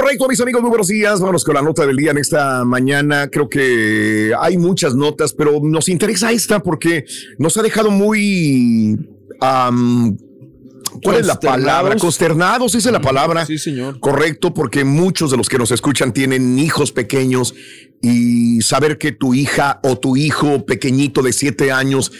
Correcto, 0.00 0.28
mis 0.28 0.40
amigos, 0.40 0.62
muy 0.62 0.68
buenos 0.68 0.86
días. 0.86 1.18
Vámonos 1.18 1.42
con 1.42 1.56
la 1.56 1.62
nota 1.62 1.84
del 1.84 1.96
día 1.96 2.12
en 2.12 2.18
esta 2.18 2.64
mañana. 2.64 3.26
Creo 3.26 3.48
que 3.48 4.30
hay 4.40 4.56
muchas 4.56 4.94
notas, 4.94 5.32
pero 5.32 5.58
nos 5.60 5.88
interesa 5.88 6.30
esta 6.30 6.60
porque 6.62 7.04
nos 7.36 7.56
ha 7.56 7.62
dejado 7.62 7.90
muy... 7.90 8.96
¿Cuál 9.40 11.16
es 11.18 11.26
la 11.26 11.40
palabra? 11.40 11.96
Consternados, 11.96 12.76
es 12.76 12.84
la 12.86 13.00
palabra. 13.00 13.44
Sí, 13.44 13.58
señor. 13.58 13.98
Correcto, 13.98 14.54
porque 14.54 14.84
muchos 14.84 15.32
de 15.32 15.36
los 15.36 15.48
que 15.48 15.58
nos 15.58 15.72
escuchan 15.72 16.12
tienen 16.12 16.60
hijos 16.60 16.92
pequeños 16.92 17.56
y 18.00 18.60
saber 18.60 18.98
que 18.98 19.10
tu 19.10 19.34
hija 19.34 19.80
o 19.82 19.98
tu 19.98 20.16
hijo 20.16 20.64
pequeñito 20.64 21.22
de 21.22 21.32
siete 21.32 21.72
años 21.72 22.12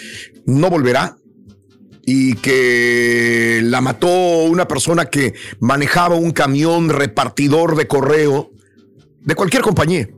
no 0.47 0.69
volverá 0.69 1.18
y 2.11 2.37
que 2.37 3.61
la 3.63 3.83
mató 3.83 4.09
una 4.45 4.67
persona 4.67 5.05
que 5.05 5.35
manejaba 5.61 6.15
un 6.15 6.31
camión 6.31 6.89
repartidor 6.89 7.77
de 7.77 7.87
correo 7.87 8.51
de 9.21 9.35
cualquier 9.35 9.61
compañía 9.61 10.09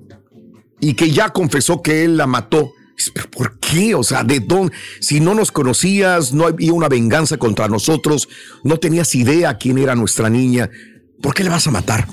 y 0.78 0.94
que 0.94 1.10
ya 1.10 1.30
confesó 1.30 1.82
que 1.82 2.04
él 2.04 2.16
la 2.16 2.28
mató. 2.28 2.74
¿Pero 3.12 3.28
por 3.32 3.58
qué? 3.58 3.96
O 3.96 4.04
sea, 4.04 4.22
¿de 4.22 4.38
dónde? 4.38 4.72
Si 5.00 5.18
no 5.18 5.34
nos 5.34 5.50
conocías, 5.50 6.32
no 6.32 6.46
había 6.46 6.72
una 6.72 6.88
venganza 6.88 7.38
contra 7.38 7.66
nosotros, 7.66 8.28
no 8.62 8.76
tenías 8.76 9.12
idea 9.16 9.58
quién 9.58 9.76
era 9.76 9.96
nuestra 9.96 10.30
niña, 10.30 10.70
¿por 11.20 11.34
qué 11.34 11.42
la 11.42 11.50
vas 11.50 11.66
a 11.66 11.72
matar? 11.72 12.06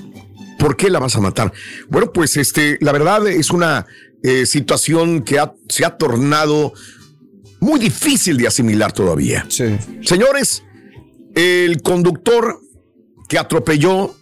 ¿Por 0.58 0.76
qué 0.76 0.90
la 0.90 0.98
vas 0.98 1.14
a 1.14 1.20
matar? 1.20 1.52
Bueno, 1.88 2.12
pues 2.12 2.36
este, 2.36 2.78
la 2.80 2.90
verdad 2.90 3.28
es 3.28 3.50
una 3.50 3.86
eh, 4.24 4.44
situación 4.44 5.22
que 5.22 5.40
se 5.68 5.84
ha 5.84 5.96
tornado 5.96 6.72
muy 7.60 7.80
difícil 7.80 8.36
de 8.36 8.46
asimilar 8.46 8.92
todavía. 8.92 9.46
Señores, 10.02 10.62
el 11.34 11.82
conductor 11.82 12.60
que 13.28 13.38
atropelló, 13.38 14.14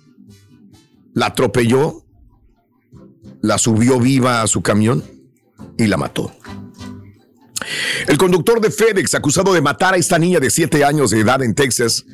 la 1.14 1.26
atropelló, 1.26 2.04
la 3.42 3.58
subió 3.58 4.00
viva 4.00 4.42
a 4.42 4.46
su 4.46 4.62
camión 4.62 5.04
y 5.78 5.86
la 5.86 5.96
mató. 5.96 6.32
El 8.06 8.18
conductor 8.18 8.60
de 8.60 8.70
FedEx, 8.70 9.14
acusado 9.14 9.52
de 9.52 9.60
matar 9.60 9.94
a 9.94 9.96
esta 9.96 10.18
niña 10.18 10.40
de 10.40 10.50
7 10.50 10.84
años 10.84 11.10
de 11.10 11.20
edad 11.20 11.42
en 11.42 11.54
Texas, 11.54 12.04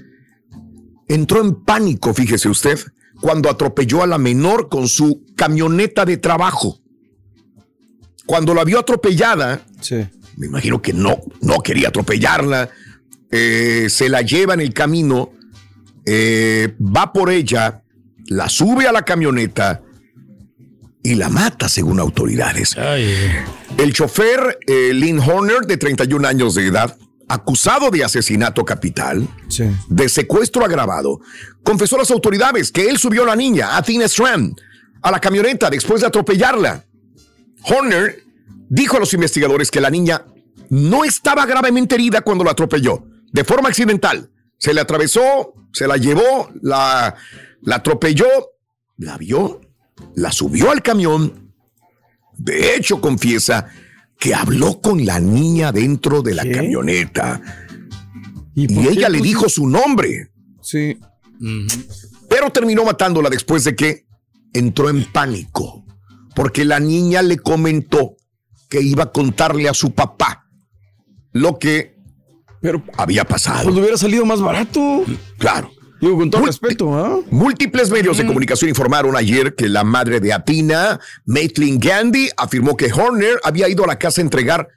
entró 1.08 1.40
en 1.40 1.64
pánico, 1.64 2.14
fíjese 2.14 2.48
usted, 2.48 2.78
cuando 3.20 3.50
atropelló 3.50 4.02
a 4.02 4.06
la 4.06 4.18
menor 4.18 4.68
con 4.68 4.88
su 4.88 5.24
camioneta 5.36 6.04
de 6.04 6.16
trabajo. 6.16 6.78
Cuando 8.26 8.54
la 8.54 8.64
vio 8.64 8.78
atropellada, 8.78 9.64
me 10.36 10.46
imagino 10.46 10.80
que 10.80 10.92
no, 10.92 11.20
no 11.40 11.60
quería 11.60 11.88
atropellarla, 11.88 12.70
eh, 13.30 13.86
se 13.88 14.08
la 14.08 14.22
lleva 14.22 14.54
en 14.54 14.60
el 14.60 14.74
camino, 14.74 15.32
eh, 16.04 16.74
va 16.80 17.12
por 17.12 17.30
ella, 17.30 17.82
la 18.26 18.48
sube 18.48 18.86
a 18.86 18.92
la 18.92 19.02
camioneta 19.02 19.82
y 21.02 21.14
la 21.14 21.28
mata, 21.28 21.68
según 21.68 21.98
autoridades. 21.98 22.76
El 23.78 23.92
chofer 23.92 24.58
eh, 24.66 24.92
Lynn 24.92 25.18
Horner, 25.18 25.62
de 25.62 25.76
31 25.76 26.28
años 26.28 26.54
de 26.54 26.66
edad, 26.66 26.96
acusado 27.28 27.90
de 27.90 28.04
asesinato 28.04 28.64
capital, 28.64 29.26
de 29.88 30.08
secuestro 30.08 30.64
agravado, 30.64 31.20
confesó 31.62 31.96
a 31.96 32.00
las 32.00 32.10
autoridades 32.10 32.70
que 32.70 32.88
él 32.88 32.98
subió 32.98 33.22
a 33.22 33.26
la 33.26 33.36
niña, 33.36 33.76
Athena 33.76 34.04
Strand, 34.04 34.60
a 35.00 35.10
la 35.10 35.20
camioneta 35.20 35.70
después 35.70 36.02
de 36.02 36.06
atropellarla. 36.06 36.84
Horner 37.62 38.21
dijo 38.72 38.96
a 38.96 39.00
los 39.00 39.12
investigadores 39.12 39.70
que 39.70 39.82
la 39.82 39.90
niña 39.90 40.24
no 40.70 41.04
estaba 41.04 41.44
gravemente 41.44 41.94
herida 41.94 42.22
cuando 42.22 42.42
la 42.42 42.52
atropelló, 42.52 43.04
de 43.30 43.44
forma 43.44 43.68
accidental. 43.68 44.30
Se 44.56 44.72
le 44.72 44.80
atravesó, 44.80 45.52
se 45.72 45.86
la 45.86 45.98
llevó, 45.98 46.50
la, 46.62 47.14
la 47.60 47.76
atropelló, 47.76 48.26
la 48.96 49.18
vio, 49.18 49.60
la 50.14 50.32
subió 50.32 50.70
al 50.70 50.82
camión. 50.82 51.52
De 52.38 52.74
hecho, 52.74 53.00
confiesa 53.00 53.68
que 54.18 54.34
habló 54.34 54.80
con 54.80 55.04
la 55.04 55.20
niña 55.20 55.70
dentro 55.70 56.22
de 56.22 56.34
la 56.34 56.48
camioneta. 56.48 57.42
Y, 58.54 58.88
ella 58.88 59.10
le 59.10 59.20
dijo 59.20 59.50
su 59.50 59.66
nombre. 59.66 60.30
Sí. 60.62 60.96
Pero 62.30 62.50
terminó 62.50 62.84
matándola 62.84 63.28
después 63.28 63.64
de 63.64 63.76
que 63.76 64.06
entró 64.54 64.88
en 64.88 65.04
pánico. 65.12 65.84
Porque 66.34 66.64
la 66.64 66.80
niña 66.80 67.20
le 67.20 67.36
comentó 67.36 68.16
que 68.72 68.80
iba 68.80 69.02
a 69.04 69.12
contarle 69.12 69.68
a 69.68 69.74
su 69.74 69.92
papá 69.92 70.46
lo 71.32 71.58
que 71.58 71.94
había 72.96 73.24
pasado. 73.24 73.64
Pues 73.64 73.76
hubiera 73.76 73.98
salido 73.98 74.24
más 74.24 74.40
barato. 74.40 75.04
Claro. 75.36 75.70
Digo, 76.00 76.16
con 76.16 76.30
todo 76.30 76.40
Múlti- 76.40 76.46
respeto, 76.46 76.94
¿ah? 76.94 77.20
Múltiples 77.30 77.90
medios 77.90 78.16
de 78.16 78.26
comunicación 78.26 78.70
informaron 78.70 79.14
ayer 79.14 79.54
que 79.54 79.68
la 79.68 79.84
madre 79.84 80.20
de 80.20 80.32
Atina, 80.32 80.98
Maitland 81.26 81.84
Gandhi, 81.84 82.30
afirmó 82.38 82.74
que 82.74 82.90
Horner 82.90 83.38
había 83.44 83.68
ido 83.68 83.84
a 83.84 83.86
la 83.88 83.98
casa 83.98 84.22
a 84.22 84.24
entregar 84.24 84.68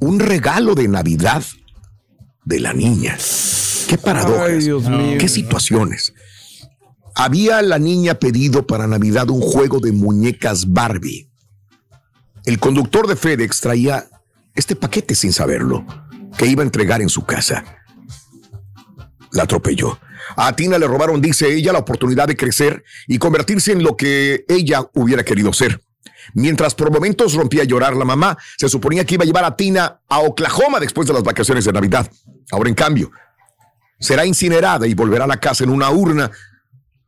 un 0.00 0.18
regalo 0.18 0.74
de 0.74 0.88
Navidad 0.88 1.44
de 2.46 2.60
la 2.60 2.72
niña. 2.72 3.18
Qué 3.88 3.98
paradojas. 3.98 4.48
Ay, 4.48 4.58
Dios 4.60 4.88
mío. 4.88 5.18
Qué 5.18 5.28
situaciones. 5.28 6.14
Había 7.14 7.60
la 7.60 7.78
niña 7.78 8.14
pedido 8.14 8.66
para 8.66 8.86
Navidad 8.86 9.28
un 9.28 9.42
juego 9.42 9.80
de 9.80 9.92
muñecas 9.92 10.72
Barbie. 10.72 11.30
El 12.46 12.60
conductor 12.60 13.08
de 13.08 13.16
FedEx 13.16 13.60
traía 13.60 14.06
este 14.54 14.76
paquete 14.76 15.16
sin 15.16 15.32
saberlo, 15.32 15.84
que 16.38 16.46
iba 16.46 16.62
a 16.62 16.64
entregar 16.64 17.02
en 17.02 17.08
su 17.08 17.26
casa. 17.26 17.64
La 19.32 19.42
atropelló. 19.42 19.98
A 20.36 20.54
Tina 20.54 20.78
le 20.78 20.86
robaron, 20.86 21.20
dice 21.20 21.52
ella, 21.52 21.72
la 21.72 21.80
oportunidad 21.80 22.28
de 22.28 22.36
crecer 22.36 22.84
y 23.08 23.18
convertirse 23.18 23.72
en 23.72 23.82
lo 23.82 23.96
que 23.96 24.44
ella 24.48 24.88
hubiera 24.94 25.24
querido 25.24 25.52
ser. 25.52 25.82
Mientras 26.34 26.74
por 26.74 26.92
momentos 26.92 27.34
rompía 27.34 27.62
a 27.62 27.66
llorar 27.66 27.96
la 27.96 28.04
mamá, 28.04 28.38
se 28.56 28.68
suponía 28.68 29.04
que 29.04 29.14
iba 29.14 29.24
a 29.24 29.26
llevar 29.26 29.44
a 29.44 29.56
Tina 29.56 30.00
a 30.08 30.20
Oklahoma 30.20 30.78
después 30.78 31.08
de 31.08 31.14
las 31.14 31.24
vacaciones 31.24 31.64
de 31.64 31.72
Navidad. 31.72 32.10
Ahora, 32.52 32.68
en 32.68 32.76
cambio, 32.76 33.10
será 33.98 34.24
incinerada 34.24 34.86
y 34.86 34.94
volverá 34.94 35.24
a 35.24 35.28
la 35.28 35.40
casa 35.40 35.64
en 35.64 35.70
una 35.70 35.90
urna. 35.90 36.30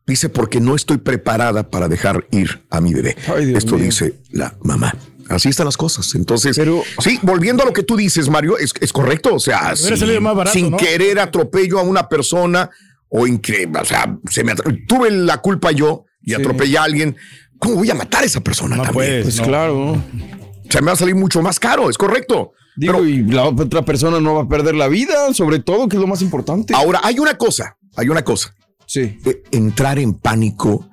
Dice, 0.05 0.31
porque 0.31 0.61
no 0.61 0.75
estoy 0.75 0.97
preparada 0.97 1.71
para 1.71 1.87
dejar 1.87 2.27
ir 2.33 2.67
a 2.71 2.81
mi 2.81 2.93
bebé. 2.93 3.17
Esto 3.55 3.77
mío. 3.77 3.85
dice 3.85 4.21
la 4.31 4.57
mamá. 4.63 4.95
Así 5.29 5.49
están 5.49 5.67
las 5.67 5.77
cosas. 5.77 6.15
Entonces, 6.15 6.59
sí, 7.01 7.19
volviendo 7.23 7.63
a 7.63 7.67
lo 7.67 7.73
que 7.73 7.83
tú 7.83 7.97
dices, 7.97 8.29
Mario, 8.29 8.57
es, 8.59 8.73
es 8.81 8.93
correcto. 8.93 9.35
O 9.35 9.41
sea, 9.41 9.77
sin, 9.77 10.23
barato, 10.23 10.59
¿no? 10.71 10.77
querer 10.77 11.19
atropello 11.19 11.79
a 11.79 11.83
una 11.83 12.09
persona 12.09 12.71
o 13.09 13.27
increíble. 13.27 13.81
O 13.81 13.85
sea, 13.85 14.19
se 14.31 14.45
me 14.45 14.55
tuve 14.87 15.11
la 15.11 15.39
culpa 15.39 15.71
yo 15.71 16.05
y 16.23 16.35
atropellé 16.35 16.79
a 16.79 16.85
alguien. 16.85 17.17
¿Cómo 17.59 17.77
voy 17.77 17.91
a 17.91 17.95
matar 17.95 18.23
a 18.23 18.27
esa 18.27 18.41
persona 18.41 18.77
también? 18.77 18.95
puedes, 18.95 19.25
Pues 19.25 19.37
no. 19.39 19.45
claro. 19.45 19.93
O 19.93 20.71
sea, 20.71 20.81
me 20.81 20.87
va 20.87 20.93
a 20.93 20.97
salir 20.97 21.15
mucho 21.15 21.43
más 21.43 21.59
caro, 21.59 21.91
es 21.91 21.99
correcto. 21.99 22.53
Digo, 22.77 23.05
y 23.05 23.25
la 23.25 23.45
otra 23.45 23.85
persona 23.85 24.21
no 24.21 24.35
va 24.35 24.43
a 24.43 24.49
perder 24.49 24.77
la 24.77 24.87
vida, 24.87 25.35
sobre 25.35 25.59
todo, 25.59 25.89
que 25.89 25.97
es 25.97 26.01
lo 26.01 26.07
más 26.07 26.23
importante. 26.23 26.75
Ahora, 26.75 27.01
hay 27.03 27.19
una 27.19 27.37
cosa, 27.37 27.77
hay 27.97 28.09
una 28.09 28.23
cosa. 28.23 28.55
Sí. 28.87 29.19
entrar 29.51 29.99
en 29.99 30.15
pánico 30.15 30.89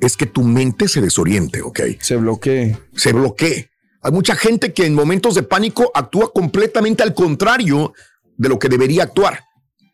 es 0.00 0.16
que 0.16 0.26
tu 0.26 0.42
mente 0.42 0.88
se 0.88 1.00
desoriente, 1.00 1.62
¿ok? 1.62 1.80
Se 2.00 2.16
bloquee. 2.16 2.76
Se 2.94 3.12
bloquee. 3.12 3.70
Hay 4.02 4.12
mucha 4.12 4.36
gente 4.36 4.72
que 4.72 4.86
en 4.86 4.94
momentos 4.94 5.34
de 5.34 5.42
pánico 5.42 5.90
actúa 5.94 6.32
completamente 6.32 7.02
al 7.02 7.14
contrario 7.14 7.92
de 8.36 8.48
lo 8.48 8.58
que 8.58 8.68
debería 8.68 9.02
actuar. 9.02 9.40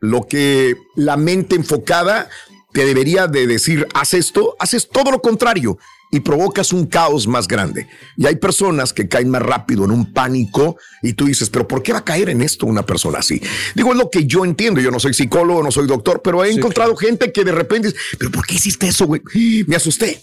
Lo 0.00 0.26
que 0.26 0.76
la 0.96 1.16
mente 1.16 1.56
enfocada 1.56 2.28
te 2.72 2.84
debería 2.84 3.26
de 3.26 3.46
decir, 3.46 3.86
haz 3.94 4.14
esto, 4.14 4.56
haces 4.58 4.88
todo 4.88 5.10
lo 5.10 5.22
contrario 5.22 5.78
y 6.10 6.20
provocas 6.20 6.72
un 6.72 6.86
caos 6.86 7.26
más 7.26 7.48
grande. 7.48 7.88
Y 8.16 8.26
hay 8.26 8.36
personas 8.36 8.92
que 8.92 9.08
caen 9.08 9.30
más 9.30 9.42
rápido 9.42 9.84
en 9.84 9.90
un 9.90 10.12
pánico 10.12 10.76
y 11.02 11.14
tú 11.14 11.24
dices, 11.26 11.48
pero 11.50 11.66
¿por 11.66 11.82
qué 11.82 11.92
va 11.92 12.00
a 12.00 12.04
caer 12.04 12.28
en 12.28 12.42
esto 12.42 12.66
una 12.66 12.84
persona 12.84 13.20
así? 13.20 13.40
Digo, 13.74 13.92
es 13.92 13.98
lo 13.98 14.10
que 14.10 14.26
yo 14.26 14.44
entiendo. 14.44 14.80
Yo 14.80 14.90
no 14.90 15.00
soy 15.00 15.14
psicólogo, 15.14 15.62
no 15.62 15.70
soy 15.70 15.86
doctor, 15.86 16.20
pero 16.22 16.44
he 16.44 16.52
encontrado 16.52 16.94
gente 16.94 17.32
que 17.32 17.42
de 17.42 17.52
repente, 17.52 17.88
dice, 17.88 18.00
pero 18.18 18.30
¿por 18.30 18.46
qué 18.46 18.54
hiciste 18.54 18.86
eso, 18.86 19.06
güey? 19.06 19.22
Me 19.66 19.76
asusté. 19.76 20.22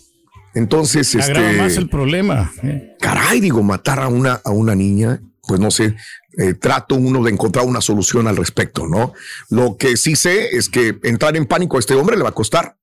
Entonces, 0.54 1.16
Agrava 1.16 1.48
este, 1.50 1.62
más 1.62 1.78
el 1.78 1.90
problema. 1.90 2.52
¿eh? 2.64 2.96
caray, 3.00 3.40
digo, 3.40 3.64
matar 3.64 4.00
a 4.00 4.08
una, 4.08 4.42
a 4.44 4.52
una 4.52 4.76
niña, 4.76 5.22
pues 5.48 5.60
no 5.60 5.72
sé, 5.72 5.96
eh, 6.38 6.54
trato 6.54 6.96
uno 6.96 7.24
de 7.24 7.32
encontrar 7.32 7.66
una 7.66 7.82
solución 7.82 8.28
al 8.28 8.38
respecto, 8.38 8.88
¿no? 8.88 9.14
Lo 9.50 9.78
que 9.78 9.98
sí 9.98 10.16
sé 10.16 10.56
es 10.56 10.70
que 10.70 10.98
entrar 11.04 11.36
en 11.38 11.46
pánico 11.46 11.78
a 11.78 11.80
este 11.80 11.94
hombre 11.96 12.18
le 12.18 12.24
va 12.24 12.30
a 12.30 12.34
costar 12.34 12.76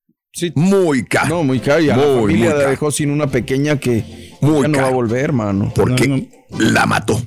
muy 0.55 1.05
caro. 1.05 1.29
No, 1.37 1.45
muy 1.45 1.59
caro. 1.61 1.81
Y 1.81 1.91
a 1.91 1.97
la 1.97 2.07
Muy, 2.07 2.21
familia 2.23 2.51
muy 2.51 2.59
la 2.63 2.71
dejó 2.71 2.91
sin 2.91 3.11
una 3.11 3.27
pequeña 3.29 3.79
que 3.79 4.37
Muy 4.41 4.63
ya 4.63 4.69
no 4.69 4.79
va 4.79 4.87
a 4.89 4.91
volver, 4.91 5.33
mano. 5.33 5.73
Porque 5.75 6.29
la 6.59 6.87
mató. 6.87 7.21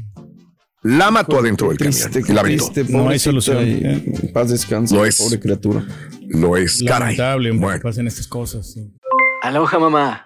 La 0.84 1.12
mató 1.12 1.40
adentro 1.40 1.70
del 1.70 1.78
camión 1.78 1.94
y 2.28 2.32
la 2.34 2.42
triste, 2.44 2.86
No 2.90 3.10
hay 3.10 3.20
solución. 3.20 3.58
eh, 3.62 4.32
Paz 4.34 4.50
descanse, 4.50 4.96
Lo 4.96 5.06
es. 5.06 5.18
pobre 5.18 5.40
criatura. 5.40 5.86
Lo 6.30 6.58
es, 6.58 6.82
caray. 6.88 7.16
Lamentable, 7.18 7.52
Bueno. 7.52 7.74
que 7.80 7.84
pasen 7.84 8.08
estas 8.08 8.28
cosas. 8.28 8.72
sí. 8.74 8.92
Aloha 9.44 9.78
mamá. 9.80 10.26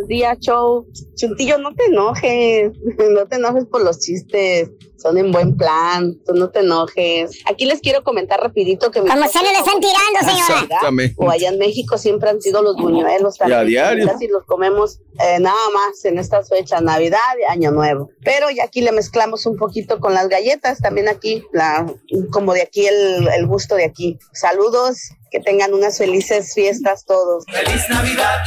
Buenos 0.00 0.08
días, 0.08 0.38
show. 0.38 0.86
Chuntillo, 1.14 1.58
no 1.58 1.74
te 1.74 1.84
enojes. 1.84 2.72
No 3.10 3.26
te 3.26 3.36
enojes 3.36 3.66
por 3.66 3.82
los 3.84 3.98
chistes. 3.98 4.70
Son 4.96 5.18
en 5.18 5.30
buen 5.30 5.56
plan. 5.58 6.16
Tú 6.24 6.32
no 6.34 6.48
te 6.48 6.60
enojes. 6.60 7.38
Aquí 7.44 7.66
les 7.66 7.80
quiero 7.80 8.02
comentar 8.02 8.40
rapidito 8.40 8.90
que... 8.90 9.00
Como 9.00 9.28
se 9.28 9.42
le 9.42 9.52
están 9.52 9.78
tirando, 9.78 10.20
señora. 10.20 10.62
Exactamente. 10.62 11.14
O 11.18 11.30
allá 11.30 11.50
en 11.50 11.58
México 11.58 11.98
siempre 11.98 12.30
han 12.30 12.40
sido 12.40 12.62
los 12.62 12.76
buñuelos. 12.76 13.36
Y 13.46 13.52
a 13.52 13.62
diario. 13.62 14.06
Casi 14.06 14.26
los 14.28 14.44
comemos 14.44 15.00
eh, 15.18 15.38
nada 15.38 15.58
más 15.74 16.02
en 16.04 16.18
estas 16.18 16.48
fechas, 16.48 16.80
Navidad 16.82 17.18
y 17.38 17.44
Año 17.50 17.70
Nuevo. 17.70 18.10
Pero 18.24 18.48
ya 18.50 18.64
aquí 18.64 18.80
le 18.80 18.92
mezclamos 18.92 19.44
un 19.44 19.56
poquito 19.56 20.00
con 20.00 20.14
las 20.14 20.28
galletas. 20.28 20.78
También 20.78 21.08
aquí, 21.08 21.44
la, 21.52 21.86
como 22.30 22.54
de 22.54 22.62
aquí, 22.62 22.86
el, 22.86 23.28
el 23.28 23.46
gusto 23.46 23.74
de 23.74 23.84
aquí. 23.84 24.18
Saludos. 24.32 24.96
Que 25.30 25.40
tengan 25.40 25.74
unas 25.74 25.98
felices 25.98 26.54
fiestas 26.54 27.04
todos. 27.04 27.44
¡Feliz 27.46 27.82
Navidad! 27.88 28.38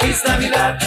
¡Feliz 0.00 0.22
Navidad! 0.26 0.78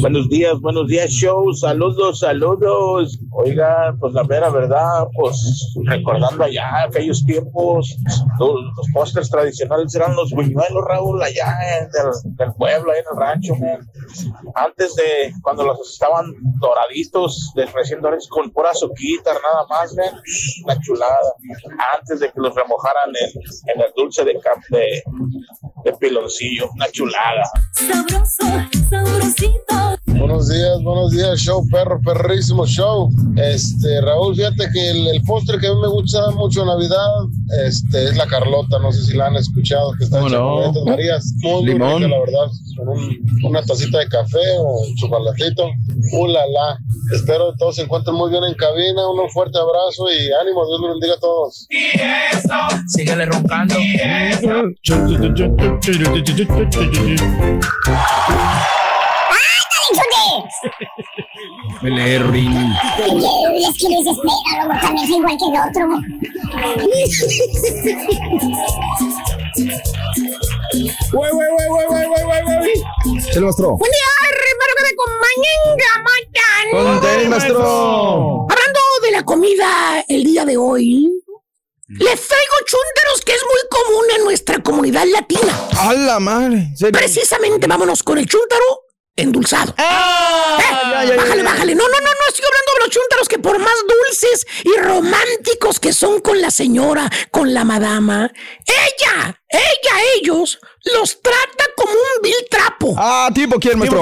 Buenos 0.00 0.28
días, 0.28 0.58
buenos 0.60 0.88
días, 0.88 1.10
show. 1.10 1.52
Saludos, 1.54 2.18
saludos. 2.20 3.18
Oiga, 3.32 3.94
pues 4.00 4.12
la 4.12 4.24
mera 4.24 4.48
verdad, 4.50 5.06
pues 5.16 5.74
recordando 5.84 6.44
allá 6.44 6.84
aquellos 6.84 7.24
tiempos, 7.24 7.94
los, 8.38 8.50
los 8.76 8.86
pósters 8.92 9.30
tradicionales 9.30 9.94
eran 9.94 10.16
los 10.16 10.30
buñuelos, 10.30 10.84
Raúl, 10.88 11.22
allá 11.22 11.78
en 11.78 11.84
el, 11.84 12.36
del 12.36 12.52
pueblo, 12.54 12.90
ahí 12.92 12.98
en 12.98 13.04
el 13.12 13.20
rancho, 13.20 13.54
man. 13.56 13.88
Antes 14.54 14.94
de 14.96 15.32
cuando 15.42 15.64
los 15.64 15.90
estaban 15.92 16.32
doraditos, 16.60 17.52
de 17.54 17.66
recién 17.66 18.00
dorados, 18.00 18.28
con 18.28 18.50
pura 18.50 18.70
azuquita, 18.70 19.32
nada 19.34 19.66
más, 19.68 19.94
man. 19.94 20.20
Una 20.64 20.80
chulada. 20.80 21.34
Antes 21.98 22.20
de 22.20 22.26
que 22.32 22.40
los 22.40 22.54
remojaran 22.54 23.10
en, 23.10 23.74
en 23.74 23.80
el 23.80 23.92
dulce 23.96 24.24
de, 24.24 24.38
cap- 24.40 24.58
de, 24.70 25.02
de 25.84 25.92
piloncillo, 25.98 26.70
una 26.74 26.88
chulada. 26.88 27.42
Sabroso, 27.72 28.23
sabrosito. 28.24 30.03
Buenos 30.18 30.48
días, 30.48 30.82
buenos 30.82 31.10
días, 31.10 31.38
show, 31.40 31.66
perro, 31.70 32.00
perrísimo 32.02 32.66
show. 32.66 33.10
Este, 33.36 34.00
Raúl, 34.00 34.34
fíjate 34.36 34.68
que 34.72 34.90
el, 34.90 35.08
el 35.08 35.22
postre 35.22 35.58
que 35.58 35.66
a 35.66 35.74
mí 35.74 35.80
me 35.80 35.88
gusta 35.88 36.30
mucho 36.32 36.62
en 36.62 36.68
Navidad 36.68 37.06
este, 37.66 38.04
es 38.04 38.16
la 38.16 38.26
Carlota, 38.26 38.78
no 38.78 38.90
sé 38.92 39.02
si 39.04 39.16
la 39.16 39.26
han 39.26 39.36
escuchado, 39.36 39.92
que 39.98 40.04
está 40.04 40.18
¿Cómo 40.18 40.28
hecha 40.28 40.38
no? 40.38 40.72
con 40.72 40.84
Marías. 40.86 41.24
Muy, 41.42 41.66
Limón. 41.66 42.02
rica, 42.02 42.08
la 42.08 42.20
verdad, 42.20 42.50
con 42.76 42.88
un- 42.88 43.18
una 43.44 43.62
tacita 43.62 43.98
de 43.98 44.08
café 44.08 44.38
o 44.58 44.80
un 44.86 44.94
chocolatito. 44.96 45.66
¡Uh, 46.12 46.26
la, 46.26 46.40
la! 46.46 46.78
Espero 47.14 47.52
que 47.52 47.58
todos 47.58 47.76
se 47.76 47.82
encuentren 47.82 48.16
muy 48.16 48.30
bien 48.30 48.44
en 48.44 48.54
cabina, 48.54 49.06
un 49.08 49.28
fuerte 49.30 49.58
abrazo 49.58 50.06
y 50.10 50.30
ánimo, 50.40 50.66
Dios 50.66 50.80
los 50.80 50.90
bendiga 50.92 51.14
a 51.14 51.18
todos. 51.20 51.66
Síguele 52.88 53.26
roncando. 53.26 53.74
Belerrin. 61.82 62.54
Es 62.54 63.78
que 63.78 63.88
les 63.88 64.06
espera, 64.06 64.64
luego 64.64 64.80
también 64.80 65.06
soy 65.06 65.16
igual 65.18 65.36
que 65.38 65.44
el 65.44 65.56
otro. 65.68 65.82
Güey, 71.12 71.30
güey, 71.30 71.48
güey, 71.50 71.68
güey, 71.68 71.86
güey, 71.86 72.06
güey, 72.06 72.22
güey, 72.24 72.58
güey. 72.58 73.20
Se 73.32 73.40
lo 73.40 73.46
mostró. 73.46 73.76
Buen 73.76 73.90
día, 73.90 74.10
hermano, 74.30 74.72
que 74.76 74.82
me 74.82 74.88
acompañen, 74.88 75.54
maestro. 77.28 78.46
Hablando 78.50 78.80
de 79.02 79.10
la 79.10 79.22
comida 79.24 80.04
el 80.08 80.24
día 80.24 80.44
de 80.44 80.56
hoy, 80.56 81.10
les 81.88 82.28
traigo 82.28 82.54
chúntaros 82.66 83.20
que 83.24 83.32
es 83.32 83.42
muy 83.44 83.60
común 83.70 84.04
en 84.16 84.24
nuestra 84.24 84.58
comunidad 84.62 85.04
latina. 85.06 85.68
¡A 85.78 85.92
la 85.92 86.18
madre! 86.20 86.70
¿Serio? 86.76 86.98
Precisamente 86.98 87.66
vámonos 87.66 88.02
con 88.02 88.18
el 88.18 88.26
chúntaro 88.26 88.83
endulzado. 89.16 89.74
¿Eh? 89.78 89.82
ya, 89.82 91.04
ya, 91.04 91.16
bájale, 91.16 91.42
ya. 91.42 91.50
bájale. 91.50 91.74
No, 91.74 91.84
no, 91.84 91.98
no, 92.00 92.06
no 92.06 92.28
estoy 92.28 92.44
hablando 92.44 92.72
de 92.74 92.80
los 92.80 92.90
chúntaros 92.90 93.28
que 93.28 93.38
por 93.38 93.58
más 93.58 93.74
dulces 93.88 94.46
y 94.64 94.76
románticos 94.80 95.80
que 95.80 95.92
son 95.92 96.20
con 96.20 96.40
la 96.40 96.50
señora, 96.50 97.10
con 97.30 97.54
la 97.54 97.64
madama, 97.64 98.30
ella, 98.66 99.40
ella, 99.48 100.02
ellos 100.16 100.58
los 100.94 101.22
trata 101.22 101.64
como 101.76 101.92
un 101.92 102.22
vil 102.22 102.34
trapo. 102.50 102.94
Ah, 102.98 103.30
¿tipo 103.34 103.58
quién, 103.58 103.78
maestro? 103.78 104.00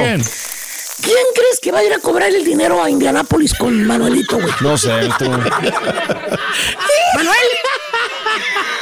¿Quién 1.02 1.26
crees 1.34 1.58
que 1.60 1.72
va 1.72 1.80
a 1.80 1.84
ir 1.84 1.92
a 1.92 1.98
cobrar 1.98 2.28
el 2.30 2.44
dinero 2.44 2.82
a 2.82 2.88
Indianápolis 2.88 3.54
con 3.54 3.84
Manuelito, 3.86 4.38
güey? 4.38 4.52
No 4.60 4.78
sé, 4.78 4.88
maestro. 4.88 5.30
Manuel, 7.14 7.48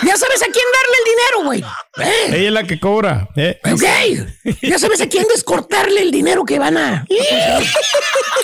ya 0.07 0.17
sabes 0.17 0.43
a 0.43 0.47
quién 0.47 0.65
darle 0.73 0.97
el 0.99 1.05
dinero, 1.05 1.45
güey. 1.45 1.65
¿Eh? 1.99 2.37
Ella 2.39 2.47
es 2.49 2.53
la 2.53 2.65
que 2.65 2.81
cobra. 2.81 3.29
¿eh? 3.37 3.61
Ok, 3.73 4.57
ya 4.63 4.79
sabes 4.79 5.01
a 5.01 5.09
quién 5.09 5.27
descortarle 5.29 6.03
el 6.03 6.11
dinero 6.11 6.45
que 6.45 6.59
van 6.59 6.77
a. 6.77 7.05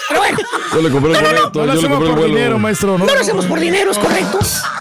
Pero 0.09 0.21
bueno, 0.21 0.39
Yo 0.73 0.83
le 0.83 0.91
compré 0.91 1.13
el 1.13 1.25
boleto, 1.25 1.51
No 1.55 1.67
lo 1.67 1.73
yo 1.75 1.79
hacemos 1.79 1.97
compré 1.99 2.09
por 2.11 2.19
vuelo. 2.19 2.35
dinero, 2.35 2.59
maestro. 2.59 2.99
no 2.99 3.07
lo 3.07 3.13
hacemos 3.21 3.47
por 3.47 3.59
dinero, 3.61 3.91
es 3.91 3.99
correcto. 3.99 4.39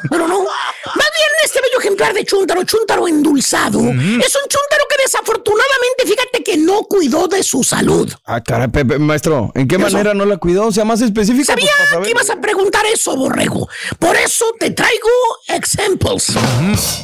Pero 0.09 0.27
no. 0.27 0.39
Más 0.43 1.09
bien, 1.15 1.27
este 1.43 1.59
bello 1.61 1.79
ejemplar 1.79 2.13
de 2.13 2.23
chúntaro, 2.25 2.63
chúntaro 2.63 3.07
endulzado, 3.07 3.79
es 3.79 3.85
un 3.87 3.95
chúntaro 3.95 4.83
que 4.89 5.03
desafortunadamente, 5.03 6.05
fíjate 6.05 6.43
que 6.43 6.57
no 6.57 6.83
cuidó 6.83 7.27
de 7.27 7.43
su 7.43 7.63
salud. 7.63 8.11
Ah, 8.25 8.41
caray, 8.41 8.67
Pepe, 8.67 8.99
maestro, 8.99 9.51
¿en 9.55 9.67
qué 9.67 9.77
manera 9.77 10.13
no 10.13 10.25
la 10.25 10.37
cuidó? 10.37 10.67
O 10.67 10.71
sea, 10.71 10.85
más 10.85 11.01
específico. 11.01 11.45
Sabía 11.45 11.71
pues, 11.77 11.89
saber. 11.89 12.05
que 12.05 12.11
ibas 12.11 12.29
a 12.29 12.39
preguntar 12.39 12.85
eso, 12.85 13.15
borrego. 13.15 13.67
Por 13.99 14.15
eso 14.15 14.45
te 14.59 14.71
traigo 14.71 15.09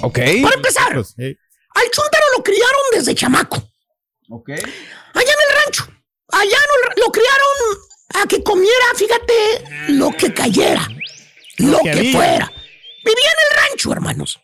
Ok. 0.01 0.20
Para 0.43 0.55
empezar, 0.55 0.93
al 0.93 1.89
chúntaro 1.91 2.26
lo 2.38 2.43
criaron 2.43 2.82
desde 2.93 3.16
chamaco. 3.16 3.57
Ok. 4.30 4.49
Allá 4.49 4.62
en 4.64 5.49
el 5.49 5.64
rancho. 5.66 5.88
Allá 6.30 6.57
no- 6.57 7.03
lo 7.05 7.12
criaron 7.12 8.24
a 8.24 8.28
que 8.28 8.41
comiera, 8.43 8.86
fíjate, 8.95 9.93
lo 9.93 10.12
que 10.12 10.34
cayera. 10.34 10.88
Lo 11.57 11.80
que 11.80 12.12
fuera. 12.12 12.51
Vivía 13.03 13.30
en 13.30 13.57
el 13.57 13.70
rancho, 13.70 13.91
hermanos. 13.91 14.39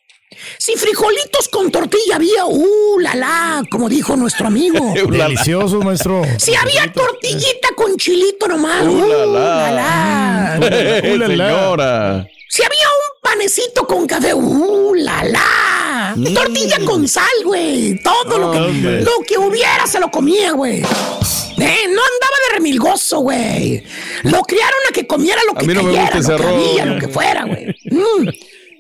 Si 0.59 0.75
frijolitos 0.75 1.47
con 1.49 1.71
tortilla 1.71 2.15
había, 2.17 2.45
uh, 2.45 2.99
la 2.99 3.15
la, 3.15 3.63
como 3.71 3.87
dijo 3.89 4.15
nuestro 4.15 4.47
amigo. 4.47 4.93
Deliciosos, 5.09 5.83
maestro. 5.83 6.21
Si 6.37 6.53
había 6.53 6.91
tortillita 6.91 7.69
con 7.75 7.95
chilito 7.97 8.47
nomás, 8.47 8.83
Uh, 8.85 8.89
uh, 8.89 9.07
la, 9.07 9.25
la 9.25 9.71
la. 9.71 10.59
la. 10.59 10.59
Uh, 10.59 11.17
la, 11.17 11.27
la. 11.27 11.27
Señora. 11.27 12.27
Si 12.49 12.63
había 12.63 12.87
un 12.87 13.21
panecito 13.21 13.85
con 13.85 14.07
café, 14.07 14.33
¡uh, 14.33 14.93
la, 14.95 15.23
la! 15.23 16.13
Mm. 16.15 16.33
Tortilla 16.33 16.77
con 16.85 17.07
sal, 17.07 17.25
güey. 17.43 18.01
Todo 18.01 18.37
lo, 18.37 18.51
que, 18.51 19.01
lo 19.01 19.11
que 19.27 19.37
hubiera 19.37 19.85
se 19.85 19.99
lo 19.99 20.09
comía, 20.09 20.51
güey. 20.53 20.77
Eh, 20.79 21.87
no 21.87 22.01
andaba 22.01 22.37
de 22.49 22.55
remilgoso, 22.55 23.19
güey. 23.19 23.83
Lo 24.23 24.41
criaron 24.43 24.79
a 24.89 24.93
que 24.93 25.05
comiera 25.05 25.41
lo 25.45 25.55
que 25.55 25.67
no 25.67 25.83
cayera, 25.83 26.19
lo 26.19 26.37
que 26.37 26.43
había, 26.43 26.85
lo 26.85 26.99
que 26.99 27.07
fuera, 27.07 27.45
güey. 27.45 27.75
Mm. 27.85 28.29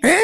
¿Eh? 0.03 0.21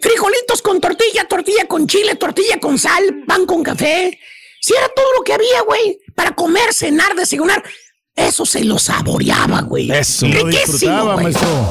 Frijolitos 0.00 0.60
con 0.60 0.80
tortilla, 0.80 1.26
tortilla 1.26 1.66
con 1.66 1.86
chile, 1.86 2.16
tortilla 2.16 2.58
con 2.60 2.78
sal, 2.78 3.24
pan 3.26 3.46
con 3.46 3.62
café. 3.62 4.18
Si 4.60 4.74
era 4.74 4.88
todo 4.88 5.06
lo 5.16 5.22
que 5.22 5.32
había, 5.32 5.62
güey, 5.62 5.98
para 6.14 6.34
comer, 6.34 6.74
cenar, 6.74 7.14
desayunar. 7.14 7.62
Eso 8.14 8.44
se 8.44 8.64
lo 8.64 8.78
saboreaba, 8.78 9.62
güey. 9.62 9.90
Eso. 9.90 10.26
Lo 10.26 10.44
Riquísimo, 10.44 10.72
disfrutaba, 10.72 11.16
maestro. 11.16 11.70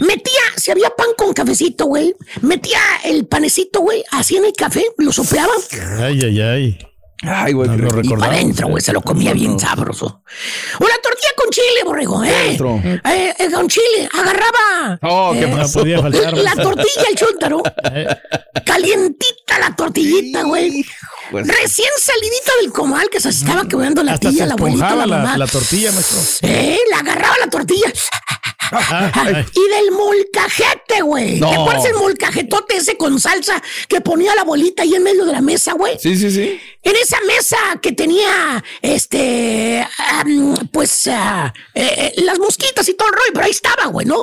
Metía, 0.00 0.40
si 0.56 0.70
había 0.70 0.90
pan 0.90 1.08
con 1.16 1.32
cafecito, 1.32 1.86
güey, 1.86 2.14
metía 2.42 2.80
el 3.04 3.26
panecito, 3.26 3.80
güey, 3.80 4.04
así 4.10 4.36
en 4.36 4.44
el 4.44 4.52
café, 4.52 4.84
lo 4.98 5.12
soplaba 5.12 5.52
Ay, 6.00 6.20
ay, 6.24 6.40
ay. 6.40 6.78
Ay, 7.22 7.52
güey, 7.52 7.68
no 7.68 7.76
lo 7.76 7.82
y 7.82 7.88
para 7.90 8.02
recordaba. 8.02 8.32
adentro, 8.32 8.68
güey, 8.68 8.82
se 8.82 8.94
lo 8.94 9.02
comía 9.02 9.34
bien 9.34 9.60
sabroso. 9.60 10.22
O 10.78 10.84
la 10.88 10.94
tortilla 11.02 11.28
con 11.36 11.50
chile, 11.50 11.80
borrego, 11.84 12.24
¿eh? 12.24 12.34
Adentro. 12.34 12.80
Eh, 12.82 13.34
eh, 13.38 13.50
con 13.52 13.68
chile, 13.68 14.08
agarraba. 14.10 14.98
Oh, 15.02 15.34
eh, 15.34 15.46
No 15.46 15.68
podía 15.70 16.00
faltar. 16.00 16.38
la 16.38 16.54
tortilla, 16.54 17.04
el 17.10 17.16
chúntaro. 17.16 17.62
Eh, 17.92 18.06
Calientita 18.64 19.58
la 19.58 19.76
tortillita, 19.76 20.44
güey. 20.44 20.82
Pues, 21.30 21.46
Recién 21.46 21.90
salidita 21.98 22.52
del 22.62 22.72
comal 22.72 23.08
que 23.10 23.20
se 23.20 23.28
estaba 23.28 23.68
quemando 23.68 24.02
la 24.02 24.16
tía, 24.16 24.46
la 24.46 24.54
abuelita, 24.54 24.96
la 24.96 25.06
la, 25.06 25.16
mamá. 25.18 25.36
la 25.36 25.46
tortilla, 25.46 25.92
maestro. 25.92 26.18
Eh, 26.48 26.78
la 26.90 27.00
agarraba 27.00 27.34
la 27.38 27.50
tortilla. 27.50 27.92
Y 29.54 29.68
del 29.68 29.90
molcajete, 29.92 31.02
güey. 31.02 31.40
No. 31.40 31.48
¿Te 31.48 31.54
acuerdas 31.56 31.84
el 31.86 31.94
molcajetote 31.94 32.76
ese 32.76 32.96
con 32.96 33.18
salsa 33.20 33.62
que 33.88 34.00
ponía 34.00 34.34
la 34.34 34.44
bolita 34.44 34.82
ahí 34.82 34.94
en 34.94 35.02
medio 35.02 35.24
de 35.24 35.32
la 35.32 35.40
mesa, 35.40 35.72
güey? 35.72 35.98
Sí, 35.98 36.16
sí, 36.16 36.30
sí. 36.30 36.60
En 36.82 36.96
esa 36.96 37.18
mesa 37.26 37.56
que 37.82 37.92
tenía, 37.92 38.62
este, 38.80 39.86
pues, 40.72 41.08
ah, 41.08 41.52
eh, 41.74 42.12
eh, 42.16 42.22
las 42.22 42.38
mosquitas 42.38 42.88
y 42.88 42.94
todo 42.94 43.08
el 43.08 43.14
rollo, 43.14 43.30
pero 43.34 43.44
ahí 43.44 43.50
estaba, 43.50 43.86
güey, 43.86 44.06
¿no? 44.06 44.22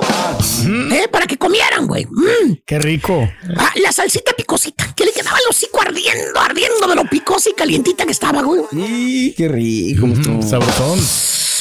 Eh, 0.92 1.08
Para 1.08 1.26
que 1.26 1.36
comieran, 1.36 1.86
güey. 1.86 2.06
Mm. 2.06 2.62
Qué 2.66 2.78
rico. 2.78 3.30
Ah, 3.56 3.72
la 3.76 3.92
salsita 3.92 4.32
picosita, 4.32 4.92
que 4.94 5.04
le 5.04 5.12
quedaba 5.12 5.36
el 5.38 5.50
hocico 5.50 5.80
ardiendo, 5.80 6.40
ardiendo 6.40 6.86
de 6.86 6.94
lo 6.94 7.04
picosa 7.04 7.50
y 7.50 7.52
calientita 7.52 8.04
que 8.04 8.12
estaba, 8.12 8.42
güey. 8.42 8.62
Y 8.72 9.32
qué 9.34 9.48
rico, 9.48 10.06
maestro. 10.06 10.42
Sabrosón. 10.42 10.98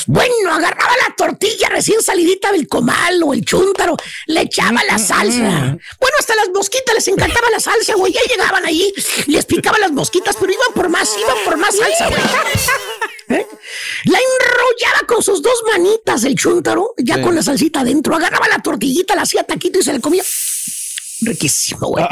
Bueno, 0.07 0.53
agarraba 0.53 0.93
la 1.07 1.15
tortilla 1.15 1.69
recién 1.69 2.01
salidita 2.01 2.51
del 2.51 2.67
comal 2.67 3.21
o 3.23 3.33
el 3.33 3.43
chúntaro, 3.43 3.95
le 4.27 4.41
echaba 4.41 4.81
la 4.85 4.97
salsa. 4.97 5.77
Bueno, 5.99 6.15
hasta 6.19 6.35
las 6.35 6.49
mosquitas 6.53 6.95
les 6.95 7.07
encantaba 7.09 7.49
la 7.51 7.59
salsa, 7.59 7.95
güey. 7.95 8.13
Ya 8.13 8.21
llegaban 8.29 8.65
allí, 8.65 8.93
les 9.27 9.45
picaba 9.45 9.77
las 9.79 9.91
mosquitas, 9.91 10.35
pero 10.39 10.51
iban 10.53 10.73
por 10.73 10.89
más, 10.89 11.09
iban 11.19 11.37
por 11.45 11.57
más 11.57 11.75
salsa, 11.75 12.07
güey. 12.09 12.21
¿Eh? 13.39 13.45
La 14.05 14.17
enrollaba 14.19 15.05
con 15.05 15.21
sus 15.21 15.41
dos 15.41 15.61
manitas 15.69 16.23
el 16.23 16.35
chúntaro, 16.35 16.93
ya 16.97 17.15
Sí. 17.15 17.21
con 17.21 17.35
la 17.35 17.43
salsita 17.43 17.81
adentro. 17.81 18.15
Agarraba 18.15 18.47
la 18.47 18.59
tortillita, 18.59 19.15
la 19.15 19.23
hacía 19.23 19.43
taquito 19.43 19.79
y 19.79 19.83
se 19.83 19.91
la 19.91 19.99
comía. 19.99 20.23
Riquísimo, 21.21 21.87
güey. 21.87 22.05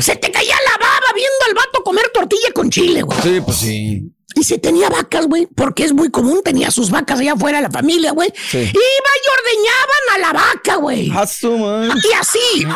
Se 0.00 0.16
te 0.16 0.32
caía 0.32 0.56
la 0.64 0.76
baba 0.78 1.06
viendo 1.14 1.44
al 1.46 1.54
vato 1.54 1.82
comer 1.84 2.10
tortilla 2.12 2.50
con 2.52 2.70
chile, 2.70 3.02
güey. 3.02 3.18
Sí, 3.22 3.40
pues 3.44 3.56
sí. 3.58 4.02
Y 4.38 4.44
si 4.44 4.56
tenía 4.58 4.88
vacas, 4.88 5.26
güey, 5.26 5.46
porque 5.46 5.82
es 5.82 5.92
muy 5.92 6.12
común, 6.12 6.42
tenía 6.44 6.70
sus 6.70 6.90
vacas 6.92 7.18
allá 7.18 7.32
afuera 7.32 7.58
de 7.58 7.64
la 7.64 7.70
familia, 7.70 8.12
güey. 8.12 8.32
Sí. 8.36 8.58
Iba 8.58 8.70
y 8.70 9.28
ordeñaban 9.36 10.14
a 10.14 10.18
la 10.18 10.32
vaca, 10.32 10.76
güey. 10.76 11.12
Su 11.26 11.58
madre. 11.58 11.88
Y 12.08 12.12
así, 12.12 12.66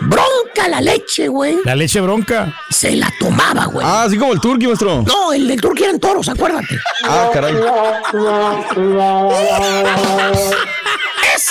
bronca 0.00 0.68
la 0.68 0.80
leche, 0.80 1.28
güey. 1.28 1.58
La 1.66 1.76
leche 1.76 2.00
bronca. 2.00 2.56
Se 2.70 2.96
la 2.96 3.12
tomaba, 3.18 3.66
güey. 3.66 3.86
Ah, 3.86 4.04
así 4.04 4.16
como 4.16 4.32
el 4.32 4.40
turqui, 4.40 4.66
maestro. 4.66 5.02
No, 5.02 5.34
el 5.34 5.46
del 5.46 5.60
turqui 5.60 5.84
eran 5.84 6.00
toros, 6.00 6.26
acuérdate. 6.26 6.78
Ah, 7.04 7.28
caray. 7.34 7.52
Esa 7.52 7.66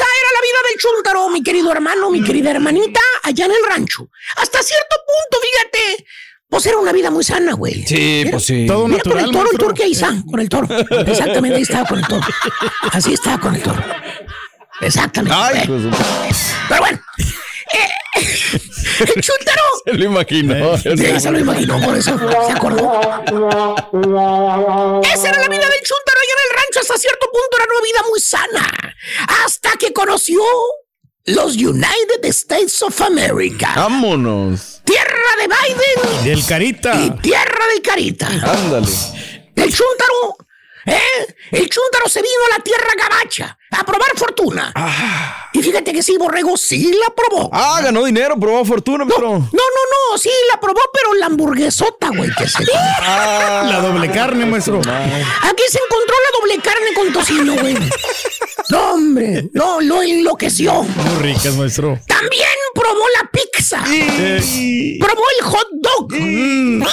era 0.04 0.30
la 0.34 0.42
vida 0.42 0.60
del 0.68 0.80
chúntaro, 0.80 1.30
mi 1.30 1.44
querido 1.44 1.72
hermano, 1.72 2.10
mi 2.10 2.24
querida 2.24 2.50
hermanita, 2.50 3.02
allá 3.22 3.46
en 3.46 3.52
el 3.52 3.66
rancho. 3.68 4.10
Hasta 4.38 4.64
cierto 4.64 4.96
punto, 5.06 5.46
fíjate, 5.46 6.08
pues 6.50 6.66
era 6.66 6.78
una 6.78 6.92
vida 6.92 7.12
muy 7.12 7.24
sana, 7.24 7.54
güey. 7.54 7.86
Sí, 7.86 8.26
pues 8.30 8.46
sí. 8.46 8.66
Todo 8.68 8.88
Mira 8.88 9.04
con 9.04 9.12
el 9.20 9.26
natural, 9.26 9.32
toro, 9.32 9.40
el 9.40 9.44
maestro. 9.46 9.68
turqui 9.68 9.84
ahí 9.84 9.92
está, 9.92 10.24
con 10.30 10.40
el 10.40 10.50
toro. 10.50 10.68
Exactamente, 11.12 11.56
ahí 11.58 11.62
estaba 11.64 11.86
con 11.88 12.00
el 12.00 12.08
toro. 12.08 12.22
Así 12.92 13.14
estaba 13.14 13.40
con 13.40 13.56
el 13.56 13.62
toro. 13.64 13.84
Exactamente. 14.82 15.38
Ay, 15.38 15.68
pues, 15.68 15.82
Pero 16.70 16.82
bueno, 16.82 17.00
eh, 17.18 17.90
el 19.02 19.22
chúntaro. 19.22 19.62
se 19.86 19.94
lo 19.94 20.06
imaginó. 20.06 20.78
Sí, 20.78 21.20
se 21.20 21.32
lo 21.32 21.40
imaginó, 21.40 21.80
por 21.82 21.96
eso 21.98 22.18
se 22.18 22.52
acordó. 22.52 23.02
Esa 25.04 25.30
era 25.30 25.40
la 25.42 25.48
vida 25.48 25.68
del 25.68 25.82
chúntaro 25.84 26.20
allá 26.20 26.34
en 26.34 26.44
el 26.50 26.58
rancho. 26.58 26.80
Hasta 26.82 26.98
cierto 26.98 27.26
punto 27.28 27.58
era 27.58 27.66
una 27.66 27.82
vida 27.84 28.02
muy 28.10 28.20
sana. 28.20 28.96
Hasta 29.46 29.72
que 29.78 29.94
conoció 29.94 30.42
los 31.26 31.56
United 31.58 32.24
States 32.24 32.82
of 32.82 33.00
America. 33.02 33.74
Vámonos. 33.76 34.79
Tierra 34.90 35.36
de 35.38 35.48
Biden 35.48 36.24
Del 36.26 36.44
carita. 36.48 36.96
y 37.00 37.12
tierra 37.22 37.68
del 37.74 37.82
Carita. 37.84 38.28
Ándale. 38.28 38.88
El 39.56 39.72
chúntaro, 39.72 40.38
¿eh? 40.88 41.28
El 41.52 41.70
chúntaro 41.70 42.10
se 42.10 42.24
vino 42.24 42.34
a 42.52 42.58
la 42.58 42.64
tierra 42.64 42.88
gabacha 42.98 43.59
a 43.72 43.84
probar 43.84 44.10
fortuna. 44.16 44.74
Y 45.54 45.62
fíjate 45.62 45.94
que 45.94 46.02
sí, 46.04 46.18
Borrego 46.18 46.58
sí 46.58 46.92
la 46.94 47.14
probó. 47.14 47.50
Ah, 47.54 47.80
ganó 47.84 48.04
dinero, 48.04 48.40
probó 48.40 48.64
fortuna, 48.66 49.00
No, 49.00 49.06
maestro. 49.06 49.30
no, 49.30 49.40
no, 49.40 50.12
no, 50.12 50.18
sí 50.18 50.30
la 50.52 50.60
probó, 50.60 50.80
pero 50.94 51.14
la 51.16 51.28
hamburguesota, 51.28 52.10
güey, 52.10 52.30
que 52.36 52.48
se 52.48 52.64
Ah, 53.02 53.64
La 53.70 53.80
doble 53.82 54.12
carne, 54.12 54.46
maestro. 54.46 54.80
Aquí 54.80 55.64
se 55.70 55.80
encontró 55.80 56.16
la 56.24 56.40
doble 56.40 56.62
carne 56.62 56.94
con 56.96 57.14
tocino, 57.14 57.56
güey. 57.56 57.76
No, 58.70 58.94
hombre, 58.94 59.50
no, 59.54 59.82
lo 59.82 60.02
enloqueció. 60.02 60.84
Muy 60.84 61.16
ricas, 61.34 61.56
maestro. 61.56 62.00
También 62.08 62.48
probó 62.74 63.04
la 63.22 63.30
pizza. 63.32 63.84
Eh, 63.92 64.98
Probó 65.00 65.24
el 65.40 65.46
hot 65.46 65.68
dog. 65.74 66.14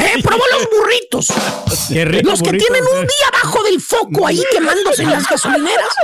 Eh, 0.00 0.22
probó 0.22 0.42
los 0.52 0.68
burritos. 0.70 1.26
qué 1.88 2.04
rico. 2.04 2.30
Los 2.30 2.40
que 2.40 2.50
burritos, 2.50 2.66
tienen 2.68 2.84
un 2.88 2.98
eh. 3.04 3.06
día 3.06 3.28
abajo 3.40 3.62
del 3.64 3.80
foco 3.80 4.26
ahí 4.26 4.40
quemándose 4.52 5.02
en 5.02 5.10
las 5.10 5.26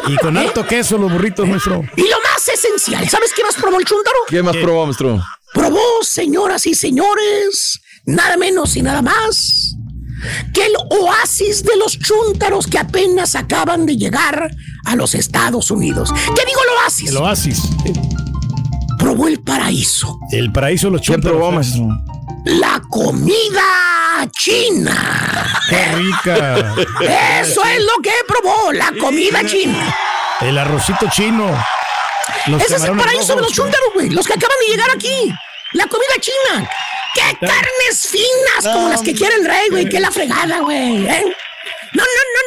Y 0.08 0.16
con 0.16 0.36
alto 0.36 0.66
queso 0.66 0.98
los 0.98 1.10
burritos, 1.12 1.46
maestro. 1.48 1.82
Y 1.96 2.02
lo 2.02 2.16
más 2.20 2.46
esencial, 2.48 3.08
¿sabes 3.08 3.32
qué 3.34 3.42
más 3.42 3.54
probó 3.54 3.78
el 3.78 3.84
chúntaro? 3.84 4.16
¿Qué 4.28 4.42
más 4.42 4.54
¿Qué? 4.56 4.62
probó, 4.62 4.84
maestro? 4.86 5.22
Probó, 5.52 5.80
señoras 6.02 6.66
y 6.66 6.74
señores, 6.74 7.80
nada 8.06 8.36
menos 8.36 8.76
y 8.76 8.82
nada 8.82 9.02
más 9.02 9.74
que 10.54 10.64
el 10.64 10.72
oasis 10.90 11.62
de 11.64 11.76
los 11.76 11.98
chúntaros 11.98 12.66
que 12.66 12.78
apenas 12.78 13.34
acaban 13.34 13.84
de 13.84 13.96
llegar 13.96 14.50
a 14.86 14.96
los 14.96 15.14
Estados 15.14 15.70
Unidos. 15.70 16.10
¿Qué 16.12 16.44
digo 16.46 16.60
el 16.62 16.82
oasis? 16.84 17.10
El 17.10 17.16
oasis. 17.18 17.62
Probó 18.98 19.28
el 19.28 19.40
paraíso. 19.42 20.18
El 20.30 20.50
paraíso 20.52 20.86
de 20.86 20.92
los 20.92 21.00
¿Qué 21.02 21.08
chúntaros. 21.12 21.36
probó, 21.36 21.52
eh. 21.52 21.54
maestro? 21.56 21.84
La 22.44 22.80
comida 22.90 24.28
china. 24.32 25.62
Qué 25.68 25.84
rica. 25.96 26.74
Eso 27.40 27.64
es 27.64 27.82
lo 27.82 28.02
que 28.02 28.12
probó, 28.28 28.70
la 28.72 28.92
comida 29.00 29.44
china. 29.46 29.96
El 30.42 30.58
arrocito 30.58 31.08
chino. 31.10 31.46
Los 32.46 32.62
Ese 32.62 32.76
es 32.76 32.84
el 32.84 32.96
paraíso 32.96 33.34
de 33.34 33.42
los 33.42 33.52
chúntaros, 33.52 33.88
güey. 33.94 34.10
Los 34.10 34.26
que 34.26 34.34
acaban 34.34 34.56
de 34.60 34.66
llegar 34.72 34.90
aquí. 34.90 35.32
La 35.72 35.86
comida 35.86 36.14
china. 36.20 36.68
¡Qué 37.14 37.46
carnes 37.46 38.08
finas 38.10 38.64
como 38.74 38.88
las 38.90 39.00
que 39.00 39.14
quiere 39.14 39.36
el 39.36 39.46
rey, 39.46 39.68
güey! 39.70 39.88
¡Qué 39.88 40.00
la 40.00 40.10
fregada, 40.10 40.58
güey! 40.60 41.06
¿eh? 41.06 41.24
No, 41.92 42.02
no, 42.02 42.04
no, 42.04 42.40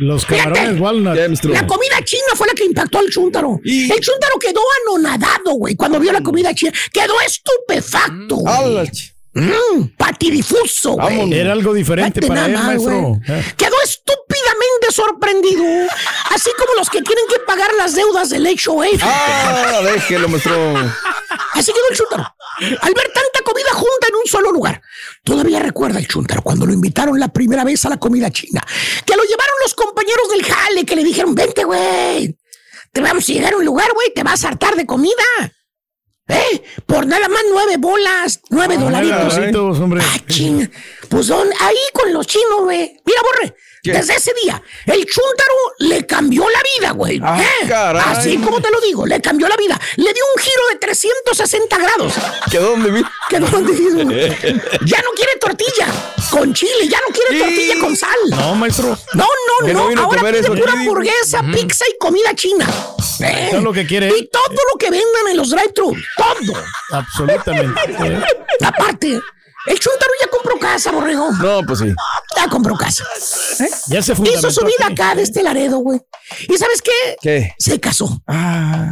Los 0.00 0.26
camarones 0.26 0.78
walnut. 0.80 1.16
La 1.44 1.66
comida 1.66 1.96
china 2.04 2.26
fue 2.34 2.46
la 2.46 2.52
que 2.54 2.64
impactó 2.64 2.98
al 2.98 3.08
chúntaro. 3.10 3.58
Y- 3.64 3.90
El 3.90 4.00
chúntaro 4.00 4.38
quedó 4.38 4.60
anonadado, 4.86 5.52
güey, 5.52 5.74
cuando 5.76 5.98
vio 5.98 6.12
la 6.12 6.20
comida 6.22 6.54
china. 6.54 6.72
Quedó 6.92 7.14
estupefacto, 7.26 8.36
güey. 8.36 8.54
¡Hala, 8.54 8.82
ch- 8.84 9.14
Mm, 9.34 9.90
patidifuso, 9.96 10.94
güey. 10.94 11.32
Era 11.32 11.52
algo 11.52 11.72
diferente 11.72 12.20
Fíjate 12.20 12.26
para 12.28 12.46
él, 12.46 12.54
más, 12.54 12.64
maestro. 12.64 13.20
Eh. 13.28 13.44
Quedó 13.56 13.76
estúpidamente 13.84 14.90
sorprendido. 14.90 15.62
Así 16.30 16.50
como 16.58 16.74
los 16.74 16.90
que 16.90 17.02
tienen 17.02 17.24
que 17.28 17.38
pagar 17.46 17.70
las 17.78 17.94
deudas 17.94 18.30
del 18.30 18.46
HOA. 18.48 18.86
Ah, 19.00 19.80
déjelo, 19.84 20.28
maestro. 20.28 20.74
Así 21.52 21.72
quedó 21.72 21.88
el 21.90 21.96
chúntaro. 21.96 22.24
Al 22.60 22.94
ver 22.94 23.12
tanta 23.12 23.40
comida 23.44 23.70
junta 23.72 24.08
en 24.08 24.14
un 24.16 24.26
solo 24.26 24.50
lugar. 24.52 24.80
Todavía 25.24 25.60
recuerda 25.60 25.98
el 25.98 26.08
chúntaro 26.08 26.42
cuando 26.42 26.66
lo 26.66 26.72
invitaron 26.72 27.18
la 27.18 27.28
primera 27.28 27.64
vez 27.64 27.84
a 27.84 27.88
la 27.88 27.98
comida 27.98 28.30
china. 28.30 28.60
Que 29.06 29.16
lo 29.16 29.22
llevaron 29.22 29.54
los 29.62 29.74
compañeros 29.74 30.28
del 30.30 30.44
jale 30.44 30.84
que 30.84 30.96
le 30.96 31.04
dijeron, 31.04 31.34
vente, 31.34 31.64
güey. 31.64 32.36
Te 32.92 33.00
vamos 33.00 33.28
a 33.28 33.32
llegar 33.32 33.52
a 33.52 33.56
un 33.56 33.64
lugar, 33.64 33.92
güey. 33.94 34.12
Te 34.14 34.22
vas 34.22 34.44
a 34.44 34.48
hartar 34.48 34.74
de 34.76 34.86
comida. 34.86 35.12
¿Eh? 36.28 36.62
Por 36.84 37.06
nada 37.06 37.26
más 37.28 37.42
nueve 37.50 37.76
bolas, 37.78 38.40
nueve 38.50 38.76
dolaritos. 38.76 39.34
Dolaritos, 39.34 39.80
hombre. 39.80 40.02
Ah. 40.04 40.18
Pues 41.08 41.26
son 41.26 41.48
ahí 41.60 41.76
con 41.94 42.12
los 42.12 42.26
chinos, 42.26 42.64
güey. 42.64 43.00
Mira, 43.06 43.22
borre. 43.22 43.56
¿Qué? 43.92 43.98
Desde 43.98 44.14
ese 44.16 44.32
día, 44.42 44.62
el 44.86 45.04
chúntaro 45.06 45.54
le 45.78 46.06
cambió 46.06 46.44
la 46.48 46.60
vida, 46.76 46.90
güey. 46.92 47.20
Ah, 47.22 47.40
¿Eh? 47.40 47.72
Así 48.06 48.36
como 48.38 48.60
te 48.60 48.70
lo 48.70 48.80
digo, 48.80 49.06
le 49.06 49.20
cambió 49.20 49.48
la 49.48 49.56
vida. 49.56 49.80
Le 49.96 50.12
dio 50.12 50.22
un 50.36 50.42
giro 50.42 50.62
de 50.72 50.76
360 50.76 51.78
grados. 51.78 52.12
¿Quedó 52.50 52.70
donde 52.70 52.90
vi? 52.90 53.02
¿Qué 53.28 53.38
dónde 53.38 53.72
dice, 53.72 54.04
güey? 54.04 54.28
Ya 54.84 55.02
no 55.02 55.10
quiere 55.14 55.36
tortilla 55.40 55.86
con 56.30 56.52
chile, 56.54 56.88
ya 56.88 56.98
no 57.06 57.14
quiere 57.14 57.44
tortilla 57.44 57.80
con 57.80 57.96
sal. 57.96 58.18
No, 58.30 58.54
maestro. 58.54 58.98
No, 59.14 59.26
no, 59.62 59.72
no 59.72 59.90
no. 59.90 60.02
Ahora 60.02 60.20
pide 60.20 60.40
eso 60.40 60.54
pura 60.54 60.72
hamburguesa, 60.72 61.42
pizza 61.52 61.84
y 61.88 61.98
comida 61.98 62.34
china. 62.34 62.66
¿Eh? 63.20 63.50
Es 63.52 63.62
lo 63.62 63.72
que 63.72 63.86
quiere 63.86 64.08
Y 64.16 64.28
todo 64.28 64.54
lo 64.72 64.78
que 64.78 64.90
vendan 64.90 65.28
en 65.30 65.36
los 65.36 65.50
drive-thru. 65.50 65.96
Todo. 66.16 66.62
Absolutamente. 66.92 67.80
Aparte, 68.64 69.20
el 69.68 69.78
chúntaro 69.78 70.12
ya 70.20 70.26
compró 70.28 70.58
casa, 70.58 70.90
borrego. 70.92 71.30
No, 71.32 71.62
pues 71.66 71.80
sí. 71.80 71.94
Ya 72.36 72.48
compró 72.48 72.76
casa. 72.76 73.04
Ya 73.88 74.02
se 74.02 74.12
Hizo 74.12 74.16
fundamentó 74.16 74.50
su 74.50 74.64
vida 74.64 74.86
acá 74.90 75.14
de 75.14 75.22
este 75.22 75.42
Laredo, 75.42 75.78
güey. 75.78 76.00
¿Y 76.48 76.56
sabes 76.56 76.82
qué? 76.82 77.16
¿Qué? 77.20 77.52
Se 77.58 77.80
casó. 77.80 78.22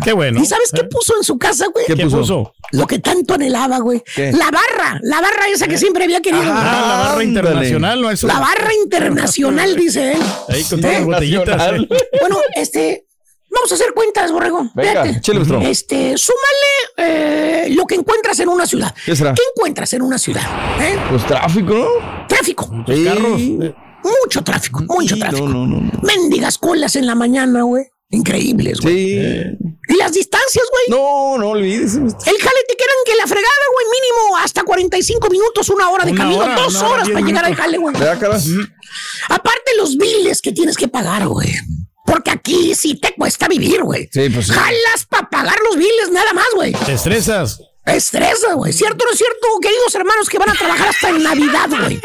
Qué 0.03 0.13
bueno. 0.13 0.41
¿Y 0.41 0.47
sabes 0.47 0.71
qué 0.73 0.85
puso 0.85 1.15
en 1.17 1.25
su 1.25 1.39
casa, 1.39 1.67
güey? 1.73 1.87
¿Qué 1.87 1.97
puso? 1.97 2.53
Lo 2.73 2.87
que 2.87 2.99
tanto 2.99 3.35
anhelaba, 3.35 3.79
güey. 3.79 4.03
¿Qué? 4.15 4.33
La 4.33 4.51
barra, 4.51 4.99
la 5.03 5.21
barra 5.21 5.49
esa 5.49 5.67
que 5.69 5.79
siempre 5.79 6.05
había 6.05 6.21
querido. 6.21 6.43
Ah, 6.47 6.87
la 6.87 7.09
barra 7.09 7.25
internacional, 7.25 8.01
¿no? 8.01 8.11
Eso. 8.11 8.27
La 8.27 8.41
barra 8.41 8.73
internacional, 8.83 9.77
dice 9.77 10.13
él. 10.13 10.23
Ahí 10.49 10.65
con 10.65 10.81
todas 10.81 10.95
las 10.95 11.03
¿Eh? 11.03 11.05
botellitas. 11.05 11.73
¿eh? 11.73 11.89
Bueno, 12.21 12.39
este, 12.55 13.06
vamos 13.51 13.71
a 13.73 13.75
hacer 13.75 13.93
cuentas, 13.95 14.33
borrego. 14.33 14.71
Venga, 14.75 15.05
Fíjate. 15.05 15.71
Este, 15.71 16.17
súmale 16.19 16.67
eh, 16.99 17.69
lo 17.71 17.85
que 17.87 17.95
encuentras 17.95 18.39
en 18.41 18.49
una 18.49 18.67
ciudad. 18.67 18.95
¿Qué 19.05 19.17
será? 19.17 19.35
encuentras 19.55 19.93
en 19.93 20.03
una 20.03 20.19
ciudad? 20.19 20.43
¿Eh? 20.81 20.99
Pues 21.11 21.27
tráfico, 21.27 21.75
¿no? 21.75 22.27
Tráfico. 22.29 22.71
Sí. 22.87 23.05
Carros. 23.05 23.41
Mucho 24.23 24.45
tráfico, 24.45 24.83
mucho 24.89 25.15
Sí, 25.15 25.21
tráfico. 25.21 25.49
No, 25.49 25.67
no, 25.67 25.81
no. 25.81 25.91
Mendigas 26.03 26.59
colas 26.59 26.95
en 26.97 27.07
la 27.07 27.15
mañana, 27.15 27.63
güey. 27.63 27.85
Increíbles, 28.11 28.81
güey. 28.81 28.95
Sí. 28.95 29.57
Y 29.89 29.97
las 29.97 30.13
distancias, 30.13 30.65
güey. 30.71 30.99
No, 31.01 31.39
no 31.39 31.51
olvides. 31.51 31.95
El 31.95 32.03
jale 32.03 32.61
te 32.69 32.77
quedan 32.77 32.97
que 33.05 33.17
la 33.17 33.27
fregada, 33.27 33.67
güey, 33.73 33.87
mínimo 34.01 34.37
hasta 34.39 34.63
45 34.63 35.29
minutos, 35.29 35.69
una 35.71 35.91
hora 35.91 36.05
de 36.05 36.13
Una 36.13 36.23
camino, 36.23 36.45
hora, 36.45 36.55
dos 36.55 36.77
hora, 36.77 36.89
horas 36.89 37.09
para 37.09 37.27
llegar 37.27 37.45
al 37.45 37.57
jale, 37.57 37.79
güey. 37.79 37.97
Aparte 39.29 39.71
los 39.77 39.97
biles 39.97 40.41
que 40.41 40.53
tienes 40.53 40.77
que 40.77 40.87
pagar, 40.87 41.27
güey. 41.27 41.53
Porque 42.07 42.31
aquí 42.31 42.75
sí 42.75 42.95
te 42.95 43.13
cuesta 43.15 43.49
vivir, 43.49 43.83
güey. 43.83 44.09
Sí, 44.13 44.29
pues 44.31 44.47
sí. 44.47 44.53
Jalas 44.53 45.07
para 45.09 45.29
pagar 45.29 45.59
los 45.69 45.77
biles 45.77 46.11
nada 46.11 46.33
más, 46.33 46.47
güey. 46.55 46.73
Te 46.73 46.93
estresas. 46.93 47.61
Estresa, 47.87 48.55
güey. 48.55 48.73
¿Cierto 48.73 49.05
o 49.05 49.07
no 49.07 49.13
es 49.13 49.19
cierto, 49.19 49.47
queridos 49.63 49.95
hermanos, 49.95 50.29
que 50.29 50.39
van 50.39 50.51
a 50.51 50.55
trabajar 50.55 50.89
hasta 50.89 51.09
en 51.09 51.23
Navidad, 51.23 51.69
güey? 51.69 52.01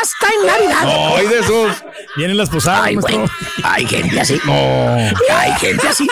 Hasta 0.00 0.28
en 0.34 0.46
Navidad. 0.46 0.82
No, 0.82 1.16
hay 1.16 1.26
de 1.28 1.38
esos. 1.38 1.76
Vienen 2.16 2.36
las 2.36 2.50
posadas, 2.50 2.86
Ay, 2.86 2.96
güey. 2.96 3.20
Hay 3.62 3.86
gente 3.86 4.20
así. 4.20 4.40
No. 4.44 4.96
Hay 5.30 5.52
gente 5.60 5.86
así. 5.86 6.08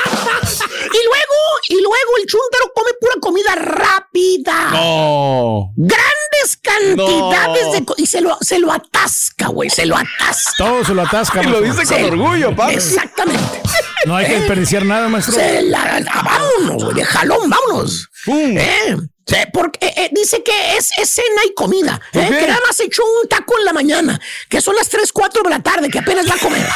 Y 1.71 1.75
luego, 1.81 2.17
el 2.21 2.27
chúntaro 2.27 2.73
come 2.75 2.91
pura 3.01 3.15
comida 3.21 3.55
rápida. 3.55 4.71
No. 4.73 5.73
Grandes 5.77 6.57
cantidades 6.63 7.67
No. 7.67 7.73
de 7.73 7.85
y 8.03 8.07
se 8.07 8.21
lo, 8.21 8.37
se 8.41 8.59
lo 8.59 8.73
atasca, 8.73 9.47
güey. 9.49 9.71
Se 9.71 9.87
lo 9.87 9.97
atasca. 9.97 10.53
Todo 10.59 10.85
se 10.85 10.95
lo 10.95 11.03
atasca, 11.03 11.43
Y 11.43 11.47
lo 11.47 11.61
dice 11.61 11.87
con 11.87 11.97
Sí. 11.99 12.03
orgullo, 12.05 12.57
pa. 12.57 12.73
Exactamente. 12.73 13.63
No 14.05 14.17
hay 14.17 14.27
que 14.27 14.39
desperdiciar 14.41 14.85
nada, 14.85 15.09
maestro. 15.09 15.35
Se 15.35 15.63
la, 15.63 16.01
la- 16.01 16.23
vámonos, 16.25 16.83
güey, 16.85 16.97
de 16.97 17.05
jalón, 17.05 17.49
vámonos. 17.49 18.09
Pum. 18.25 18.59
Eh, 18.59 18.97
sí, 19.27 19.37
porque 19.53 19.87
eh, 19.87 19.93
eh, 19.97 20.11
dice 20.13 20.43
que 20.43 20.77
es, 20.77 20.91
es 20.99 21.11
cena 21.11 21.43
y 21.47 21.55
comida. 21.55 22.01
¿Por 22.13 22.23
eh, 22.23 22.29
qué? 22.31 22.39
que 22.39 22.47
nada 22.47 22.61
más 22.67 22.79
echó 22.81 23.03
un 23.23 23.29
taco 23.29 23.59
en 23.59 23.65
la 23.65 23.73
mañana, 23.73 24.21
que 24.49 24.61
son 24.61 24.75
las 24.77 24.89
3, 24.89 25.13
4 25.13 25.43
de 25.43 25.51
la 25.51 25.63
tarde, 25.63 25.89
que 25.91 25.99
apenas 25.99 26.29
va 26.29 26.35
a 26.35 26.39
comer. 26.39 26.67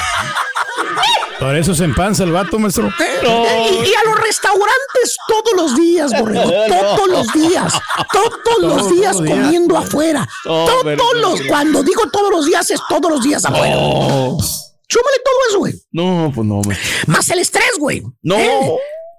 Por 1.38 1.56
eso 1.56 1.74
se 1.74 1.84
empanza 1.84 2.24
el 2.24 2.32
vato, 2.32 2.58
maestro. 2.58 2.88
Eh, 2.88 3.20
eh, 3.22 3.68
y, 3.84 3.88
y 3.90 3.94
a 3.94 4.04
los 4.08 4.18
restaurantes 4.20 5.16
todos 5.28 5.54
los 5.56 5.76
días, 5.76 6.12
borrego, 6.18 6.50
todos 6.68 7.08
los 7.08 7.32
días, 7.32 7.72
todos 8.12 8.32
los 8.60 8.76
Todos 8.78 8.92
días 8.94 9.14
los 9.16 9.24
días. 9.24 9.36
comiendo 9.36 9.76
afuera. 9.76 10.28
Oh, 10.46 10.64
todos 10.66 11.14
los, 11.16 11.42
cuando 11.48 11.82
digo 11.82 12.08
todos 12.10 12.30
los 12.30 12.46
días, 12.46 12.70
es 12.70 12.80
todos 12.88 13.10
los 13.10 13.22
días 13.22 13.44
afuera. 13.44 13.74
Oh. 13.78 14.38
Súmale 14.86 15.16
todo 15.24 15.34
eso, 15.48 15.58
güey. 15.58 15.74
No, 15.92 16.30
pues 16.34 16.46
no, 16.46 16.60
maestro. 16.60 16.88
Más 17.06 17.28
el 17.30 17.38
estrés, 17.40 17.72
güey. 17.78 18.02
No. 18.22 18.36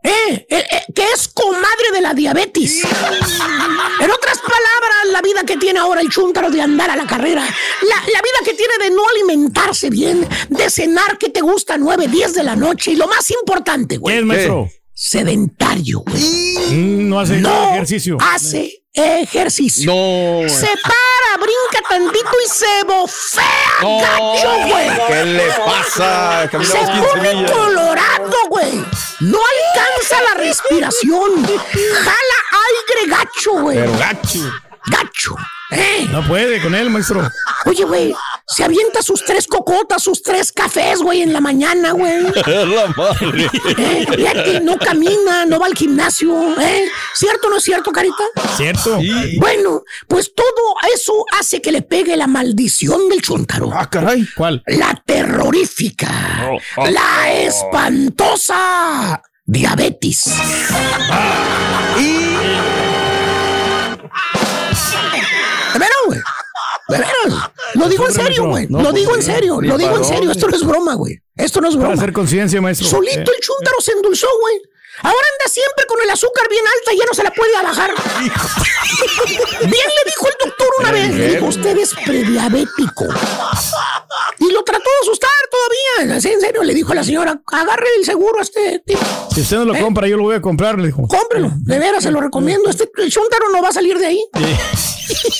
Eh, 0.05 0.45
eh, 0.49 0.63
eh, 0.71 0.81
que 0.93 1.03
es 1.13 1.27
comadre 1.29 1.91
de 1.93 2.01
la 2.01 2.13
diabetes. 2.13 2.83
En 2.83 4.11
otras 4.11 4.37
palabras, 4.39 5.05
la 5.11 5.21
vida 5.21 5.43
que 5.45 5.57
tiene 5.57 5.79
ahora 5.79 6.01
el 6.01 6.09
chúntaro 6.09 6.49
de 6.51 6.61
andar 6.61 6.89
a 6.91 6.95
la 6.95 7.05
carrera, 7.07 7.41
la, 7.43 7.95
la 7.95 8.21
vida 8.21 8.39
que 8.43 8.53
tiene 8.53 8.73
de 8.83 8.91
no 8.91 9.01
alimentarse 9.09 9.89
bien, 9.89 10.27
de 10.49 10.69
cenar 10.69 11.17
que 11.17 11.29
te 11.29 11.41
gusta 11.41 11.77
9, 11.77 12.07
10 12.07 12.33
de 12.35 12.43
la 12.43 12.55
noche 12.55 12.91
y 12.91 12.95
lo 12.95 13.07
más 13.07 13.29
importante, 13.31 13.95
¿Qué 13.95 13.99
güey, 13.99 14.17
es, 14.19 14.23
maestro? 14.25 14.69
sedentario, 14.93 15.99
güey. 16.05 16.23
Mm, 16.71 17.09
No 17.09 17.19
hace 17.19 17.37
No 17.37 17.71
ejercicio. 17.73 18.17
hace 18.21 18.83
ejercicio. 18.93 19.91
No. 19.91 20.47
Se 20.49 20.67
para, 20.67 21.37
brinca 21.43 21.87
tantito 21.89 22.29
y 22.45 22.49
se 22.49 22.83
bofea, 22.85 23.43
No. 23.81 23.99
gacho, 23.99 24.67
güey. 24.69 24.89
¿Qué 25.07 25.25
le 25.25 25.47
pasa? 25.65 26.43
Se 26.43 26.49
Caminamos 26.49 26.89
15 26.91 27.07
pone 27.07 27.51
colorado, 27.51 28.31
güey. 28.49 28.71
No 29.21 29.39
alcanza 30.05 30.33
la 30.33 30.41
respiración. 30.41 31.45
Jala 31.45 32.37
aire 32.51 33.07
gacho, 33.09 33.51
güey. 33.61 33.77
Pero 33.77 33.97
gacho. 33.97 34.39
Gacho. 34.87 35.35
¿eh? 35.71 36.07
No 36.11 36.25
puede 36.27 36.61
con 36.61 36.75
él, 36.75 36.91
maestro. 36.91 37.27
Oye, 37.65 37.83
güey, 37.85 38.13
se 38.47 38.63
avienta 38.63 39.01
sus 39.01 39.25
tres 39.25 39.47
cocotas, 39.47 40.03
sus 40.03 40.21
tres 40.21 40.51
cafés, 40.51 40.99
güey, 40.99 41.23
en 41.23 41.33
la 41.33 41.41
mañana, 41.41 41.91
güey. 41.91 42.21
La 42.45 42.87
madre. 42.95 43.49
¿Eh? 43.77 44.05
Fíjate, 44.15 44.61
no 44.61 44.77
camina, 44.77 45.45
no 45.45 45.59
va 45.59 45.65
al 45.65 45.73
gimnasio, 45.73 46.59
¿eh? 46.61 46.87
¿Cierto 47.15 47.47
o 47.47 47.49
no 47.49 47.57
es 47.57 47.63
cierto, 47.63 47.91
Carita? 47.91 48.23
¿Cierto? 48.55 48.99
Bueno, 49.39 49.81
pues 50.07 50.33
todo 50.35 50.75
eso 50.93 51.25
hace 51.39 51.61
que 51.61 51.71
le 51.71 51.81
pegue 51.81 52.15
la 52.15 52.27
maldición 52.27 53.09
del 53.09 53.23
chúntaro. 53.23 53.71
Ah, 53.73 53.89
caray. 53.89 54.27
¿Cuál? 54.35 54.61
La 54.67 55.01
terrorífica. 55.05 56.51
Oh, 56.77 56.87
la 56.87 57.33
espantosa. 57.33 59.21
Diabetes. 59.47 60.25
¿De 65.73 65.79
veras, 65.79 65.97
güey? 66.05 66.19
¿De 66.89 66.97
veras? 66.97 67.49
Lo 67.75 67.89
digo 67.89 68.07
en 68.07 68.13
serio, 68.13 68.47
güey. 68.47 68.67
No, 68.69 68.79
Lo 68.81 68.89
pues, 68.91 68.95
digo 69.01 69.15
en 69.15 69.23
serio. 69.23 69.61
Lo 69.61 69.77
digo 69.77 69.95
en 69.95 70.01
para 70.01 70.15
serio. 70.15 70.31
Esto 70.31 70.47
no 70.47 70.55
es 70.55 70.63
broma, 70.63 70.93
güey. 70.95 71.19
Esto 71.35 71.61
no 71.61 71.67
es 71.67 71.75
Para 71.75 71.87
broma. 71.89 72.01
hacer 72.01 72.13
conciencia, 72.13 72.61
maestro. 72.61 72.87
Solito 72.87 73.31
Eh, 73.31 73.35
el 73.35 73.41
chúntaro 73.41 73.81
se 73.81 73.91
endulzó, 73.91 74.27
güey. 74.41 74.61
Ahora 75.01 75.17
anda 75.17 75.51
siempre 75.51 75.85
con 75.87 76.01
el 76.01 76.09
azúcar 76.09 76.47
bien 76.49 76.63
alta 76.65 76.93
y 76.93 76.97
ya 76.99 77.05
no 77.05 77.13
se 77.13 77.23
la 77.23 77.31
puede 77.31 77.51
bajar. 77.61 77.91
bien 79.59 79.71
le 79.71 80.11
dijo 80.11 80.27
el 80.29 80.35
doctor 80.45 80.67
una 80.79 80.91
vez. 80.91 81.13
Le 81.13 81.27
dijo, 81.35 81.45
usted 81.47 81.77
es 81.77 81.93
prediabético. 82.05 83.05
Y 84.39 84.51
lo 84.51 84.63
trató 84.63 84.83
de 84.83 85.07
asustar 85.07 85.29
todavía. 85.51 86.17
Así, 86.17 86.29
En 86.29 86.41
serio, 86.41 86.63
le 86.63 86.73
dijo 86.73 86.91
a 86.91 86.95
la 86.95 87.03
señora, 87.03 87.41
agarre 87.51 87.87
el 87.99 88.05
seguro 88.05 88.39
a 88.39 88.43
este 88.43 88.79
tipo. 88.85 89.01
Si 89.33 89.41
usted 89.41 89.57
no 89.57 89.65
lo 89.65 89.79
compra, 89.79 90.07
yo 90.07 90.17
lo 90.17 90.23
voy 90.23 90.35
a 90.35 90.41
comprar, 90.41 90.77
le 90.79 90.87
dijo. 90.87 91.07
Cómprelo, 91.07 91.51
de 91.55 91.79
veras, 91.79 92.03
se 92.03 92.11
lo 92.11 92.21
recomiendo. 92.21 92.69
Este 92.69 92.89
el 92.97 93.11
chúntaro 93.11 93.49
no 93.49 93.61
va 93.61 93.69
a 93.69 93.73
salir 93.73 93.97
de 93.97 94.05
ahí. 94.07 94.19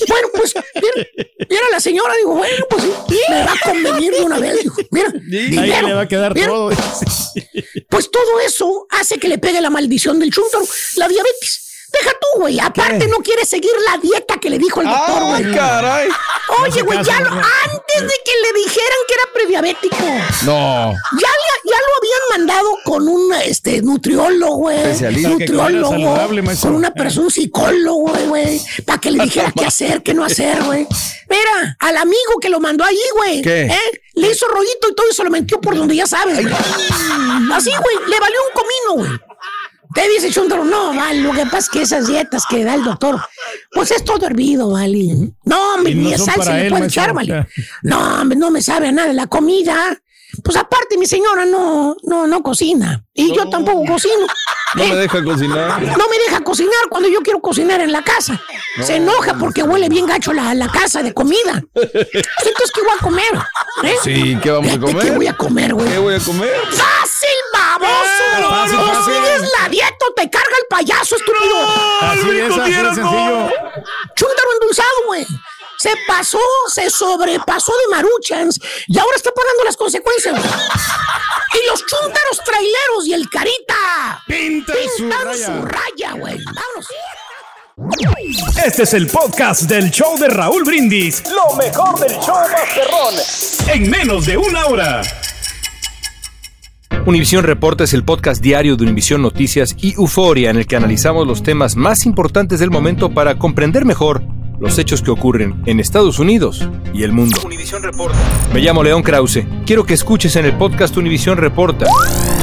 bueno, 0.08 0.28
pues, 0.36 0.54
mira, 0.76 1.08
mira, 1.50 1.62
la 1.72 1.80
señora 1.80 2.14
dijo, 2.18 2.36
bueno, 2.36 2.66
pues 2.70 2.84
sí, 2.84 3.20
me 3.30 3.44
va 3.44 3.54
a 3.54 3.60
convenir 3.72 4.14
de 4.14 4.22
una 4.22 4.40
vez. 4.40 4.62
Dijo, 4.64 4.76
mira, 4.92 5.14
Ahí 5.62 5.86
le 5.86 5.94
va 5.94 6.02
a 6.02 6.08
quedar 6.08 6.34
mira. 6.34 6.48
todo. 6.48 6.72
Pues 7.90 8.12
todo 8.12 8.40
eso 8.46 8.88
hace 8.90 9.18
que 9.18 9.28
le 9.28 9.38
pegue 9.38 9.60
la 9.62 9.70
maldición 9.70 10.20
del 10.20 10.32
chúntaro, 10.32 10.66
la 10.96 11.08
diabetes. 11.08 11.65
Deja 12.00 12.12
tú, 12.20 12.40
güey. 12.42 12.60
Aparte, 12.60 13.08
no 13.08 13.18
quiere 13.18 13.46
seguir 13.46 13.72
la 13.92 13.98
dieta 13.98 14.38
que 14.38 14.50
le 14.50 14.58
dijo 14.58 14.82
el 14.82 14.88
doctor, 14.88 15.18
Ah, 15.24 15.38
güey. 15.40 15.54
caray. 15.56 16.10
Oye, 16.64 16.82
güey, 16.82 17.04
ya 17.04 17.20
lo- 17.22 17.30
antes 17.30 18.02
de 18.02 18.14
que 18.26 18.32
le 18.44 18.54
dijeran 18.64 19.00
que 19.08 19.14
era 19.14 19.24
prediabético, 19.34 19.96
No. 20.46 20.92
ya, 20.92 21.30
ya 21.64 21.78
lo 21.78 21.96
habían 21.98 22.22
mandado 22.38 22.70
con 22.84 23.08
un 23.08 23.34
este, 23.34 23.82
nutriólogo, 23.82 24.56
güey. 24.58 24.78
Especialista. 24.78 25.30
Nutriólogo. 25.30 25.90
Con 26.62 26.76
una 26.76 26.92
persona, 26.94 27.26
un 27.26 27.32
psicólogo, 27.32 28.10
güey, 28.10 28.28
güey. 28.28 28.62
Para 28.86 29.00
que 29.00 29.12
le 29.12 29.24
dijera 29.24 29.52
qué 29.58 29.66
hacer, 29.66 30.04
qué 30.04 30.14
no 30.14 30.24
hacer, 30.26 30.62
güey. 30.64 30.88
Mira, 31.30 31.76
al 31.80 31.98
amigo 31.98 32.40
que 32.42 32.50
lo 32.50 32.60
mandó 32.60 32.84
allí, 32.84 33.00
güey. 33.16 33.42
¿Qué? 33.42 33.64
¿eh? 33.66 34.02
Le 34.14 34.32
hizo 34.32 34.48
rollito 34.48 34.90
y 34.90 34.96
todo 34.96 35.08
y 35.12 35.14
se 35.16 35.24
lo 35.24 35.30
metió 35.30 35.60
por 35.60 35.76
donde 35.76 35.96
ya 35.96 36.06
sabes. 36.08 36.38
Así, 37.54 37.70
güey, 37.72 38.10
le 38.10 38.20
valió 38.20 38.38
un 38.48 38.54
comino, 38.54 39.10
güey. 39.10 39.20
Te 39.96 40.10
dice 40.10 40.30
Chuntaro, 40.30 40.66
no, 40.66 40.94
vale, 40.94 41.22
lo 41.22 41.32
que 41.32 41.46
pasa 41.46 41.58
es 41.58 41.70
que 41.70 41.82
esas 41.84 42.08
dietas 42.08 42.44
que 42.50 42.66
da 42.66 42.76
el 42.76 42.84
doctor, 42.84 43.18
pues 43.72 43.92
es 43.92 44.04
todo 44.04 44.28
hervido, 44.28 44.72
vale. 44.72 45.32
No, 45.46 45.74
hombre, 45.74 45.96
no 45.96 46.10
ni 46.10 46.18
son 46.18 46.26
sal 46.26 46.44
se 46.44 46.54
le 46.54 46.70
puede 46.70 46.86
echar, 46.88 47.14
vale. 47.14 47.48
No, 47.82 48.22
hombre, 48.22 48.38
no 48.38 48.52
me 48.52 48.62
sabe 48.62 48.90
a 48.90 48.92
nada 48.92 49.14
la 49.14 49.28
comida. 49.28 49.98
Pues 50.44 50.58
aparte, 50.58 50.98
mi 50.98 51.06
señora 51.06 51.46
no, 51.46 51.96
no, 52.04 52.28
no 52.28 52.44
cocina. 52.44 53.04
Y 53.14 53.34
yo 53.34 53.50
tampoco 53.50 53.86
cocino. 53.86 54.26
No 54.76 54.84
¿eh? 54.84 54.90
me 54.90 54.96
deja 54.96 55.24
cocinar. 55.24 55.82
No 55.82 56.10
me 56.10 56.18
deja 56.20 56.42
cocinar 56.44 56.90
cuando 56.90 57.10
yo 57.10 57.22
quiero 57.22 57.40
cocinar 57.40 57.82
en 57.82 57.92
la 57.92 58.04
casa. 58.04 58.42
Se 58.82 58.98
enoja 58.98 59.36
porque 59.36 59.64
huele 59.64 59.88
bien 59.88 60.06
gacho 60.06 60.34
la, 60.34 60.54
la 60.54 60.68
casa 60.68 61.02
de 61.02 61.14
comida. 61.14 61.64
Entonces, 61.74 62.72
¿qué 62.74 62.82
voy 62.82 62.92
a 63.00 63.04
comer? 63.04 63.40
¿Eh? 63.84 63.96
Sí, 64.04 64.38
¿qué 64.42 64.52
vamos 64.52 64.74
a 64.74 64.80
comer? 64.80 65.06
¿Qué 65.06 65.12
voy 65.12 65.28
a 65.28 65.38
comer, 65.38 65.74
güey? 65.74 65.90
¿Qué 65.90 65.98
voy 65.98 66.16
a 66.16 66.20
comer? 66.20 66.54
¡Fácil, 66.72 67.30
baboso! 67.54 68.50
Fácil, 68.50 68.78
o 68.78 68.86
fácil. 68.86 69.14
sigues 69.14 69.52
la 69.62 69.70
dieta 69.70 70.06
o 70.10 70.14
te 70.14 70.30
carga 70.30 70.56
el 70.62 70.68
payaso, 70.70 71.16
estúpido. 71.16 71.56
Así 72.02 72.30
es, 72.30 72.58
así 72.58 72.72
de 72.72 72.96
sencillo. 72.96 73.50
Chúntaro 74.16 74.50
endulzado, 74.60 75.06
güey. 75.08 75.26
Se 75.78 75.92
pasó, 76.08 76.40
se 76.74 76.90
sobrepasó 76.90 77.72
de 77.72 77.96
maruchans 77.96 78.60
y 78.88 78.98
ahora 78.98 79.16
está 79.16 79.32
pagando 79.32 79.64
las 79.66 79.78
consecuencias. 79.78 80.36
Y 80.36 81.70
los 81.70 81.86
chúntaros 81.86 82.42
traileros 82.46 83.08
y 83.08 83.14
el 83.14 83.30
carita 83.30 84.24
Pintan 84.28 84.76
su 84.98 85.04
pintan 85.04 85.26
raya. 85.26 85.46
su 85.46 85.66
raya, 85.66 86.12
güey. 86.14 86.38
Vámonos. 86.44 86.88
Este 88.66 88.84
es 88.84 88.94
el 88.94 89.08
podcast 89.08 89.64
del 89.64 89.92
show 89.92 90.18
de 90.18 90.30
Raúl 90.30 90.64
Brindis. 90.64 91.24
Lo 91.30 91.56
mejor 91.56 92.00
del 92.00 92.18
show 92.20 92.36
Masterrón. 92.52 93.16
En 93.68 93.90
menos 93.90 94.26
de 94.26 94.38
una 94.38 94.66
hora. 94.68 95.02
Univisión 97.06 97.44
Reporta 97.44 97.84
es 97.84 97.94
el 97.94 98.04
podcast 98.04 98.42
diario 98.42 98.76
de 98.78 98.84
Univisión 98.84 99.22
Noticias 99.22 99.76
y 99.78 99.94
Euforia 99.94 100.50
en 100.50 100.58
el 100.58 100.66
que 100.66 100.76
analizamos 100.76 101.28
los 101.28 101.44
temas 101.44 101.76
más 101.76 102.06
importantes 102.06 102.60
del 102.60 102.72
momento 102.72 103.14
para 103.14 103.38
comprender 103.38 103.86
mejor 103.86 104.24
los 104.60 104.78
hechos 104.78 105.02
que 105.02 105.12
ocurren 105.12 105.62
en 105.66 105.80
Estados 105.80 106.20
Unidos 106.20 106.68
y 106.94 107.04
el 107.04 107.12
mundo. 107.12 107.38
Me 108.54 108.62
llamo 108.62 108.84
León 108.84 109.04
Krause. 109.04 109.46
Quiero 109.66 109.86
que 109.86 109.94
escuches 109.94 110.36
en 110.36 110.46
el 110.46 110.58
podcast 110.58 110.96
Univisión 110.98 111.38
Reporta. 111.38 111.86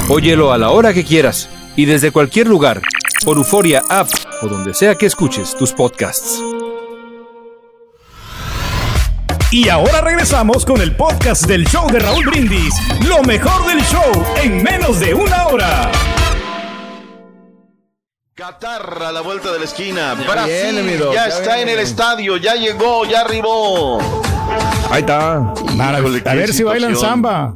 Óyelo 0.08 0.52
a 0.52 0.58
la 0.58 0.70
hora 0.70 0.92
que 0.92 1.04
quieras 1.04 1.48
y 1.76 1.86
desde 1.86 2.10
cualquier 2.10 2.48
lugar, 2.48 2.82
por 3.24 3.36
Euforia 3.36 3.82
App 3.88 4.08
o 4.42 4.48
donde 4.48 4.74
sea 4.74 4.94
que 4.96 5.06
escuches 5.06 5.56
tus 5.56 5.72
podcasts. 5.72 6.42
Y 9.50 9.68
ahora 9.68 10.00
regresamos 10.00 10.64
con 10.64 10.80
el 10.80 10.96
podcast 10.96 11.46
del 11.46 11.66
show 11.66 11.86
de 11.90 11.98
Raúl 11.98 12.24
Brindis. 12.24 12.74
Lo 13.06 13.22
mejor 13.22 13.66
del 13.66 13.82
show 13.84 14.24
en 14.42 14.62
menos 14.62 14.98
de 14.98 15.12
una 15.12 15.46
hora. 15.48 15.92
Qatar 18.42 19.00
a 19.04 19.12
la 19.12 19.20
vuelta 19.20 19.52
de 19.52 19.60
la 19.60 19.66
esquina. 19.66 20.16
Ya 20.18 20.32
Brasil 20.32 20.98
ya 20.98 21.14
ya 21.14 21.26
está 21.28 21.60
en 21.60 21.68
el 21.68 21.78
estadio, 21.78 22.36
ya 22.38 22.56
llegó, 22.56 23.04
ya 23.04 23.20
arribó. 23.20 24.00
Ahí 24.90 25.02
está. 25.02 25.54
Híjole, 25.76 26.22
a 26.26 26.34
ver 26.34 26.52
si 26.52 26.64
bailan 26.64 26.96
samba. 26.96 27.54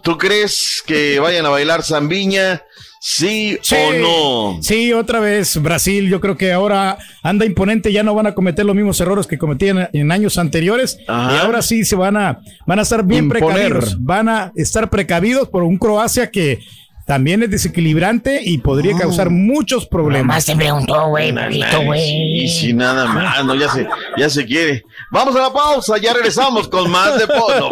¿Tú 0.00 0.16
crees 0.16 0.80
que 0.86 1.18
vayan 1.18 1.44
a 1.46 1.48
bailar 1.48 1.82
zambiña? 1.82 2.62
¿Sí, 3.00 3.58
o 3.72 4.52
no? 4.54 4.62
Sí, 4.62 4.92
otra 4.92 5.18
vez 5.18 5.60
Brasil. 5.60 6.08
Yo 6.08 6.20
creo 6.20 6.36
que 6.36 6.52
ahora 6.52 6.98
anda 7.24 7.44
imponente. 7.44 7.92
Ya 7.92 8.04
no 8.04 8.14
van 8.14 8.28
a 8.28 8.34
cometer 8.36 8.64
los 8.64 8.76
mismos 8.76 9.00
errores 9.00 9.26
que 9.26 9.38
cometían 9.38 9.90
en 9.92 10.12
años 10.12 10.38
anteriores. 10.38 10.98
Ajá. 11.08 11.34
Y 11.34 11.38
ahora 11.38 11.62
sí 11.62 11.84
se 11.84 11.96
van 11.96 12.16
a, 12.16 12.38
van 12.64 12.78
a 12.78 12.82
estar 12.82 13.04
bien 13.04 13.24
Imponer. 13.24 13.48
precavidos. 13.72 13.96
Van 13.98 14.28
a 14.28 14.52
estar 14.54 14.88
precavidos 14.88 15.48
por 15.48 15.64
un 15.64 15.78
Croacia 15.78 16.30
que 16.30 16.60
también 17.06 17.42
es 17.42 17.50
desequilibrante 17.50 18.40
y 18.44 18.58
podría 18.58 18.96
causar 18.96 19.30
muchos 19.30 19.86
problemas. 19.86 20.26
Nomás 20.26 20.46
te 20.46 20.56
preguntó, 20.56 21.08
güey, 21.08 21.32
güey. 21.84 22.00
Sí, 22.00 22.48
sí, 22.48 22.72
nada 22.72 23.06
más, 23.06 23.44
no, 23.44 23.54
ya 23.54 23.68
se, 23.68 23.88
ya 24.16 24.30
se 24.30 24.46
quiere. 24.46 24.84
Vamos 25.10 25.34
a 25.36 25.40
la 25.40 25.52
pausa, 25.52 25.98
ya 25.98 26.14
regresamos 26.14 26.68
con 26.68 26.90
más 26.90 27.18
de 27.18 27.26
Polo. 27.26 27.70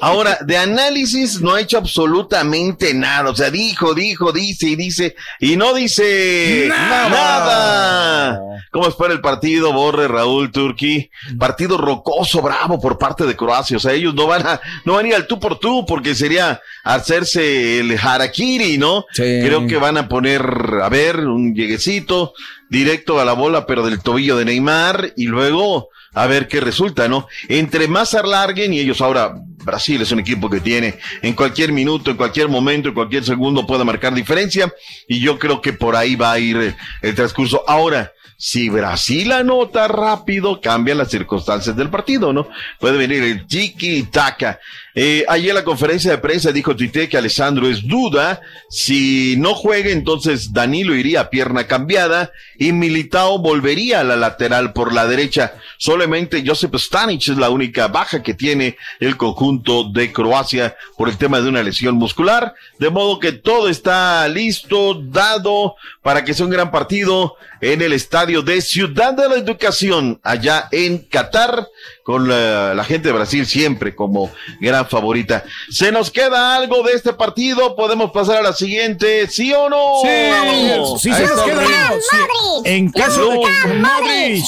Ahora, 0.00 0.38
de 0.44 0.56
análisis 0.56 1.40
no 1.40 1.54
ha 1.54 1.60
hecho 1.60 1.78
absolutamente 1.78 2.94
nada. 2.94 3.30
O 3.30 3.34
sea, 3.34 3.50
dijo, 3.50 3.94
dijo, 3.94 4.32
dice 4.32 4.68
y 4.68 4.76
dice, 4.76 5.14
y 5.38 5.56
no 5.56 5.74
dice 5.74 6.66
nada. 6.68 8.40
¿Cómo 8.70 8.88
espera 8.88 9.12
el 9.12 9.20
partido, 9.20 9.72
Borre, 9.72 10.08
Raúl, 10.08 10.50
Turquí? 10.50 11.10
Partido 11.38 11.76
rocoso, 11.76 12.40
bravo 12.40 12.80
por 12.80 12.98
parte 12.98 13.26
de 13.26 13.36
Croacia. 13.36 13.76
O 13.76 13.80
sea, 13.80 13.92
ellos 13.92 14.14
no 14.14 14.26
van 14.26 14.46
a, 14.46 14.60
no 14.84 14.94
van 14.94 15.04
a 15.04 15.08
ir 15.08 15.14
al 15.14 15.26
tú 15.26 15.38
por 15.38 15.58
tú 15.58 15.84
porque 15.86 16.14
sería 16.14 16.61
hacerse 16.84 17.80
el 17.80 17.98
harakiri, 17.98 18.78
¿no? 18.78 19.04
Creo 19.14 19.66
que 19.66 19.76
van 19.76 19.96
a 19.96 20.08
poner, 20.08 20.42
a 20.82 20.88
ver, 20.88 21.20
un 21.20 21.54
lleguecito 21.54 22.34
directo 22.68 23.20
a 23.20 23.24
la 23.24 23.34
bola, 23.34 23.66
pero 23.66 23.84
del 23.84 24.00
tobillo 24.00 24.36
de 24.36 24.44
Neymar 24.44 25.12
y 25.16 25.26
luego 25.26 25.90
a 26.14 26.26
ver 26.26 26.48
qué 26.48 26.60
resulta, 26.60 27.08
¿no? 27.08 27.26
Entre 27.48 27.88
más 27.88 28.14
alarguen 28.14 28.74
y 28.74 28.80
ellos 28.80 29.00
ahora, 29.00 29.34
Brasil 29.64 30.02
es 30.02 30.12
un 30.12 30.20
equipo 30.20 30.50
que 30.50 30.60
tiene 30.60 30.98
en 31.22 31.34
cualquier 31.34 31.72
minuto, 31.72 32.10
en 32.10 32.16
cualquier 32.16 32.48
momento, 32.48 32.88
en 32.88 32.94
cualquier 32.94 33.24
segundo 33.24 33.66
puede 33.66 33.84
marcar 33.84 34.14
diferencia 34.14 34.72
y 35.08 35.20
yo 35.20 35.38
creo 35.38 35.60
que 35.60 35.72
por 35.72 35.96
ahí 35.96 36.16
va 36.16 36.32
a 36.32 36.38
ir 36.38 36.56
eh, 36.56 36.76
el 37.00 37.14
transcurso. 37.14 37.64
Ahora, 37.66 38.12
si 38.36 38.68
Brasil 38.68 39.30
anota 39.30 39.86
rápido, 39.86 40.60
cambian 40.60 40.98
las 40.98 41.10
circunstancias 41.10 41.76
del 41.76 41.90
partido, 41.90 42.32
¿no? 42.32 42.48
Puede 42.80 42.98
venir 42.98 43.22
el 43.22 43.46
tiki-taka. 43.46 44.58
Eh, 44.94 45.24
ayer 45.28 45.50
en 45.50 45.56
la 45.56 45.64
conferencia 45.64 46.10
de 46.10 46.18
prensa 46.18 46.52
dijo 46.52 46.76
Tite 46.76 47.08
que 47.08 47.16
Alessandro 47.16 47.68
es 47.68 47.86
duda. 47.86 48.40
Si 48.68 49.36
no 49.38 49.54
juega, 49.54 49.90
entonces 49.90 50.52
Danilo 50.52 50.94
iría 50.94 51.22
a 51.22 51.30
pierna 51.30 51.66
cambiada 51.66 52.32
y 52.58 52.72
Militao 52.72 53.38
volvería 53.38 54.00
a 54.00 54.04
la 54.04 54.16
lateral 54.16 54.72
por 54.72 54.92
la 54.92 55.06
derecha. 55.06 55.54
Solamente 55.78 56.44
Josep 56.46 56.74
Stanic 56.76 57.28
es 57.28 57.38
la 57.38 57.50
única 57.50 57.88
baja 57.88 58.22
que 58.22 58.34
tiene 58.34 58.76
el 59.00 59.16
conjunto 59.16 59.90
de 59.90 60.12
Croacia 60.12 60.76
por 60.96 61.08
el 61.08 61.16
tema 61.16 61.40
de 61.40 61.48
una 61.48 61.62
lesión 61.62 61.94
muscular. 61.94 62.54
De 62.78 62.90
modo 62.90 63.18
que 63.18 63.32
todo 63.32 63.68
está 63.68 64.28
listo, 64.28 64.94
dado 64.94 65.76
para 66.02 66.24
que 66.24 66.34
sea 66.34 66.44
un 66.44 66.52
gran 66.52 66.70
partido 66.70 67.36
en 67.60 67.80
el 67.80 67.92
estadio 67.92 68.42
de 68.42 68.60
Ciudad 68.60 69.14
de 69.14 69.28
la 69.28 69.36
Educación, 69.36 70.20
allá 70.24 70.68
en 70.72 70.98
Qatar, 70.98 71.68
con 72.02 72.28
la, 72.28 72.74
la 72.74 72.84
gente 72.84 73.08
de 73.08 73.14
Brasil 73.14 73.46
siempre 73.46 73.94
como 73.94 74.30
gran 74.60 74.88
favorita. 74.88 75.44
¿Se 75.70 75.92
nos 75.92 76.10
queda 76.10 76.56
algo 76.56 76.82
de 76.82 76.92
este 76.94 77.12
partido? 77.12 77.76
¿Podemos 77.76 78.10
pasar 78.10 78.38
a 78.38 78.42
la 78.42 78.52
siguiente? 78.52 79.28
¿Sí 79.28 79.52
o 79.52 79.68
no? 79.68 80.00
Sí, 80.02 81.08
sí, 81.08 81.14
se 81.14 81.26
nos 81.26 81.42
queda. 81.42 81.92
Sí. 81.92 82.16
En 82.64 82.90
caso 82.90 83.30
de 83.30 83.40
que, 83.40 83.68
Luka 83.68 83.74
Modric. 83.74 84.44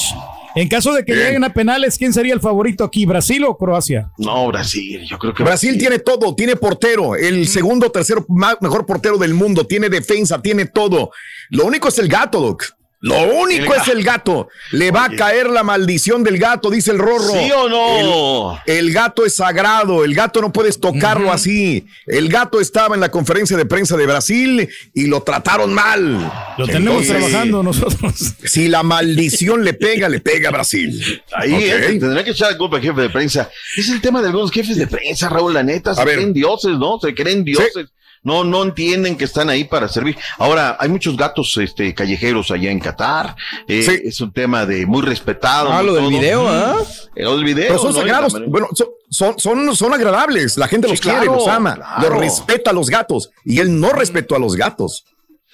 En 0.55 0.69
caso 0.69 0.93
de 0.93 1.03
que 1.03 1.13
lleguen 1.13 1.43
a 1.43 1.53
penales, 1.53 1.97
¿quién 1.97 2.13
sería 2.13 2.33
el 2.33 2.39
favorito 2.39 2.85
aquí, 2.85 3.05
Brasil 3.05 3.43
o 3.43 3.57
Croacia? 3.57 4.11
No, 4.17 4.47
Brasil, 4.47 5.05
yo 5.05 5.19
creo 5.19 5.33
que 5.33 5.43
Brasil 5.43 5.77
tiene 5.77 5.99
todo, 5.99 6.33
tiene 6.33 6.55
portero, 6.55 7.15
el 7.15 7.45
segundo, 7.49 7.91
tercero 7.91 8.25
mejor 8.61 8.85
portero 8.85 9.17
del 9.17 9.33
mundo, 9.33 9.67
tiene 9.67 9.89
defensa, 9.89 10.41
tiene 10.41 10.65
todo. 10.65 11.11
Lo 11.49 11.65
único 11.65 11.89
es 11.89 11.99
el 11.99 12.07
gato, 12.07 12.39
Doc. 12.39 12.63
Lo 13.01 13.21
único 13.35 13.73
El 13.75 13.81
es 13.81 13.87
el 13.89 14.03
gato. 14.03 14.47
Le 14.71 14.89
va 14.89 15.05
a 15.05 15.09
caer 15.11 15.47
la 15.49 15.63
maldición 15.63 16.23
del 16.23 16.37
gato, 16.39 16.71
dice 16.71 16.91
el 16.91 16.97
Rorro. 16.97 17.33
¿Sí 17.33 17.51
o 17.51 17.69
no? 17.69 18.59
El, 18.65 18.77
el 18.87 18.93
gato 18.93 19.25
es 19.25 19.35
sagrado, 19.35 20.03
el 20.03 20.15
gato 20.15 20.41
no 20.41 20.51
puedes 20.51 20.79
tocarlo 20.79 21.31
así. 21.31 21.85
El 22.07 22.29
gato 22.29 22.59
estaba 22.59 22.95
en 22.95 23.01
la 23.01 23.09
conferencia 23.11 23.57
de 23.57 23.65
prensa 23.65 23.95
de 23.97 24.05
Brasil 24.07 24.67
y 24.93 25.05
lo 25.07 25.21
trataron 25.21 25.73
mal. 25.73 26.31
Lo 26.57 26.65
tenemos 26.65 27.03
Entonces, 27.05 27.27
trabajando 27.29 27.61
nosotros. 27.63 28.13
Si 28.43 28.67
la 28.69 28.81
maldición 28.81 29.63
le 29.63 29.73
pega, 29.73 30.09
le 30.09 30.19
pega 30.19 30.49
a 30.49 30.51
Brasil. 30.51 31.21
Ahí 31.33 31.53
Ok. 31.53 31.61
eh, 31.61 31.97
tendrá 31.99 32.23
que 32.23 32.31
echar 32.31 32.57
culpa 32.57 32.77
al 32.77 32.83
jefe 32.83 33.01
de 33.01 33.09
prensa. 33.09 33.49
Es 33.77 33.89
el 33.89 34.01
tema 34.01 34.21
de 34.21 34.29
algunos 34.29 34.49
jefes 34.51 34.77
de 34.77 34.87
prensa, 34.87 35.29
Raúl, 35.29 35.53
la 35.53 35.61
neta, 35.63 35.93
se 35.93 36.01
A 36.01 36.05
ver. 36.05 36.15
creen 36.15 36.33
dioses, 36.33 36.71
¿no? 36.77 36.97
Se 36.99 37.13
creen 37.13 37.43
dioses. 37.43 37.87
No, 38.25 38.43
no 38.43 38.63
entienden 38.63 39.15
que 39.17 39.23
están 39.23 39.49
ahí 39.49 39.63
para 39.63 39.87
servir. 39.87 40.17
Ahora, 40.37 40.75
hay 40.79 40.89
muchos 40.89 41.15
gatos 41.15 41.55
este, 41.57 41.93
callejeros 41.93 42.51
allá 42.51 42.71
en 42.71 42.79
Qatar. 42.79 43.35
Eh, 43.67 44.01
Es 44.03 44.19
un 44.19 44.33
tema 44.33 44.65
de 44.65 44.85
muy 44.85 45.01
respetado. 45.03 45.71
Ah, 45.71 45.81
lo 45.81 45.93
del 45.93 46.05
todo. 46.05 46.09
video, 46.19 46.47
¿ah? 46.49 46.75
Eh, 47.15 47.23
Lo 47.23 47.35
del 47.35 47.45
video. 47.45 47.67
Pero 47.67 47.79
son 47.79 47.93
¿no? 47.93 47.97
Sagrados. 47.99 48.33
Bueno, 48.47 48.67
son, 48.73 48.87
son, 49.09 49.39
son, 49.39 49.75
son 49.75 49.93
agradables. 49.93 50.57
La 50.57 50.67
gente 50.67 50.87
Sí, 50.87 50.93
los 50.93 51.01
quiere, 51.01 51.19
claro, 51.19 51.35
los 51.35 51.47
ama, 51.47 51.75
claro. 51.75 52.09
los 52.09 52.19
respeta 52.19 52.71
a 52.71 52.73
los 52.73 52.89
gatos. 52.89 53.29
Y 53.45 53.59
él 53.59 53.79
no 53.79 53.93
respetó 53.93 54.35
a 54.35 54.39
los 54.39 54.55
gatos, 54.55 55.05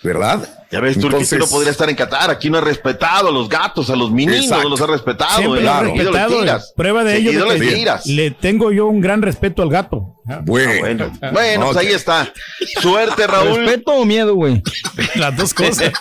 ¿verdad? 0.03 0.47
Ya 0.71 0.79
ves, 0.79 0.97
tú 0.97 1.07
Entonces- 1.07 1.37
no 1.37 1.47
podría 1.47 1.71
estar 1.71 1.89
en 1.89 1.95
Qatar. 1.95 2.29
Aquí 2.29 2.49
no 2.49 2.57
ha 2.57 2.61
respetado 2.61 3.27
a 3.27 3.31
los 3.31 3.49
gatos, 3.49 3.89
a 3.89 3.95
los 3.95 4.09
meninos, 4.09 4.45
Exacto. 4.45 4.63
no 4.63 4.69
los 4.69 4.81
ha 4.81 4.87
respetado. 4.87 5.37
Siempre 5.37 5.59
eh. 5.59 5.63
le 5.63 6.03
respetado. 6.03 6.39
tiras. 6.39 6.73
Prueba 6.77 7.03
de 7.03 7.17
ello 7.17 7.31
de 7.45 7.53
le 7.53 7.59
que 7.59 7.75
tiras. 7.75 8.05
le 8.05 8.31
tengo 8.31 8.71
yo 8.71 8.87
un 8.87 9.01
gran 9.01 9.21
respeto 9.21 9.61
al 9.63 9.69
gato. 9.69 10.15
Bueno, 10.43 10.79
bueno, 10.79 11.11
bueno 11.33 11.65
pues 11.65 11.77
ahí 11.77 11.87
está. 11.87 12.31
Suerte, 12.79 13.27
Raúl. 13.27 13.65
¿Respeto 13.65 13.91
o 13.91 14.05
miedo, 14.05 14.33
güey? 14.33 14.63
Las 15.15 15.35
dos 15.35 15.53
cosas. 15.53 15.91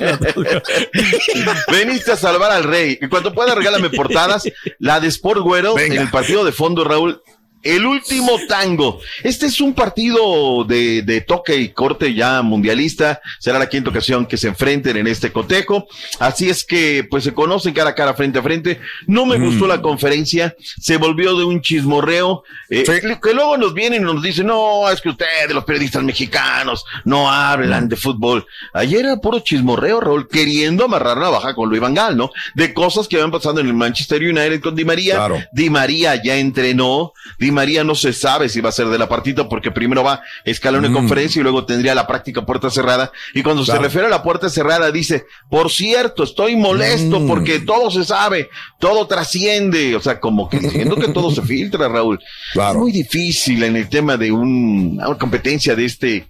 Veniste 1.70 2.12
a 2.12 2.16
salvar 2.16 2.52
al 2.52 2.64
rey. 2.64 2.96
Y 3.00 3.08
cuando 3.08 3.34
pueda, 3.34 3.56
regálame 3.56 3.90
portadas. 3.90 4.44
La 4.78 5.00
de 5.00 5.08
Sport 5.08 5.40
Güero 5.40 5.76
en 5.78 5.94
el 5.94 6.10
partido 6.10 6.44
de 6.44 6.52
fondo, 6.52 6.84
Raúl. 6.84 7.20
El 7.62 7.84
último 7.84 8.38
tango. 8.48 9.00
Este 9.22 9.46
es 9.46 9.60
un 9.60 9.74
partido 9.74 10.64
de, 10.64 11.02
de 11.02 11.20
toque 11.20 11.56
y 11.56 11.68
corte 11.70 12.14
ya 12.14 12.40
mundialista. 12.40 13.20
Será 13.38 13.58
la 13.58 13.68
quinta 13.68 13.90
ocasión 13.90 14.24
que 14.24 14.38
se 14.38 14.48
enfrenten 14.48 14.96
en 14.96 15.06
este 15.06 15.30
cotejo. 15.30 15.86
Así 16.18 16.48
es 16.48 16.64
que, 16.64 17.06
pues 17.10 17.24
se 17.24 17.34
conocen 17.34 17.74
cara 17.74 17.90
a 17.90 17.94
cara, 17.94 18.14
frente 18.14 18.38
a 18.38 18.42
frente. 18.42 18.80
No 19.06 19.26
me 19.26 19.38
gustó 19.38 19.66
la 19.66 19.82
conferencia. 19.82 20.54
Se 20.80 20.96
volvió 20.96 21.36
de 21.36 21.44
un 21.44 21.60
chismorreo. 21.60 22.44
eh, 22.70 22.84
que, 22.84 23.18
que 23.22 23.34
luego 23.34 23.58
nos 23.58 23.74
vienen 23.74 24.02
y 24.02 24.04
nos 24.04 24.22
dicen, 24.22 24.46
no, 24.46 24.88
es 24.90 25.00
que 25.02 25.10
ustedes, 25.10 25.52
los 25.52 25.64
periodistas 25.64 26.02
mexicanos, 26.02 26.84
no 27.04 27.30
hablan 27.30 27.88
de 27.88 27.96
fútbol. 27.96 28.46
Ayer 28.72 29.00
era 29.04 29.16
puro 29.16 29.40
chismorreo, 29.40 30.00
Raúl, 30.00 30.28
queriendo 30.28 30.86
amarrar 30.86 31.18
navaja 31.18 31.54
con 31.54 31.68
Luis 31.68 31.80
Van 31.80 31.94
Gaal, 31.94 32.16
¿no? 32.16 32.30
De 32.54 32.72
cosas 32.72 33.06
que 33.06 33.18
van 33.18 33.30
pasando 33.30 33.60
en 33.60 33.66
el 33.66 33.74
Manchester 33.74 34.22
United 34.22 34.60
con 34.62 34.74
Di 34.74 34.84
María. 34.84 35.16
Claro. 35.16 35.42
Di 35.52 35.68
María 35.68 36.22
ya 36.22 36.36
entrenó. 36.36 37.12
Di 37.38 37.49
María 37.50 37.84
no 37.84 37.94
se 37.94 38.12
sabe 38.12 38.48
si 38.48 38.60
va 38.60 38.68
a 38.68 38.72
ser 38.72 38.86
de 38.88 38.98
la 38.98 39.08
partita 39.08 39.48
porque 39.48 39.70
primero 39.70 40.02
va 40.02 40.14
a 40.14 40.22
escalar 40.44 40.80
una 40.80 40.92
conferencia 40.92 41.40
y 41.40 41.42
luego 41.42 41.64
tendría 41.64 41.94
la 41.94 42.06
práctica 42.06 42.44
puerta 42.46 42.70
cerrada. 42.70 43.12
Y 43.34 43.42
cuando 43.42 43.64
Claro. 43.64 43.80
se 43.80 43.84
refiere 43.84 44.06
a 44.06 44.10
la 44.10 44.22
puerta 44.22 44.48
cerrada 44.48 44.90
dice, 44.90 45.26
por 45.48 45.70
cierto, 45.70 46.22
estoy 46.24 46.56
molesto 46.56 47.20
Mm. 47.20 47.28
porque 47.28 47.60
todo 47.60 47.90
se 47.90 48.04
sabe, 48.04 48.48
todo 48.78 49.06
trasciende. 49.06 49.96
O 49.96 50.00
sea, 50.00 50.20
como 50.20 50.48
que 50.48 50.58
diciendo 50.58 50.96
que 50.96 51.08
todo 51.08 51.30
se 51.30 51.42
filtra, 51.42 51.88
Raúl. 51.88 52.18
Es 52.54 52.74
muy 52.76 52.92
difícil 52.92 53.62
en 53.64 53.76
el 53.76 53.88
tema 53.88 54.16
de 54.16 54.30
un- 54.32 55.00
una 55.04 55.18
competencia 55.18 55.74
de 55.74 55.84
este 55.84 56.26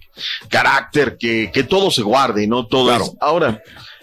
carácter 0.49 1.17
que, 1.19 1.49
que 1.53 1.63
todo 1.63 1.91
se 1.91 2.01
guarde, 2.01 2.47
¿no? 2.47 2.65
Todo 2.65 2.95
es- 2.95 3.11
Ahora, 3.19 3.61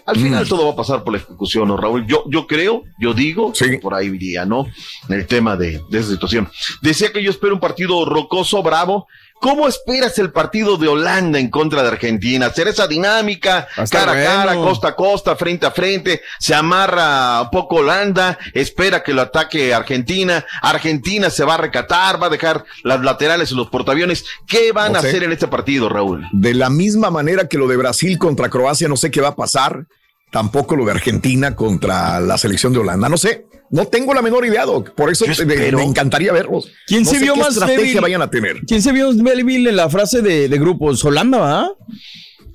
al 0.09 0.16
final 0.16 0.44
Mm. 0.44 0.48
todo 0.48 0.66
va 0.66 0.72
a 0.72 0.76
pasar 0.76 1.04
por 1.04 1.12
la 1.12 1.18
ejecución, 1.18 1.68
¿no, 1.68 1.76
Raúl? 1.76 2.06
Yo, 2.06 2.24
yo 2.28 2.46
creo, 2.46 2.82
yo 2.98 3.14
digo, 3.14 3.52
por 3.82 3.94
ahí 3.94 4.06
iría, 4.06 4.44
¿no? 4.44 4.66
El 5.09 5.26
tema 5.26 5.56
de, 5.56 5.82
de 5.90 5.98
esa 6.00 6.11
situación. 6.11 6.48
Decía 6.82 7.12
que 7.12 7.22
yo 7.22 7.30
espero 7.30 7.54
un 7.54 7.61
partido 7.61 8.04
rocoso, 8.04 8.62
bravo, 8.62 9.06
¿Cómo 9.40 9.68
esperas 9.68 10.18
el 10.18 10.32
partido 10.32 10.76
de 10.78 10.88
Holanda 10.88 11.38
en 11.38 11.48
contra 11.48 11.82
de 11.82 11.88
Argentina? 11.90 12.46
Hacer 12.46 12.66
esa 12.66 12.88
dinámica, 12.88 13.68
cara 13.88 14.11
a 14.11 14.14
cara, 14.24 14.54
costa 14.56 14.88
a 14.88 14.96
costa, 14.96 15.36
frente 15.36 15.64
a 15.64 15.70
frente, 15.70 16.22
se 16.40 16.56
amarra 16.56 17.42
un 17.42 17.50
poco 17.50 17.76
Holanda, 17.76 18.36
espera 18.52 19.04
que 19.04 19.14
lo 19.14 19.22
ataque 19.22 19.72
Argentina, 19.72 20.44
Argentina 20.61 21.30
se 21.30 21.44
va 21.44 21.54
a 21.54 21.59
recatar, 21.59 22.20
va 22.20 22.26
a 22.26 22.30
dejar 22.30 22.64
las 22.82 23.00
laterales 23.02 23.52
en 23.52 23.59
los 23.59 23.68
portaaviones. 23.70 24.24
¿Qué 24.44 24.72
van 24.72 24.94
No 24.94 24.98
a 24.98 25.02
sé. 25.02 25.09
hacer 25.11 25.22
en 25.22 25.30
este 25.30 25.46
partido, 25.46 25.88
Raúl? 25.88 26.26
De 26.32 26.52
la 26.54 26.68
misma 26.68 27.12
manera 27.12 27.46
que 27.46 27.59
lo 27.59 27.68
de 27.68 27.76
Brasil 27.76 28.18
contra 28.18 28.48
Croacia, 28.48 28.88
no 28.88 28.96
sé 28.96 29.12
qué 29.12 29.20
va 29.20 29.28
a 29.28 29.36
pasar. 29.36 29.86
Tampoco 30.31 30.76
lo 30.76 30.85
de 30.85 30.93
Argentina 30.93 31.57
contra 31.57 32.20
la 32.20 32.37
selección 32.39 32.72
de 32.72 32.81
Holanda. 32.81 33.09
No 33.09 33.16
sé. 33.16 33.47
No 33.70 33.87
tengo 33.87 34.14
la 34.14 34.22
menor 34.22 34.47
idea, 34.47 34.64
Doc. 34.64 34.95
Por 34.95 35.11
eso 35.11 35.26
me, 35.26 35.83
encantaría 35.83 36.33
verlos. 36.33 36.70
¿Quién 36.87 37.03
No 37.03 37.11
se 37.11 37.18
sé 37.18 37.24
vio 37.24 37.35
qué 37.35 37.41
más 37.41 37.51
estrategia 37.51 37.85
débil? 37.85 38.01
vayan 38.01 38.22
a 38.22 38.31
tener? 38.31 38.61
¿Quién 38.66 38.81
se 38.81 38.93
vio 38.93 39.12
débil 39.12 39.66
en 39.66 39.76
la 39.76 39.91
frase 39.91 40.22
de, 40.22 40.49
de 40.49 40.59
grupos? 40.59 41.05
Holanda, 41.05 41.39
¿va? 41.39 41.70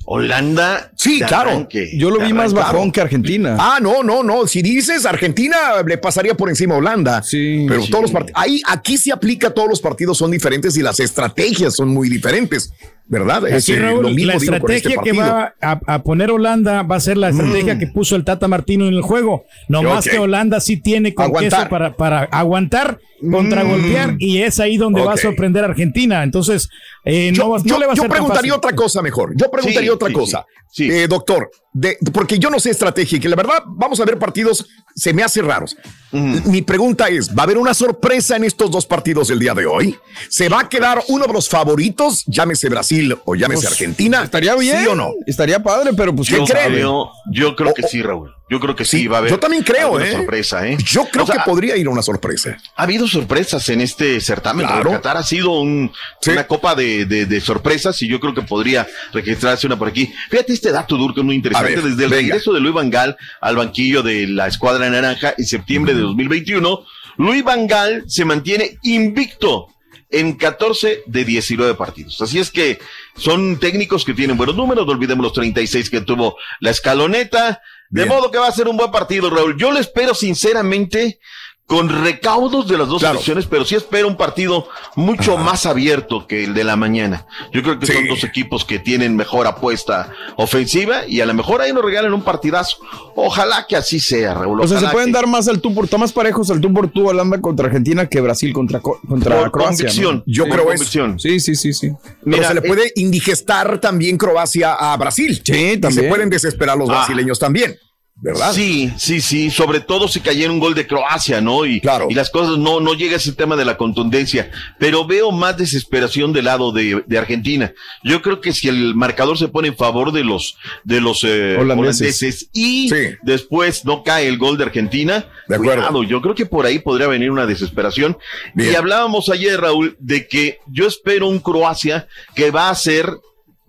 Holanda. 0.05 0.91
Sí, 0.97 1.19
claro. 1.19 1.51
arranque. 1.51 1.91
Yo 1.97 2.09
lo 2.09 2.19
vi 2.19 2.33
más 2.33 2.53
bajón 2.53 2.71
claro. 2.73 2.91
que 2.91 3.01
Argentina. 3.01 3.55
Ah, 3.57 3.79
no, 3.81 4.03
no, 4.03 4.21
no. 4.21 4.47
Si 4.47 4.61
dices 4.61 5.05
Argentina, 5.05 5.57
le 5.85 5.97
pasaría 5.97 6.35
por 6.35 6.49
encima 6.49 6.75
a 6.75 6.79
Holanda. 6.79 7.23
Sí, 7.23 7.65
Pero 7.69 7.83
sí. 7.83 7.89
todos 7.89 8.03
los 8.03 8.11
partidos. 8.11 8.41
Ahí, 8.41 8.61
aquí 8.67 8.97
se 8.97 9.11
aplica, 9.11 9.51
todos 9.51 9.69
los 9.69 9.79
partidos 9.81 10.17
son 10.17 10.31
diferentes 10.31 10.75
y 10.75 10.81
las 10.81 10.99
estrategias 10.99 11.75
son 11.75 11.89
muy 11.89 12.09
diferentes. 12.09 12.73
¿Verdad? 13.05 13.45
Aquí, 13.45 13.73
eh, 13.73 13.79
Raúl, 13.79 14.03
lo 14.03 14.09
mismo 14.09 14.27
la 14.27 14.33
este 14.37 14.45
estrategia 14.55 14.89
que 14.91 15.13
partido. 15.13 15.17
va 15.17 15.53
a, 15.61 15.79
a 15.85 16.03
poner 16.03 16.31
Holanda 16.31 16.83
va 16.83 16.95
a 16.95 16.99
ser 16.99 17.17
la 17.17 17.29
estrategia 17.29 17.77
que 17.77 17.87
puso 17.87 18.15
el 18.15 18.23
Tata 18.23 18.47
Martino 18.47 18.87
en 18.87 18.93
el 18.93 19.01
juego. 19.01 19.43
No 19.67 19.83
más 19.83 20.07
que 20.07 20.17
Holanda 20.17 20.59
sí 20.61 20.77
tiene 20.77 21.13
con 21.13 21.25
Aguantar. 21.25 21.59
queso 21.59 21.69
para, 21.69 21.95
para 21.95 22.23
aguantar, 22.23 22.99
contragolpear, 23.29 24.15
y 24.19 24.39
es 24.39 24.59
ahí 24.59 24.77
donde 24.77 25.01
va 25.03 25.13
a 25.13 25.17
sorprender 25.17 25.63
a 25.63 25.67
Argentina. 25.67 26.23
Entonces, 26.23 26.69
eh, 27.05 27.31
Yo, 27.33 27.43
no, 27.49 27.57
no 27.57 27.63
yo- 27.63 27.79
le 27.79 27.85
va 27.87 27.93
a 27.93 27.95
yo 27.95 28.03
tan 28.03 28.11
preguntaría 28.11 28.51
fácil. 28.53 28.53
otra 28.53 28.75
cosa 28.75 29.01
mejor. 29.01 29.33
Yo 29.35 29.51
preguntaría 29.51 29.89
Sí, 29.89 29.95
otra 29.95 30.07
sí, 30.07 30.13
cosa. 30.13 30.45
sí, 30.71 30.89
sí. 30.89 30.91
Eh, 30.91 31.07
doctor, 31.07 31.51
de- 31.73 31.97
porque 32.13 32.39
yo 32.39 32.49
no 32.49 32.59
sé 32.59 32.69
estrategia 32.71 33.17
y 33.17 33.21
que 33.21 33.29
la 33.29 33.35
verdad 33.35 33.63
vamos 33.67 33.99
a 33.99 34.05
ver 34.05 34.17
partidos, 34.17 34.65
se 34.95 35.13
me 35.13 35.23
hace 35.23 35.41
raros. 35.41 35.75
Mi 36.11 36.61
pregunta 36.61 37.07
es, 37.09 37.29
¿va 37.29 37.41
a 37.41 37.43
haber 37.43 37.57
una 37.57 37.73
sorpresa 37.73 38.35
en 38.35 38.43
estos 38.43 38.69
dos 38.69 38.85
partidos 38.85 39.27
del 39.29 39.39
día 39.39 39.53
de 39.55 39.65
hoy? 39.65 39.95
¿Se 40.29 40.47
va 40.49 40.61
a 40.61 40.69
quedar 40.69 41.01
uno 41.07 41.25
de 41.25 41.33
los 41.33 41.49
favoritos, 41.49 42.23
llámese 42.27 42.69
Brasil 42.69 42.92
o 43.25 43.35
llámese 43.35 43.61
Pues, 43.63 43.71
Argentina? 43.71 44.23
Estaría 44.23 44.55
bien. 44.55 44.81
¿Sí 44.81 44.87
o 44.87 44.95
no? 44.95 45.11
Estaría 45.25 45.61
padre, 45.61 45.91
pero 45.95 46.15
pues 46.15 46.29
¿Qué 46.29 46.35
cree? 46.37 46.47
sabe. 46.47 46.75
Creo- 46.75 47.11
yo 47.31 47.55
creo 47.55 47.73
que 47.73 47.83
sí, 47.83 48.01
Raúl. 48.01 48.33
Yo 48.49 48.59
creo 48.59 48.75
que 48.75 48.85
sí, 48.85 48.99
Sí, 48.99 49.07
va 49.07 49.15
a 49.15 49.19
haber. 49.19 49.31
yo 49.31 49.39
también 49.39 49.63
creo, 49.63 49.99
¿eh? 49.99 50.11
sorpresa, 50.11 50.67
¿eh? 50.67 50.77
Yo 50.85 51.05
creo 51.05 51.23
O 51.23 51.27
sea, 51.27 51.37
que 51.37 51.41
podría 51.49 51.75
ir 51.75 51.87
a 51.87 51.89
una 51.89 52.03
sorpresa. 52.03 52.55
Ha 52.75 52.83
habido 52.83 53.07
sorpresas 53.07 53.67
en 53.69 53.81
este 53.81 54.19
certamen. 54.21 54.67
Claro. 54.67 54.91
Qatar 54.91 55.17
ha 55.17 55.23
sido 55.23 55.59
un- 55.59 55.91
Sí. 56.21 56.31
una 56.31 56.45
copa 56.45 56.75
de, 56.75 57.05
de- 57.05 57.25
de 57.25 57.41
sorpresas 57.41 57.99
y 58.03 58.07
yo 58.07 58.19
creo 58.19 58.33
que 58.35 58.43
podría 58.43 58.85
registrarse 59.11 59.65
una 59.65 59.79
por 59.79 59.87
aquí. 59.87 60.13
Fíjate 60.29 60.53
este 60.53 60.71
dato, 60.71 60.97
Dur, 60.97 61.13
que 61.15 61.21
es 61.21 61.25
muy 61.25 61.35
interesante. 61.35 61.75
Ver, 61.75 61.83
Desde 61.83 62.03
el 62.03 62.09
venga. 62.11 62.21
regreso 62.33 62.53
de 62.53 62.59
Luis 62.59 62.75
Van 62.75 62.89
Gaal 62.91 63.17
al 63.41 63.55
banquillo 63.55 64.03
de 64.03 64.27
la 64.27 64.47
escuadra 64.47 64.87
naranja 64.89 65.33
en 65.35 65.45
septiembre 65.45 65.93
de 65.95 66.01
2021, 66.01 66.85
Luis 67.17 67.43
Van 67.43 67.65
Gaal 67.65 68.03
se 68.07 68.25
mantiene 68.25 68.77
invicto 68.83 69.69
en 70.13 70.33
14 70.33 71.03
de 71.05 71.25
19 71.25 71.73
partidos. 71.75 72.21
Así 72.21 72.39
es 72.39 72.51
que 72.51 72.79
son 73.17 73.59
técnicos 73.59 74.05
que 74.05 74.13
tienen 74.13 74.37
buenos 74.37 74.55
números, 74.55 74.85
no 74.85 74.93
olvidemos 74.93 75.23
los 75.23 75.33
36 75.33 75.89
que 75.89 76.01
tuvo 76.01 76.37
la 76.59 76.69
escaloneta. 76.69 77.61
De 77.89 78.05
modo 78.05 78.31
que 78.31 78.39
va 78.39 78.47
a 78.47 78.51
ser 78.51 78.67
un 78.67 78.77
buen 78.77 78.91
partido, 78.91 79.29
Raúl. 79.29 79.55
Yo 79.57 79.71
lo 79.71 79.79
espero 79.79 80.15
sinceramente 80.15 81.19
con 81.65 81.87
recaudos 81.89 82.67
de 82.67 82.77
las 82.77 82.87
dos 82.89 82.99
Claro. 82.99 83.13
selecciones, 83.15 83.45
pero 83.47 83.63
sí 83.65 83.73
espero 83.75 84.07
un 84.07 84.17
partido 84.17 84.67
mucho 84.95 85.37
más 85.37 85.65
abierto 85.65 86.27
que 86.27 86.43
el 86.43 86.53
de 86.53 86.63
la 86.65 86.75
mañana. 86.75 87.25
Yo 87.53 87.63
creo 87.63 87.79
que 87.79 87.85
Sí. 87.87 87.93
son 87.93 88.07
dos 88.07 88.23
equipos 88.25 88.65
que 88.65 88.79
tienen 88.79 89.15
mejor 89.15 89.47
apuesta 89.47 90.11
ofensiva 90.35 91.07
y 91.07 91.21
a 91.21 91.25
lo 91.25 91.33
mejor 91.33 91.61
ahí 91.61 91.71
nos 91.73 91.83
regalan 91.83 92.13
un 92.13 92.21
partidazo. 92.21 92.77
Ojalá 93.15 93.65
que 93.67 93.75
así 93.75 93.99
sea, 93.99 94.33
Raúl. 94.33 94.61
O 94.61 94.67
sea, 94.67 94.79
se 94.79 94.87
pueden 94.89 95.07
que- 95.07 95.13
dar 95.13 95.25
más 95.27 95.47
al 95.47 95.61
tú 95.61 95.73
por 95.73 95.87
tú, 95.87 95.97
más 95.97 96.11
parejos 96.11 96.51
al 96.51 96.59
tú 96.59 96.71
por 96.73 96.89
tú 96.89 97.07
Holanda 97.07 97.39
contra 97.39 97.67
Argentina 97.67 98.07
que 98.07 98.19
Brasil 98.21 98.51
contra, 98.53 98.79
Co- 98.81 98.99
contra 99.07 99.39
por 99.39 99.51
Croacia. 99.51 99.85
¿no? 99.85 99.89
convicción. 99.89 100.23
Yo 100.27 100.43
por 100.47 100.57
creo 100.59 100.71
eso. 100.73 100.83
Sí, 101.17 101.39
sí, 101.39 101.55
sí, 101.55 101.73
sí. 101.73 101.91
Pero 102.23 102.43
se 102.47 102.53
le 102.53 102.59
eh, 102.59 102.63
puede 102.63 102.91
indigestar 102.95 103.79
también 103.79 104.17
Croacia 104.17 104.73
a 104.73 104.95
Brasil. 104.97 105.41
Sí, 105.43 105.53
Y 105.53 105.69
se 105.71 105.77
también. 105.77 106.09
pueden 106.09 106.29
desesperar 106.29 106.77
los 106.77 106.89
Ah. 106.89 106.93
brasileños 107.05 107.39
también. 107.39 107.75
¿Verdad? 108.15 108.53
Sí, 108.53 108.89
sí, 108.97 109.19
sí, 109.19 109.49
sobre 109.49 109.81
todo 109.81 110.07
si 110.07 110.21
cayera 110.21 110.49
un 110.51 110.59
gol 110.59 110.75
de 110.75 110.87
Croacia, 110.87 111.41
¿no? 111.41 111.65
Y, 111.65 111.81
Claro. 111.81 112.07
y 112.09 112.13
las 112.13 112.29
cosas 112.29 112.57
no, 112.57 112.79
no 112.79 112.93
llega 112.93 113.17
ese 113.17 113.33
tema 113.33 113.55
de 113.57 113.65
la 113.65 113.75
contundencia, 113.75 114.49
pero 114.79 115.05
veo 115.05 115.31
más 115.31 115.57
desesperación 115.57 116.31
del 116.31 116.45
lado 116.45 116.71
de, 116.71 117.03
de 117.05 117.17
Argentina. 117.17 117.73
Yo 118.03 118.21
creo 118.21 118.39
que 118.39 118.53
si 118.53 118.69
el 118.69 118.95
marcador 118.95 119.37
se 119.37 119.49
pone 119.49 119.69
en 119.69 119.75
favor 119.75 120.13
de 120.13 120.23
los, 120.23 120.57
de 120.85 121.01
los 121.01 121.23
eh, 121.25 121.57
Holandeses. 121.59 122.01
holandeses 122.21 122.49
y 122.53 122.87
Sí. 122.89 123.15
después 123.23 123.83
no 123.83 124.03
cae 124.03 124.27
el 124.27 124.37
gol 124.37 124.57
de 124.57 124.65
Argentina, 124.65 125.25
De 125.49 125.55
acuerdo. 125.55 125.73
cuidado, 125.87 126.03
yo 126.03 126.21
creo 126.21 126.35
que 126.35 126.45
por 126.45 126.65
ahí 126.65 126.79
podría 126.79 127.07
venir 127.07 127.29
una 127.31 127.45
desesperación. 127.47 128.17
Bien. 128.53 128.71
Y 128.71 128.75
hablábamos 128.75 129.27
ayer, 129.29 129.59
Raúl, 129.59 129.97
de 129.99 130.27
que 130.29 130.59
yo 130.67 130.87
espero 130.87 131.27
un 131.27 131.39
Croacia 131.39 132.07
que 132.35 132.51
va 132.51 132.69
a 132.69 132.75
ser, 132.75 133.09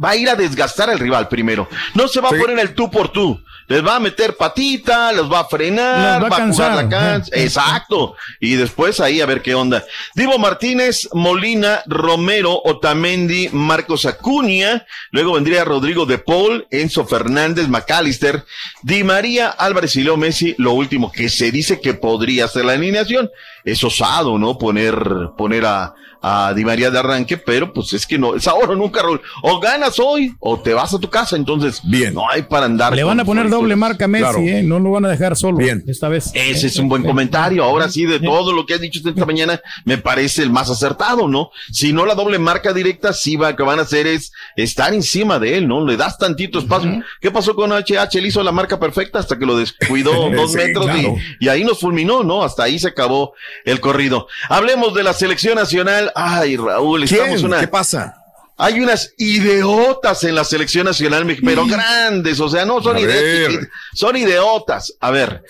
va 0.02 0.10
a 0.10 0.16
ir 0.16 0.28
a 0.28 0.36
desgastar 0.36 0.90
al 0.90 0.98
rival 1.00 1.26
primero. 1.28 1.66
No 1.94 2.06
se 2.06 2.20
va 2.20 2.28
Sí. 2.28 2.36
a 2.36 2.38
poner 2.38 2.58
el 2.60 2.74
tú 2.74 2.88
por 2.90 3.08
tú. 3.10 3.40
Les 3.66 3.84
va 3.84 3.96
a 3.96 4.00
meter 4.00 4.36
patita, 4.36 5.12
los 5.12 5.32
va 5.32 5.40
a 5.40 5.44
frenar, 5.46 6.22
va 6.22 6.26
a 6.26 6.30
jugar 6.48 6.74
la 6.74 6.82
cansar. 6.82 6.88
cancha. 6.88 7.30
Exacto. 7.32 8.16
Y 8.40 8.54
después 8.56 9.00
ahí 9.00 9.20
a 9.20 9.26
ver 9.26 9.40
qué 9.42 9.54
onda. 9.54 9.84
Divo 10.14 10.38
Martínez, 10.38 11.08
Molina, 11.12 11.82
Romero, 11.86 12.60
Otamendi, 12.64 13.48
Marcos 13.52 14.04
Acuña. 14.06 14.86
Luego 15.10 15.32
vendría 15.34 15.64
Rodrigo 15.64 16.04
de 16.06 16.18
Paul, 16.18 16.66
Enzo 16.70 17.06
Fernández, 17.06 17.68
McAllister, 17.68 18.44
Di 18.82 19.02
María, 19.04 19.48
Álvarez 19.48 19.96
y 19.96 20.02
Leo 20.02 20.16
Messi. 20.16 20.54
Lo 20.58 20.72
último 20.72 21.10
que 21.10 21.28
se 21.28 21.50
dice 21.50 21.80
que 21.80 21.94
podría 21.94 22.48
ser 22.48 22.66
la 22.66 22.72
alineación. 22.72 23.30
Es 23.64 23.82
osado, 23.82 24.38
¿no? 24.38 24.58
Poner, 24.58 25.30
poner 25.38 25.64
a, 25.64 25.94
a 26.20 26.52
Di 26.54 26.64
María 26.66 26.90
de 26.90 26.98
arranque, 26.98 27.38
pero 27.38 27.72
pues 27.72 27.94
es 27.94 28.06
que 28.06 28.18
no, 28.18 28.34
es 28.34 28.46
ahora 28.46 28.72
o 28.72 28.74
nunca, 28.74 29.02
Raúl. 29.02 29.22
O 29.42 29.58
ganas 29.58 29.98
hoy 29.98 30.34
o 30.38 30.58
te 30.60 30.74
vas 30.74 30.92
a 30.92 30.98
tu 30.98 31.08
casa. 31.08 31.34
Entonces, 31.36 31.80
Bien. 31.82 32.12
no 32.12 32.28
hay 32.30 32.42
para 32.42 32.66
andar. 32.66 32.94
Le 32.94 33.04
van 33.04 33.20
a 33.20 33.24
poner 33.24 33.48
doble 33.48 33.74
marca 33.74 34.04
a 34.04 34.08
Messi, 34.08 34.22
Claro. 34.24 34.38
eh, 34.40 34.62
no 34.62 34.78
lo 34.80 34.90
van 34.90 35.06
a 35.06 35.08
dejar 35.08 35.34
solo 35.36 35.56
Bien. 35.58 35.82
esta 35.86 36.08
vez. 36.08 36.30
Ese 36.34 36.66
es 36.66 36.76
un 36.78 36.88
buen 36.90 37.02
comentario. 37.04 37.64
Ahora 37.64 37.88
sí, 37.88 38.04
de 38.04 38.20
todo 38.20 38.52
lo 38.52 38.66
que 38.66 38.74
has 38.74 38.80
dicho 38.82 39.00
esta 39.08 39.24
mañana, 39.24 39.58
me 39.86 39.96
parece 39.96 40.42
el 40.42 40.50
más 40.50 40.68
acertado, 40.68 41.26
¿no? 41.26 41.50
Si 41.72 41.92
no 41.94 42.04
la 42.04 42.14
doble 42.14 42.38
marca 42.38 42.74
directa, 42.74 43.14
sí 43.14 43.36
va, 43.36 43.56
que 43.56 43.62
van 43.62 43.78
a 43.78 43.82
hacer 43.82 44.06
es 44.06 44.30
estar 44.56 44.92
encima 44.92 45.38
de 45.38 45.56
él, 45.56 45.68
¿no? 45.68 45.86
Le 45.86 45.96
das 45.96 46.18
tantito 46.18 46.58
espacio. 46.58 47.02
¿Qué 47.20 47.30
pasó 47.30 47.54
con 47.54 47.70
HH? 47.72 48.18
Él 48.18 48.26
hizo 48.26 48.42
la 48.42 48.52
marca 48.52 48.78
perfecta 48.78 49.18
hasta 49.20 49.38
que 49.38 49.46
lo 49.46 49.56
descuidó 49.56 50.12
dos 50.30 50.50
Sí, 50.52 50.58
metros 50.58 50.84
claro. 50.84 51.16
y, 51.40 51.46
y 51.46 51.48
ahí 51.48 51.64
nos 51.64 51.80
fulminó, 51.80 52.22
¿no? 52.22 52.42
Hasta 52.44 52.64
ahí 52.64 52.78
se 52.78 52.88
acabó 52.88 53.32
el 53.64 53.80
corrido. 53.80 54.28
Hablemos 54.48 54.94
de 54.94 55.02
la 55.02 55.12
selección 55.12 55.56
nacional. 55.56 56.12
Ay, 56.14 56.56
Raúl, 56.56 57.04
estamos 57.04 57.42
una. 57.42 57.60
¿Qué 57.60 57.68
pasa? 57.68 58.16
Hay 58.56 58.80
unas 58.80 59.12
idiotas 59.18 60.22
en 60.24 60.36
la 60.36 60.44
selección 60.44 60.86
nacional, 60.86 61.26
pero 61.44 61.66
grandes, 61.66 62.38
o 62.38 62.48
sea, 62.48 62.64
no 62.64 62.80
son 62.80 62.96
chiquitas, 62.96 63.68
son 63.94 64.16
idiotas. 64.16 64.94
A 65.00 65.10
ver, 65.10 65.42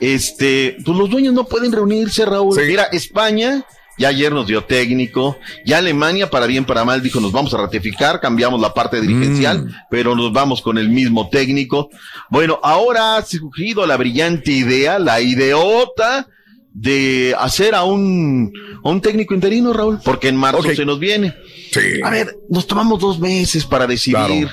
este, 0.00 0.76
pues 0.84 0.96
los 0.98 1.08
dueños 1.08 1.32
no 1.32 1.44
pueden 1.44 1.72
reunirse, 1.72 2.24
Raúl. 2.26 2.54
Sí. 2.54 2.62
Mira, 2.66 2.84
España 2.92 3.64
ya 3.98 4.08
ayer 4.08 4.32
nos 4.32 4.46
dio 4.46 4.64
técnico, 4.64 5.38
ya 5.64 5.78
Alemania 5.78 6.28
para 6.28 6.46
bien 6.46 6.64
para 6.64 6.84
mal 6.84 7.02
dijo 7.02 7.20
nos 7.20 7.30
vamos 7.30 7.52
a 7.54 7.58
ratificar, 7.58 8.20
cambiamos 8.20 8.60
la 8.60 8.72
parte 8.74 9.00
dirigencial, 9.00 9.64
Mm. 9.66 9.70
pero 9.90 10.16
nos 10.16 10.32
vamos 10.32 10.60
con 10.62 10.78
el 10.78 10.88
mismo 10.88 11.28
técnico. 11.28 11.90
Bueno, 12.30 12.58
ahora 12.62 13.16
ha 13.16 13.22
surgido 13.24 13.86
la 13.86 13.96
brillante 13.96 14.50
idea, 14.50 14.98
la 14.98 15.20
ideota 15.20 16.26
de 16.74 17.34
hacer 17.38 17.74
a 17.74 17.84
un, 17.84 18.52
a 18.82 18.88
un 18.88 19.00
técnico 19.00 19.34
interino, 19.34 19.72
Raúl, 19.72 20.00
porque 20.04 20.28
en 20.28 20.36
marzo 20.36 20.62
se 20.62 20.84
nos 20.84 20.98
viene. 20.98 21.34
Sí. 21.70 22.00
A 22.02 22.10
ver, 22.10 22.36
nos 22.48 22.66
tomamos 22.66 23.00
dos 23.00 23.18
meses 23.18 23.64
para 23.64 23.86
decidir. 23.86 24.16
Claro. 24.16 24.50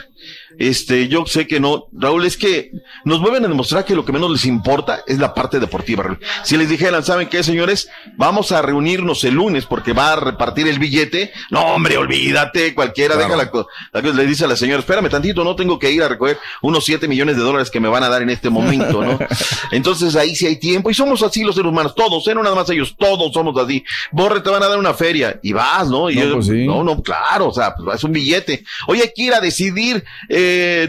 Este, 0.58 1.08
yo 1.08 1.26
sé 1.26 1.47
que 1.47 1.60
no, 1.60 1.86
Raúl, 1.93 2.26
es 2.26 2.38
que 2.38 2.72
nos 3.06 3.22
vuelven 3.22 3.45
a 3.45 3.47
demostrar 3.47 3.86
que 3.86 3.95
lo 3.95 4.04
que 4.06 4.12
menos 4.12 4.32
les 4.32 4.45
importa 4.45 5.02
es 5.08 5.20
la 5.20 5.34
parte 5.34 5.60
deportiva, 5.60 6.04
Raúl. 6.04 6.20
Si 6.43 6.58
les 6.58 6.70
dijeran, 6.70 7.04
¿saben 7.04 7.30
qué, 7.30 7.43
señores? 7.43 7.89
Vamos 8.18 8.52
a 8.52 8.62
reunirnos 8.62 9.24
el 9.24 9.36
lunes 9.36 9.66
porque 9.66 9.93
va 9.93 10.14
a 10.14 10.16
repartir 10.18 10.68
el 10.68 10.80
billete. 10.80 11.32
No, 11.52 11.62
hombre, 11.76 11.97
olvídate, 11.97 12.74
cualquiera, 12.74 13.16
Claro. 13.16 13.38
deja 13.38 14.02
la, 14.02 14.12
le 14.14 14.26
dice 14.26 14.45
a 14.45 14.47
la 14.47 14.56
señora, 14.56 14.80
espérame 14.80 15.10
tantito, 15.10 15.43
no 15.43 15.56
tengo 15.56 15.78
que 15.80 15.91
ir 15.91 16.02
a 16.04 16.08
recoger 16.08 16.38
unos 16.62 16.84
7 16.86 17.08
millones 17.08 17.38
de 17.38 17.43
dólares 17.43 17.70
que 17.70 17.80
me 17.80 17.88
van 17.88 18.04
a 18.04 18.10
dar 18.10 18.22
en 18.22 18.30
este 18.30 18.50
momento, 18.50 19.04
¿no? 19.04 19.20
Entonces 19.72 20.16
ahí 20.16 20.36
sí 20.36 20.45
hay 20.47 20.58
tiempo 20.58 20.89
y 20.89 20.93
somos 20.93 21.22
así 21.24 21.43
los 21.43 21.56
seres 21.56 21.70
humanos, 21.72 21.93
todos, 21.95 22.28
¿eh? 22.28 22.36
no 22.36 22.43
nada 22.43 22.56
más 22.56 22.70
ellos, 22.70 22.95
todos 22.97 23.32
somos 23.34 23.56
así. 23.64 23.84
Borre, 24.12 24.41
te 24.41 24.50
van 24.50 24.64
a 24.64 24.68
dar 24.68 24.80
una 24.80 24.93
feria 24.93 25.39
y 25.43 25.54
vas, 25.54 25.88
¿no? 25.89 26.10
Y 26.10 26.16
No, 26.16 26.24
yo- 26.24 26.34
pues 26.36 26.47
sí. 26.47 26.66
no, 26.66 26.84
no, 26.84 27.02
claro, 27.02 27.47
o 27.50 27.54
sea, 27.54 27.76
pues 27.76 27.97
es 27.97 28.04
un 28.04 28.12
billete. 28.14 28.64
Oye, 28.88 29.04
hay 29.04 29.12
que 29.16 29.24
ir 29.24 29.34
a 29.34 29.39
decidir 29.41 30.04
eh, 30.28 30.39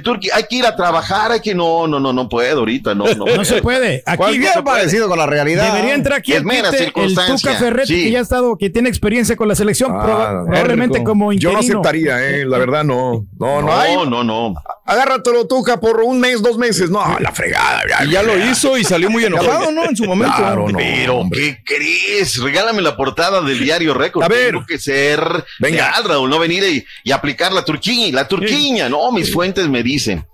Turki, 0.02 0.28
hay 0.32 0.44
que 0.48 0.56
ir 0.56 0.66
a 0.66 0.74
trabajar, 0.76 1.32
hay 1.32 1.40
que 1.40 1.54
no, 1.54 1.86
no, 1.86 1.98
no, 2.00 2.12
no 2.12 2.28
puedo 2.28 2.60
ahorita, 2.60 2.94
no, 2.94 3.04
no. 3.14 3.24
No 3.26 3.44
se 3.44 3.60
puede. 3.62 4.02
Aquí 4.06 4.16
Cualquier 4.16 4.56
no 4.56 4.64
parecido 4.64 5.08
con 5.08 5.18
la 5.18 5.26
realidad. 5.26 5.72
Debería 5.72 5.94
entrar 5.94 6.18
aquí 6.18 6.32
Es 6.32 6.42
el, 6.42 6.50
el 6.50 6.66
circunstancia, 6.76 7.50
Tuca 7.52 7.64
Ferretti, 7.64 7.94
sí. 7.94 8.02
que 8.04 8.10
ya 8.12 8.18
ha 8.18 8.22
estado, 8.22 8.56
que 8.56 8.70
tiene 8.70 8.88
experiencia 8.88 9.36
con 9.36 9.48
la 9.48 9.54
selección, 9.54 9.92
Ah, 9.92 10.04
proba- 10.04 10.46
probablemente 10.46 11.02
como 11.04 11.32
Yo 11.32 11.50
interino. 11.50 11.52
no 11.52 11.58
aceptaría, 11.60 12.28
eh, 12.28 12.44
la 12.46 12.58
verdad 12.58 12.84
no. 12.84 13.26
No, 13.38 13.60
no, 13.60 13.66
No, 13.68 13.76
hay. 13.78 13.94
no, 14.08 14.24
no. 14.24 14.54
Agárratelo, 14.84 15.46
Tuca, 15.46 15.78
por 15.78 16.00
un 16.00 16.18
mes, 16.18 16.42
dos 16.42 16.58
meses. 16.58 16.90
No, 16.90 17.00
la 17.20 17.30
fregada. 17.32 17.82
Y 18.04 18.10
ya 18.10 18.22
lo 18.24 18.36
hizo 18.36 18.76
y 18.76 18.82
salió 18.82 19.08
muy 19.08 19.24
enojado, 19.24 19.70
¿no? 19.70 19.84
En 19.84 19.94
su 19.96 20.04
momento. 20.04 20.34
Claro, 20.36 20.68
no. 20.68 20.76
Pero, 20.78 21.22
¿qué 21.32 21.58
crees? 21.64 22.38
Regálame 22.42 22.82
la 22.82 22.96
portada 22.96 23.40
del 23.40 23.58
diario 23.60 23.94
Récord. 23.94 24.24
A 24.24 24.28
ver. 24.28 24.48
Tengo 24.50 24.66
que 24.66 24.78
ser 24.80 25.20
Venga. 25.60 25.90
real, 25.90 26.04
Raúl, 26.04 26.28
no 26.30 26.38
venir 26.40 26.64
y, 26.64 26.84
y 27.04 27.12
aplicar 27.12 27.52
la 27.52 27.64
turquía, 27.64 28.12
la 28.12 28.26
turquiña. 28.26 28.88
No, 28.88 29.12
mis 29.12 29.30
fuentes 29.40 29.70
me 29.70 29.82
dicen. 29.82 30.26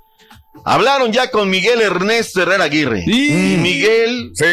Hablaron 0.64 1.12
ya 1.12 1.30
con 1.30 1.48
Miguel 1.48 1.80
Ernesto 1.80 2.42
Herrera 2.42 2.64
Aguirre. 2.64 3.04
Y 3.06 3.56
Miguel, 3.56 4.32
Sí, 4.34 4.46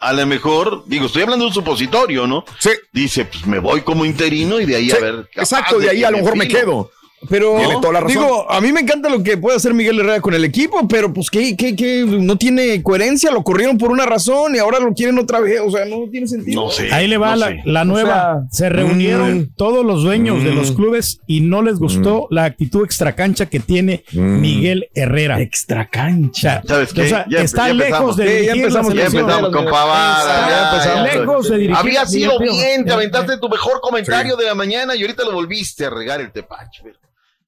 a 0.00 0.12
lo 0.12 0.26
mejor, 0.26 0.82
digo, 0.88 1.06
estoy 1.06 1.22
hablando 1.22 1.44
de 1.44 1.50
un 1.50 1.54
supositorio, 1.54 2.26
¿no? 2.26 2.44
sí. 2.58 2.70
Dice, 2.92 3.26
pues 3.26 3.46
me 3.46 3.60
voy 3.60 3.82
como 3.82 4.04
interino 4.04 4.58
y 4.58 4.66
de 4.66 4.74
ahí 4.74 4.90
sí. 4.90 4.96
a 4.96 4.98
ver. 4.98 5.30
Exacto, 5.36 5.78
de 5.78 5.88
ahí 5.88 6.02
a 6.02 6.10
lo 6.10 6.18
mejor 6.18 6.36
me 6.36 6.48
quedo. 6.48 6.90
Pero 7.28 7.56
Tiene 7.58 7.74
toda 7.80 7.92
la 7.94 8.00
razón. 8.00 8.16
digo, 8.22 8.50
a 8.50 8.60
mí 8.60 8.72
me 8.72 8.80
encanta 8.80 9.08
lo 9.08 9.22
que 9.22 9.36
puede 9.36 9.56
hacer 9.56 9.74
Miguel 9.74 10.00
Herrera 10.00 10.20
con 10.20 10.34
el 10.34 10.44
equipo, 10.44 10.86
pero 10.88 11.12
pues 11.12 11.30
que, 11.30 11.56
que, 11.56 11.76
que 11.76 12.04
no 12.06 12.36
tiene 12.36 12.82
coherencia, 12.82 13.30
lo 13.30 13.42
corrieron 13.42 13.78
por 13.78 13.90
una 13.90 14.06
razón 14.06 14.54
y 14.54 14.58
ahora 14.58 14.78
lo 14.80 14.92
quieren 14.92 15.18
otra 15.18 15.40
vez, 15.40 15.60
o 15.64 15.70
sea, 15.70 15.84
no 15.84 16.08
tiene 16.10 16.26
sentido. 16.26 16.64
No 16.64 16.70
sé. 16.70 16.92
Ahí 16.92 17.06
le 17.08 17.16
va 17.18 17.30
no 17.30 17.36
la, 17.36 17.48
sé. 17.48 17.62
la 17.64 17.84
nueva. 17.84 18.44
se 18.50 18.68
reunieron 18.68 19.38
mm, 19.38 19.52
todos 19.56 19.84
los 19.84 20.02
dueños 20.02 20.42
de 20.42 20.52
los 20.54 20.72
mm, 20.72 20.74
clubes 20.74 21.20
y 21.26 21.40
no 21.40 21.62
les 21.62 21.78
gustó 21.78 22.26
la 22.30 22.44
actitud 22.44 22.84
extracancha 22.84 23.46
que 23.46 23.60
tiene 23.60 24.04
Mm. 24.12 24.40
Miguel 24.40 24.88
Herrera. 24.94 25.40
Extra 25.40 25.86
cancha. 25.88 26.60
O 26.64 26.66
sea, 26.66 26.76
¿Sabes 26.76 26.92
qué? 26.92 27.02
o 27.02 27.06
sea, 27.06 27.26
Ya 27.28 27.40
está 27.40 27.68
ya 27.68 27.74
lejos 27.74 28.16
de 28.16 28.24
Sí, 28.26 28.30
ya 28.46 28.52
dirigir 28.54 28.56
empezamos, 28.64 28.94
Ya 28.94 29.04
empezamos 29.06 29.50
con 29.50 29.64
ya 29.64 30.70
empezamos. 30.72 31.14
lejos 31.14 31.48
de 31.48 31.56
dirigir. 31.58 31.76
Había 31.76 32.06
sido 32.06 32.38
bien, 32.38 32.84
te 32.84 32.92
aventaste 32.92 33.38
tu 33.38 33.48
mejor 33.48 33.80
comentario 33.80 34.36
de 34.36 34.44
la 34.46 34.54
mañana 34.54 34.94
y 34.96 35.02
ahorita 35.02 35.24
lo 35.24 35.32
volviste 35.32 35.84
a 35.86 35.90
regar 35.90 36.20
el 36.20 36.30
tepache. 36.32 36.82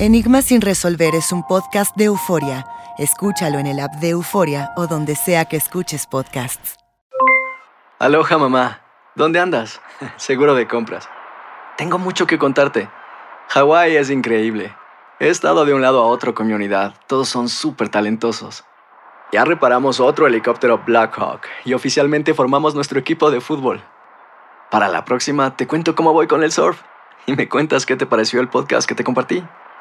Enigma 0.00 0.42
sin 0.42 0.60
resolver 0.60 1.16
es 1.16 1.32
un 1.32 1.42
podcast 1.42 1.96
de 1.96 2.04
euforia. 2.04 2.64
Escúchalo 2.98 3.58
en 3.58 3.66
el 3.66 3.80
app 3.80 3.94
de 3.94 4.10
Euforia 4.10 4.70
o 4.76 4.86
donde 4.86 5.16
sea 5.16 5.46
que 5.46 5.56
escuches 5.56 6.06
podcasts. 6.06 6.76
Aloha 7.98 8.38
mamá, 8.38 8.80
¿dónde 9.16 9.40
andas? 9.40 9.80
Seguro 10.16 10.54
de 10.54 10.68
compras. 10.68 11.08
Tengo 11.76 11.98
mucho 11.98 12.28
que 12.28 12.38
contarte. 12.38 12.88
Hawái 13.48 13.96
es 13.96 14.08
increíble. 14.10 14.72
He 15.18 15.30
estado 15.30 15.64
de 15.64 15.74
un 15.74 15.82
lado 15.82 16.00
a 16.00 16.06
otro 16.06 16.32
con 16.32 16.46
mi 16.46 16.52
unidad. 16.52 16.94
Todos 17.08 17.28
son 17.28 17.48
súper 17.48 17.88
talentosos. 17.88 18.62
Ya 19.32 19.44
reparamos 19.44 19.98
otro 19.98 20.28
helicóptero 20.28 20.80
Blackhawk 20.86 21.40
y 21.64 21.74
oficialmente 21.74 22.34
formamos 22.34 22.72
nuestro 22.76 23.00
equipo 23.00 23.32
de 23.32 23.40
fútbol. 23.40 23.82
Para 24.70 24.86
la 24.86 25.04
próxima 25.04 25.56
te 25.56 25.66
cuento 25.66 25.96
cómo 25.96 26.12
voy 26.12 26.28
con 26.28 26.44
el 26.44 26.52
surf 26.52 26.82
y 27.26 27.34
me 27.34 27.48
cuentas 27.48 27.84
qué 27.84 27.96
te 27.96 28.06
pareció 28.06 28.40
el 28.40 28.48
podcast 28.48 28.88
que 28.88 28.94
te 28.94 29.02
compartí, 29.02 29.42